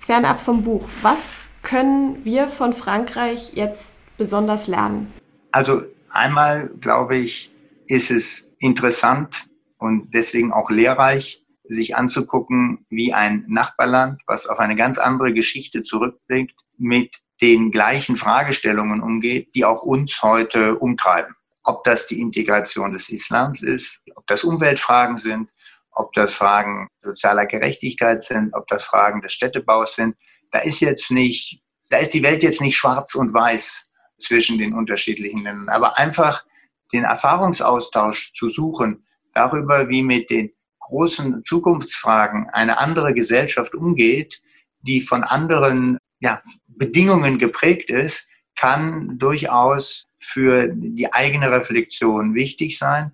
Fernab 0.00 0.42
vom 0.42 0.62
Buch, 0.62 0.86
was 1.00 1.46
können 1.62 2.22
wir 2.22 2.48
von 2.48 2.74
Frankreich 2.74 3.52
jetzt 3.54 3.96
besonders 4.18 4.66
lernen? 4.66 5.10
Also 5.52 5.84
einmal, 6.10 6.68
glaube 6.82 7.16
ich, 7.16 7.50
ist 7.86 8.10
es 8.10 8.50
interessant 8.58 9.46
und 9.78 10.12
deswegen 10.12 10.52
auch 10.52 10.70
lehrreich, 10.70 11.40
sich 11.66 11.96
anzugucken, 11.96 12.84
wie 12.90 13.14
ein 13.14 13.44
Nachbarland, 13.48 14.20
was 14.26 14.46
auf 14.46 14.58
eine 14.58 14.76
ganz 14.76 14.98
andere 14.98 15.32
Geschichte 15.32 15.82
zurückblickt, 15.82 16.63
mit 16.78 17.16
den 17.40 17.70
gleichen 17.70 18.16
Fragestellungen 18.16 19.02
umgeht, 19.02 19.54
die 19.54 19.64
auch 19.64 19.82
uns 19.82 20.22
heute 20.22 20.78
umtreiben. 20.78 21.34
Ob 21.64 21.82
das 21.84 22.06
die 22.06 22.20
Integration 22.20 22.92
des 22.92 23.08
Islams 23.08 23.62
ist, 23.62 24.00
ob 24.14 24.26
das 24.26 24.44
Umweltfragen 24.44 25.16
sind, 25.16 25.50
ob 25.90 26.12
das 26.12 26.34
Fragen 26.34 26.88
sozialer 27.02 27.46
Gerechtigkeit 27.46 28.24
sind, 28.24 28.54
ob 28.54 28.66
das 28.68 28.84
Fragen 28.84 29.22
des 29.22 29.32
Städtebaus 29.32 29.94
sind. 29.94 30.16
Da 30.50 30.60
ist 30.60 30.80
jetzt 30.80 31.10
nicht, 31.10 31.60
da 31.90 31.98
ist 31.98 32.14
die 32.14 32.22
Welt 32.22 32.42
jetzt 32.42 32.60
nicht 32.60 32.76
schwarz 32.76 33.14
und 33.14 33.32
weiß 33.32 33.90
zwischen 34.18 34.58
den 34.58 34.74
unterschiedlichen 34.74 35.42
Ländern, 35.42 35.68
aber 35.68 35.98
einfach 35.98 36.44
den 36.92 37.04
Erfahrungsaustausch 37.04 38.32
zu 38.34 38.48
suchen 38.48 39.04
darüber, 39.32 39.88
wie 39.88 40.02
mit 40.02 40.30
den 40.30 40.52
großen 40.80 41.44
Zukunftsfragen 41.44 42.50
eine 42.50 42.78
andere 42.78 43.14
Gesellschaft 43.14 43.74
umgeht, 43.74 44.40
die 44.82 45.00
von 45.00 45.24
anderen 45.24 45.98
ja, 46.20 46.40
Bedingungen 46.76 47.38
geprägt 47.38 47.90
ist, 47.90 48.28
kann 48.56 49.18
durchaus 49.18 50.06
für 50.20 50.68
die 50.72 51.12
eigene 51.12 51.50
Reflexion 51.50 52.34
wichtig 52.34 52.78
sein. 52.78 53.12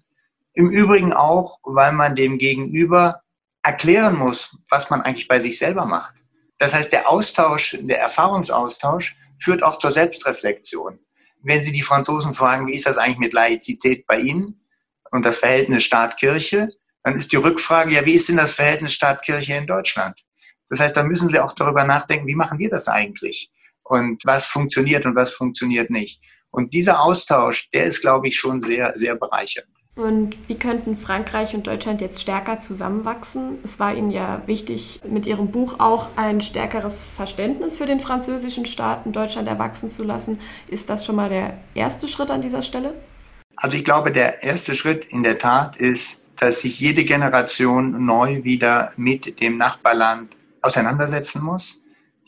Im 0.52 0.70
Übrigen 0.70 1.12
auch, 1.12 1.58
weil 1.62 1.92
man 1.92 2.14
dem 2.14 2.38
Gegenüber 2.38 3.22
erklären 3.62 4.16
muss, 4.16 4.56
was 4.70 4.90
man 4.90 5.02
eigentlich 5.02 5.28
bei 5.28 5.40
sich 5.40 5.58
selber 5.58 5.86
macht. 5.86 6.14
Das 6.58 6.74
heißt, 6.74 6.92
der 6.92 7.08
Austausch, 7.08 7.78
der 7.80 8.00
Erfahrungsaustausch 8.00 9.16
führt 9.38 9.62
auch 9.62 9.78
zur 9.78 9.92
Selbstreflexion. 9.92 10.98
Wenn 11.42 11.62
Sie 11.62 11.72
die 11.72 11.82
Franzosen 11.82 12.34
fragen, 12.34 12.66
wie 12.66 12.74
ist 12.74 12.86
das 12.86 12.98
eigentlich 12.98 13.18
mit 13.18 13.32
Laizität 13.32 14.06
bei 14.06 14.20
Ihnen 14.20 14.60
und 15.10 15.24
das 15.24 15.38
Verhältnis 15.38 15.84
Staat-Kirche, 15.84 16.68
dann 17.02 17.16
ist 17.16 17.32
die 17.32 17.36
Rückfrage, 17.36 17.94
ja, 17.94 18.04
wie 18.04 18.12
ist 18.12 18.28
denn 18.28 18.36
das 18.36 18.52
Verhältnis 18.52 18.92
Staat-Kirche 18.92 19.54
in 19.54 19.66
Deutschland? 19.66 20.22
Das 20.70 20.80
heißt, 20.80 20.96
da 20.96 21.02
müssen 21.02 21.28
Sie 21.28 21.38
auch 21.38 21.52
darüber 21.52 21.84
nachdenken, 21.84 22.26
wie 22.26 22.36
machen 22.36 22.58
wir 22.58 22.70
das 22.70 22.88
eigentlich? 22.88 23.50
Und 23.82 24.24
was 24.24 24.46
funktioniert 24.46 25.04
und 25.04 25.16
was 25.16 25.32
funktioniert 25.32 25.90
nicht? 25.90 26.22
Und 26.50 26.72
dieser 26.72 27.00
Austausch, 27.00 27.68
der 27.70 27.84
ist, 27.84 28.00
glaube 28.00 28.28
ich, 28.28 28.38
schon 28.38 28.60
sehr, 28.60 28.92
sehr 28.96 29.16
bereichernd. 29.16 29.68
Und 29.96 30.38
wie 30.48 30.54
könnten 30.54 30.96
Frankreich 30.96 31.54
und 31.54 31.66
Deutschland 31.66 32.00
jetzt 32.00 32.22
stärker 32.22 32.60
zusammenwachsen? 32.60 33.58
Es 33.64 33.80
war 33.80 33.94
Ihnen 33.94 34.12
ja 34.12 34.42
wichtig, 34.46 35.00
mit 35.06 35.26
Ihrem 35.26 35.50
Buch 35.50 35.76
auch 35.78 36.08
ein 36.16 36.40
stärkeres 36.40 37.00
Verständnis 37.00 37.76
für 37.76 37.86
den 37.86 38.00
französischen 38.00 38.64
Staat 38.64 39.04
in 39.04 39.12
Deutschland 39.12 39.48
erwachsen 39.48 39.90
zu 39.90 40.04
lassen. 40.04 40.38
Ist 40.68 40.88
das 40.88 41.04
schon 41.04 41.16
mal 41.16 41.28
der 41.28 41.58
erste 41.74 42.06
Schritt 42.06 42.30
an 42.30 42.40
dieser 42.40 42.62
Stelle? 42.62 42.94
Also 43.56 43.76
ich 43.76 43.84
glaube, 43.84 44.12
der 44.12 44.42
erste 44.44 44.76
Schritt 44.76 45.04
in 45.06 45.24
der 45.24 45.38
Tat 45.38 45.76
ist, 45.76 46.20
dass 46.38 46.62
sich 46.62 46.80
jede 46.80 47.04
Generation 47.04 48.06
neu 48.06 48.44
wieder 48.44 48.92
mit 48.96 49.40
dem 49.40 49.58
Nachbarland 49.58 50.34
auseinandersetzen 50.62 51.42
muss. 51.42 51.78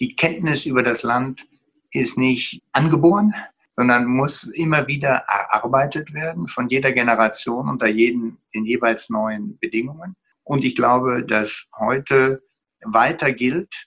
Die 0.00 0.16
Kenntnis 0.16 0.66
über 0.66 0.82
das 0.82 1.02
Land 1.02 1.46
ist 1.90 2.18
nicht 2.18 2.62
angeboren, 2.72 3.34
sondern 3.72 4.06
muss 4.06 4.44
immer 4.44 4.86
wieder 4.86 5.24
erarbeitet 5.26 6.12
werden 6.12 6.48
von 6.48 6.68
jeder 6.68 6.92
Generation 6.92 7.68
unter 7.68 7.86
jeden, 7.86 8.38
den 8.54 8.64
jeweils 8.64 9.10
neuen 9.10 9.58
Bedingungen. 9.58 10.16
Und 10.44 10.64
ich 10.64 10.76
glaube, 10.76 11.24
dass 11.24 11.66
heute 11.78 12.42
weiter 12.84 13.32
gilt, 13.32 13.86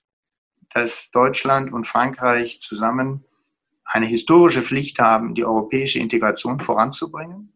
dass 0.73 1.09
Deutschland 1.11 1.71
und 1.71 1.87
Frankreich 1.87 2.61
zusammen 2.61 3.23
eine 3.83 4.07
historische 4.07 4.63
Pflicht 4.63 4.99
haben, 4.99 5.35
die 5.35 5.45
europäische 5.45 5.99
Integration 5.99 6.59
voranzubringen 6.59 7.53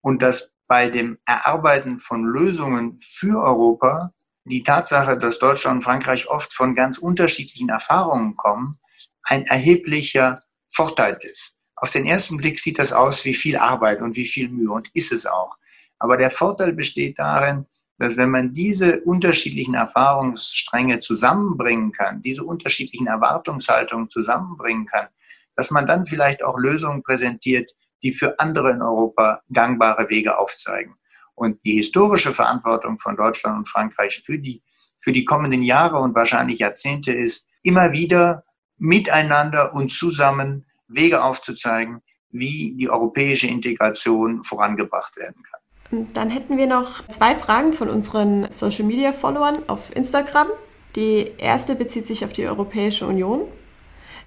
und 0.00 0.22
dass 0.22 0.52
bei 0.66 0.90
dem 0.90 1.18
Erarbeiten 1.24 1.98
von 1.98 2.24
Lösungen 2.24 2.98
für 3.00 3.40
Europa 3.42 4.12
die 4.44 4.62
Tatsache, 4.62 5.16
dass 5.16 5.38
Deutschland 5.38 5.78
und 5.78 5.82
Frankreich 5.82 6.28
oft 6.28 6.52
von 6.52 6.74
ganz 6.74 6.98
unterschiedlichen 6.98 7.68
Erfahrungen 7.68 8.36
kommen, 8.36 8.76
ein 9.22 9.46
erheblicher 9.46 10.42
Vorteil 10.68 11.18
ist. 11.20 11.56
Auf 11.76 11.90
den 11.90 12.06
ersten 12.06 12.36
Blick 12.36 12.58
sieht 12.58 12.78
das 12.78 12.92
aus 12.92 13.24
wie 13.24 13.34
viel 13.34 13.56
Arbeit 13.56 14.00
und 14.00 14.16
wie 14.16 14.26
viel 14.26 14.48
Mühe 14.48 14.70
und 14.70 14.88
ist 14.94 15.12
es 15.12 15.26
auch. 15.26 15.56
Aber 15.98 16.16
der 16.16 16.30
Vorteil 16.30 16.72
besteht 16.72 17.18
darin, 17.18 17.66
dass 17.98 18.16
wenn 18.16 18.30
man 18.30 18.52
diese 18.52 19.00
unterschiedlichen 19.02 19.74
Erfahrungsstränge 19.74 21.00
zusammenbringen 21.00 21.92
kann, 21.92 22.22
diese 22.22 22.42
unterschiedlichen 22.42 23.06
Erwartungshaltungen 23.06 24.10
zusammenbringen 24.10 24.86
kann, 24.86 25.08
dass 25.54 25.70
man 25.70 25.86
dann 25.86 26.06
vielleicht 26.06 26.42
auch 26.42 26.58
Lösungen 26.58 27.02
präsentiert, 27.02 27.70
die 28.02 28.10
für 28.10 28.40
andere 28.40 28.70
in 28.70 28.82
Europa 28.82 29.42
gangbare 29.52 30.08
Wege 30.08 30.38
aufzeigen. 30.38 30.96
Und 31.42 31.58
die 31.64 31.74
historische 31.74 32.32
Verantwortung 32.32 33.00
von 33.00 33.16
Deutschland 33.16 33.58
und 33.58 33.68
Frankreich 33.68 34.22
für 34.24 34.38
die, 34.38 34.62
für 35.00 35.10
die 35.10 35.24
kommenden 35.24 35.64
Jahre 35.64 35.98
und 35.98 36.14
wahrscheinlich 36.14 36.60
Jahrzehnte 36.60 37.12
ist, 37.12 37.48
immer 37.64 37.90
wieder 37.90 38.44
miteinander 38.78 39.74
und 39.74 39.90
zusammen 39.90 40.66
Wege 40.86 41.20
aufzuzeigen, 41.20 42.00
wie 42.30 42.76
die 42.76 42.88
europäische 42.88 43.48
Integration 43.48 44.44
vorangebracht 44.44 45.16
werden 45.16 45.42
kann. 45.42 46.06
Dann 46.14 46.30
hätten 46.30 46.58
wir 46.58 46.68
noch 46.68 47.08
zwei 47.08 47.34
Fragen 47.34 47.72
von 47.72 47.90
unseren 47.90 48.48
Social-Media-Followern 48.52 49.64
auf 49.68 49.90
Instagram. 49.96 50.46
Die 50.94 51.32
erste 51.38 51.74
bezieht 51.74 52.06
sich 52.06 52.24
auf 52.24 52.32
die 52.32 52.46
Europäische 52.46 53.04
Union. 53.04 53.48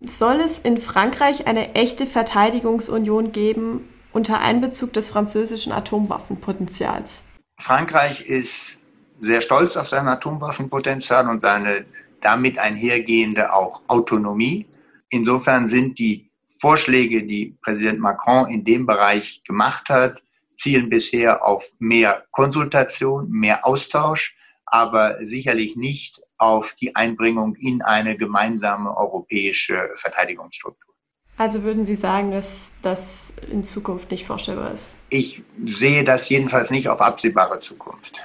Soll 0.05 0.41
es 0.41 0.59
in 0.59 0.76
Frankreich 0.76 1.47
eine 1.47 1.76
echte 1.76 2.07
Verteidigungsunion 2.07 3.32
geben 3.32 3.88
unter 4.16 4.39
Einbezug 4.39 4.93
des 4.93 5.07
französischen 5.07 5.72
Atomwaffenpotenzials? 5.72 7.26
Frankreich 7.59 8.28
ist 8.28 8.80
sehr 9.20 9.41
stolz 9.41 9.76
auf 9.78 9.88
sein 9.88 10.07
Atomwaffenpotenzial 10.07 11.28
und 11.30 11.41
seine 11.41 11.86
damit 12.22 12.57
einhergehende 12.57 13.53
auch 13.53 13.82
Autonomie. 13.88 14.68
Insofern 15.09 15.68
sind 15.68 15.99
die 15.99 16.32
Vorschläge, 16.59 17.24
die 17.24 17.57
Präsident 17.61 17.99
Macron 17.99 18.49
in 18.49 18.63
dem 18.63 18.86
Bereich 18.86 19.43
gemacht 19.43 19.89
hat, 19.89 20.22
zielen 20.57 20.89
bisher 20.89 21.45
auf 21.45 21.70
mehr 21.80 22.24
Konsultation, 22.32 23.30
mehr 23.30 23.66
Austausch, 23.66 24.36
aber 24.66 25.24
sicherlich 25.26 25.76
nicht 25.76 26.22
auf 26.38 26.74
die 26.74 26.95
Einbringung 26.95 27.55
in 27.55 27.82
eine 27.82 28.18
gemeinsame 28.18 28.95
europäische 28.95 29.89
Verteidigungsstruktur. 29.95 30.84
Also 31.38 31.63
würden 31.63 31.83
Sie 31.83 31.95
sagen, 31.95 32.31
dass 32.31 32.73
das 32.81 33.36
in 33.51 33.61
Zukunft 33.61 34.11
nicht 34.11 34.25
vorstellbar 34.25 34.71
ist? 34.71 34.91
Ich 35.09 35.43
sehe 35.65 36.03
das 36.03 36.29
jedenfalls 36.29 36.69
nicht 36.69 36.88
auf 36.88 37.01
absehbare 37.01 37.59
Zukunft. 37.59 38.21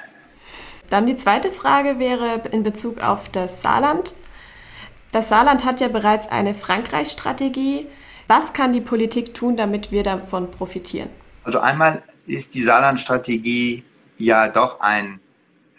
Dann 0.90 1.06
die 1.06 1.16
zweite 1.16 1.50
Frage 1.50 1.98
wäre 1.98 2.42
in 2.52 2.62
Bezug 2.62 3.02
auf 3.02 3.28
das 3.28 3.62
Saarland. 3.62 4.14
Das 5.12 5.28
Saarland 5.28 5.64
hat 5.64 5.80
ja 5.80 5.88
bereits 5.88 6.28
eine 6.28 6.54
Frankreich-Strategie. 6.54 7.86
Was 8.28 8.52
kann 8.52 8.72
die 8.72 8.80
Politik 8.80 9.34
tun, 9.34 9.56
damit 9.56 9.90
wir 9.90 10.04
davon 10.04 10.50
profitieren? 10.50 11.10
Also 11.42 11.58
einmal 11.58 12.04
ist 12.26 12.54
die 12.54 12.62
Saarland-Strategie 12.62 13.82
ja 14.18 14.48
doch 14.48 14.80
ein 14.80 15.18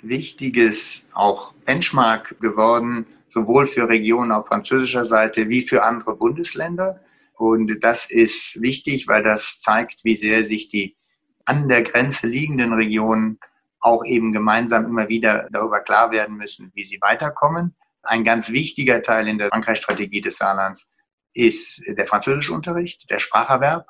wichtiges 0.01 1.05
auch 1.13 1.53
Benchmark 1.65 2.35
geworden, 2.41 3.05
sowohl 3.29 3.67
für 3.67 3.87
Regionen 3.87 4.33
auf 4.33 4.47
französischer 4.47 5.05
Seite 5.05 5.47
wie 5.47 5.61
für 5.61 5.83
andere 5.83 6.15
Bundesländer. 6.15 6.99
Und 7.41 7.83
das 7.83 8.11
ist 8.11 8.61
wichtig, 8.61 9.07
weil 9.07 9.23
das 9.23 9.61
zeigt, 9.61 10.05
wie 10.05 10.15
sehr 10.15 10.45
sich 10.45 10.69
die 10.69 10.95
an 11.45 11.67
der 11.67 11.81
Grenze 11.81 12.27
liegenden 12.27 12.71
Regionen 12.71 13.39
auch 13.79 14.05
eben 14.05 14.31
gemeinsam 14.31 14.85
immer 14.85 15.09
wieder 15.09 15.47
darüber 15.51 15.79
klar 15.79 16.11
werden 16.11 16.37
müssen, 16.37 16.71
wie 16.75 16.83
sie 16.83 16.99
weiterkommen. 17.01 17.73
Ein 18.03 18.23
ganz 18.23 18.51
wichtiger 18.51 19.01
Teil 19.01 19.27
in 19.27 19.39
der 19.39 19.49
Frankreich-Strategie 19.49 20.21
des 20.21 20.37
Saarlands 20.37 20.91
ist 21.33 21.81
der 21.87 22.05
französische 22.05 22.53
Unterricht, 22.53 23.09
der 23.09 23.17
Spracherwerb. 23.17 23.87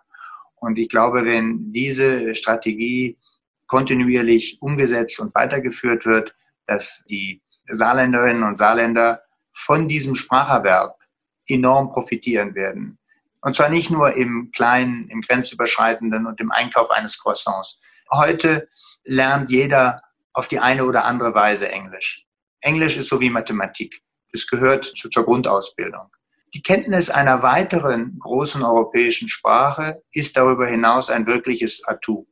Und 0.56 0.80
ich 0.80 0.88
glaube, 0.88 1.26
wenn 1.26 1.74
diese 1.74 2.34
Strategie 2.36 3.18
kontinuierlich 3.68 4.62
umgesetzt 4.62 5.20
und 5.20 5.36
weitergeführt 5.36 6.06
wird, 6.06 6.34
dass 6.68 7.04
die 7.10 7.42
Saarländerinnen 7.68 8.44
und 8.44 8.58
Saarländer 8.58 9.24
von 9.52 9.90
diesem 9.90 10.16
Spracherwerb 10.16 10.98
enorm 11.48 11.90
profitieren 11.90 12.56
werden. 12.56 12.98
Und 13.42 13.56
zwar 13.56 13.70
nicht 13.70 13.90
nur 13.90 14.14
im 14.14 14.52
kleinen, 14.56 15.10
im 15.10 15.22
grenzüberschreitenden 15.22 16.26
und 16.28 16.40
im 16.40 16.52
Einkauf 16.52 16.92
eines 16.92 17.20
Croissants. 17.20 17.80
Heute 18.12 18.70
lernt 19.04 19.50
jeder 19.50 20.02
auf 20.34 20.48
die 20.48 20.60
eine 20.60 20.86
oder 20.86 21.06
andere 21.06 21.34
Weise 21.34 21.70
Englisch. 21.70 22.26
Englisch 22.62 22.98
ist 22.98 23.10
so 23.10 23.20
wie 23.20 23.30
Mathematik. 23.30 24.02
Es 24.32 24.48
gehört 24.48 24.86
zur 24.86 25.26
Grundausbildung. 25.26 26.10
Die 26.54 26.62
Kenntnis 26.62 27.10
einer 27.10 27.42
weiteren 27.44 28.20
großen 28.20 28.62
europäischen 28.62 29.30
Sprache 29.30 30.04
ist 30.12 30.38
darüber 30.38 30.68
hinaus 30.68 31.10
ein 31.10 31.26
wirkliches 31.26 31.84
Atout. 31.86 32.28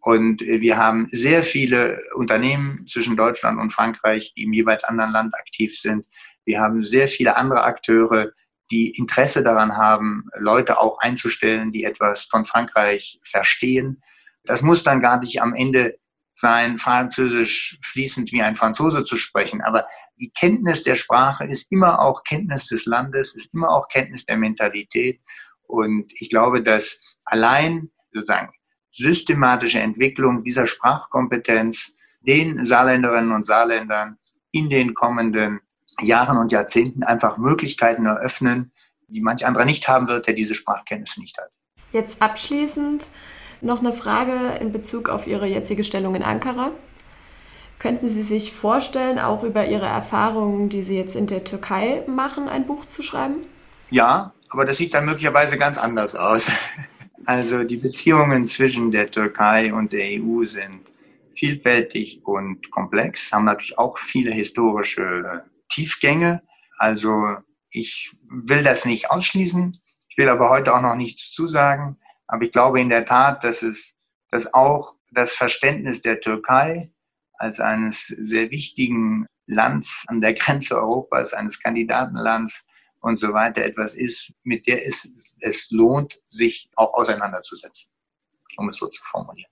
Und 0.00 0.40
wir 0.40 0.76
haben 0.76 1.08
sehr 1.12 1.44
viele 1.44 2.02
Unternehmen 2.14 2.86
zwischen 2.88 3.16
Deutschland 3.16 3.60
und 3.60 3.72
Frankreich, 3.72 4.32
die 4.34 4.44
im 4.44 4.52
jeweils 4.52 4.84
anderen 4.84 5.12
Land 5.12 5.34
aktiv 5.34 5.78
sind. 5.78 6.06
Wir 6.44 6.60
haben 6.60 6.82
sehr 6.82 7.06
viele 7.06 7.36
andere 7.36 7.62
Akteure, 7.62 8.32
die 8.70 8.90
Interesse 8.90 9.42
daran 9.42 9.76
haben, 9.76 10.26
Leute 10.38 10.78
auch 10.78 10.98
einzustellen, 10.98 11.72
die 11.72 11.84
etwas 11.84 12.24
von 12.24 12.44
Frankreich 12.44 13.20
verstehen. 13.24 14.02
Das 14.44 14.62
muss 14.62 14.82
dann 14.82 15.00
gar 15.00 15.18
nicht 15.18 15.42
am 15.42 15.54
Ende 15.54 15.98
sein, 16.34 16.78
Französisch 16.78 17.78
fließend 17.84 18.32
wie 18.32 18.42
ein 18.42 18.56
Franzose 18.56 19.04
zu 19.04 19.16
sprechen, 19.16 19.60
aber 19.60 19.86
die 20.20 20.30
Kenntnis 20.30 20.82
der 20.82 20.96
Sprache 20.96 21.44
ist 21.44 21.72
immer 21.72 22.00
auch 22.00 22.24
Kenntnis 22.24 22.66
des 22.66 22.84
Landes, 22.84 23.34
ist 23.34 23.54
immer 23.54 23.70
auch 23.70 23.88
Kenntnis 23.88 24.26
der 24.26 24.36
Mentalität. 24.36 25.20
Und 25.62 26.12
ich 26.20 26.28
glaube, 26.28 26.62
dass 26.62 27.16
allein 27.24 27.90
sozusagen 28.12 28.52
systematische 28.90 29.80
Entwicklung 29.80 30.44
dieser 30.44 30.66
Sprachkompetenz 30.66 31.94
den 32.20 32.64
Saarländerinnen 32.64 33.32
und 33.32 33.46
Saarländern 33.46 34.18
in 34.50 34.68
den 34.68 34.94
kommenden 34.94 35.60
Jahren 36.02 36.38
und 36.38 36.52
Jahrzehnten 36.52 37.02
einfach 37.02 37.38
Möglichkeiten 37.38 38.06
eröffnen, 38.06 38.72
die 39.08 39.20
manch 39.20 39.46
anderer 39.46 39.64
nicht 39.64 39.88
haben 39.88 40.08
wird, 40.08 40.26
der 40.26 40.34
diese 40.34 40.54
Sprachkenntnis 40.54 41.16
nicht 41.16 41.38
hat. 41.38 41.50
Jetzt 41.92 42.22
abschließend 42.22 43.08
noch 43.60 43.80
eine 43.80 43.92
Frage 43.92 44.58
in 44.60 44.72
Bezug 44.72 45.08
auf 45.08 45.26
Ihre 45.26 45.46
jetzige 45.46 45.84
Stellung 45.84 46.14
in 46.14 46.22
Ankara. 46.22 46.70
Könnten 47.78 48.08
Sie 48.08 48.22
sich 48.22 48.52
vorstellen, 48.52 49.18
auch 49.18 49.42
über 49.42 49.66
Ihre 49.66 49.86
Erfahrungen, 49.86 50.68
die 50.68 50.82
Sie 50.82 50.96
jetzt 50.96 51.16
in 51.16 51.26
der 51.26 51.44
Türkei 51.44 52.04
machen, 52.06 52.48
ein 52.48 52.66
Buch 52.66 52.84
zu 52.84 53.02
schreiben? 53.02 53.46
Ja, 53.90 54.32
aber 54.50 54.64
das 54.64 54.78
sieht 54.78 54.94
dann 54.94 55.06
möglicherweise 55.06 55.58
ganz 55.58 55.78
anders 55.78 56.14
aus. 56.14 56.50
Also 57.26 57.64
die 57.64 57.76
Beziehungen 57.76 58.46
zwischen 58.46 58.90
der 58.90 59.10
Türkei 59.10 59.72
und 59.74 59.92
der 59.92 60.20
EU 60.20 60.42
sind 60.42 60.80
vielfältig 61.34 62.22
und 62.24 62.70
komplex, 62.70 63.30
haben 63.30 63.44
natürlich 63.44 63.78
auch 63.78 63.98
viele 63.98 64.32
historische 64.32 65.44
Tiefgänge. 65.70 66.42
Also 66.78 67.36
ich 67.70 68.16
will 68.28 68.62
das 68.62 68.84
nicht 68.84 69.10
ausschließen. 69.10 69.80
Ich 70.08 70.18
will 70.18 70.28
aber 70.28 70.50
heute 70.50 70.74
auch 70.74 70.82
noch 70.82 70.96
nichts 70.96 71.32
zusagen. 71.32 71.98
Aber 72.26 72.44
ich 72.44 72.52
glaube 72.52 72.80
in 72.80 72.88
der 72.88 73.06
Tat, 73.06 73.44
dass 73.44 73.62
es, 73.62 73.94
dass 74.30 74.52
auch 74.54 74.96
das 75.10 75.34
Verständnis 75.34 76.02
der 76.02 76.20
Türkei 76.20 76.92
als 77.34 77.58
eines 77.58 78.06
sehr 78.06 78.50
wichtigen 78.50 79.26
Lands 79.46 80.04
an 80.06 80.20
der 80.20 80.34
Grenze 80.34 80.76
Europas, 80.76 81.34
eines 81.34 81.60
Kandidatenlands 81.60 82.66
und 83.00 83.18
so 83.18 83.32
weiter 83.32 83.64
etwas 83.64 83.94
ist, 83.94 84.32
mit 84.44 84.66
der 84.66 84.86
es, 84.86 85.10
es 85.40 85.70
lohnt, 85.70 86.20
sich 86.26 86.70
auch 86.76 86.94
auseinanderzusetzen, 86.94 87.90
um 88.56 88.68
es 88.68 88.76
so 88.76 88.86
zu 88.86 89.02
formulieren. 89.02 89.50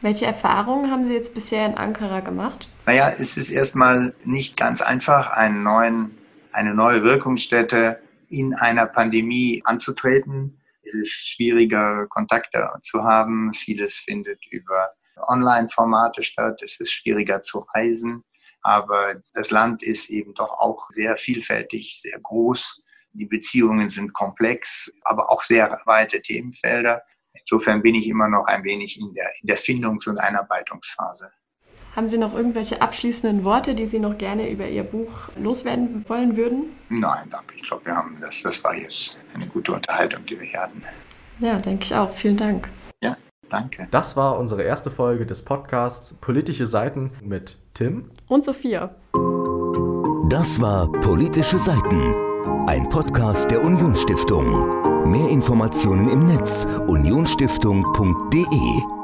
Welche 0.00 0.26
Erfahrungen 0.26 0.90
haben 0.90 1.04
Sie 1.04 1.14
jetzt 1.14 1.34
bisher 1.34 1.66
in 1.66 1.74
Ankara 1.74 2.20
gemacht? 2.20 2.68
Naja, 2.86 3.10
es 3.10 3.36
ist 3.36 3.50
erstmal 3.50 4.14
nicht 4.24 4.56
ganz 4.56 4.80
einfach, 4.80 5.30
einen 5.30 5.64
neuen, 5.64 6.16
eine 6.52 6.72
neue 6.72 7.02
Wirkungsstätte 7.02 8.00
in 8.28 8.54
einer 8.54 8.86
Pandemie 8.86 9.60
anzutreten. 9.64 10.60
Es 10.82 10.94
ist 10.94 11.10
schwieriger, 11.10 12.06
Kontakte 12.08 12.70
zu 12.82 13.02
haben. 13.02 13.52
Vieles 13.54 13.96
findet 13.96 14.46
über 14.46 14.92
Online-Formate 15.26 16.22
statt. 16.22 16.62
Es 16.62 16.78
ist 16.78 16.92
schwieriger 16.92 17.42
zu 17.42 17.66
reisen. 17.74 18.22
Aber 18.62 19.16
das 19.34 19.50
Land 19.50 19.82
ist 19.82 20.10
eben 20.10 20.34
doch 20.34 20.50
auch 20.50 20.90
sehr 20.90 21.16
vielfältig, 21.16 22.00
sehr 22.02 22.18
groß. 22.20 22.82
Die 23.12 23.26
Beziehungen 23.26 23.90
sind 23.90 24.12
komplex, 24.12 24.92
aber 25.02 25.30
auch 25.30 25.42
sehr 25.42 25.80
weite 25.86 26.22
Themenfelder. 26.22 27.02
Insofern 27.40 27.82
bin 27.82 27.94
ich 27.94 28.08
immer 28.08 28.28
noch 28.28 28.46
ein 28.46 28.64
wenig 28.64 29.00
in 29.00 29.12
der, 29.12 29.30
in 29.40 29.46
der 29.46 29.56
Findungs- 29.56 30.06
und 30.08 30.18
Einarbeitungsphase. 30.18 31.30
Haben 31.96 32.06
Sie 32.06 32.18
noch 32.18 32.34
irgendwelche 32.34 32.80
abschließenden 32.80 33.44
Worte, 33.44 33.74
die 33.74 33.86
Sie 33.86 33.98
noch 33.98 34.18
gerne 34.18 34.48
über 34.50 34.68
Ihr 34.68 34.84
Buch 34.84 35.30
loswerden 35.36 36.04
wollen 36.08 36.36
würden? 36.36 36.76
Nein, 36.90 37.28
danke. 37.30 37.56
Ich 37.56 37.62
glaube, 37.62 37.86
wir 37.86 37.96
haben 37.96 38.18
das, 38.20 38.40
das 38.42 38.62
war 38.62 38.76
jetzt 38.76 39.18
eine 39.34 39.46
gute 39.46 39.72
Unterhaltung, 39.72 40.24
die 40.26 40.38
wir 40.38 40.46
hier 40.46 40.60
hatten. 40.60 40.82
Ja, 41.40 41.58
denke 41.58 41.84
ich 41.84 41.94
auch. 41.94 42.12
Vielen 42.12 42.36
Dank. 42.36 42.68
Ja, 43.02 43.16
danke. 43.48 43.88
Das 43.90 44.16
war 44.16 44.38
unsere 44.38 44.62
erste 44.62 44.90
Folge 44.90 45.26
des 45.26 45.44
Podcasts 45.44 46.14
Politische 46.14 46.66
Seiten 46.66 47.10
mit 47.20 47.58
Tim 47.74 48.10
und 48.28 48.44
Sophia. 48.44 48.94
Das 50.28 50.60
war 50.60 50.92
Politische 50.92 51.58
Seiten, 51.58 52.14
ein 52.68 52.88
Podcast 52.88 53.50
der 53.50 53.64
Unionsstiftung. 53.64 54.97
Mehr 55.10 55.28
Informationen 55.28 56.08
im 56.08 56.26
Netz 56.26 56.66
unionsstiftung.de 56.86 58.97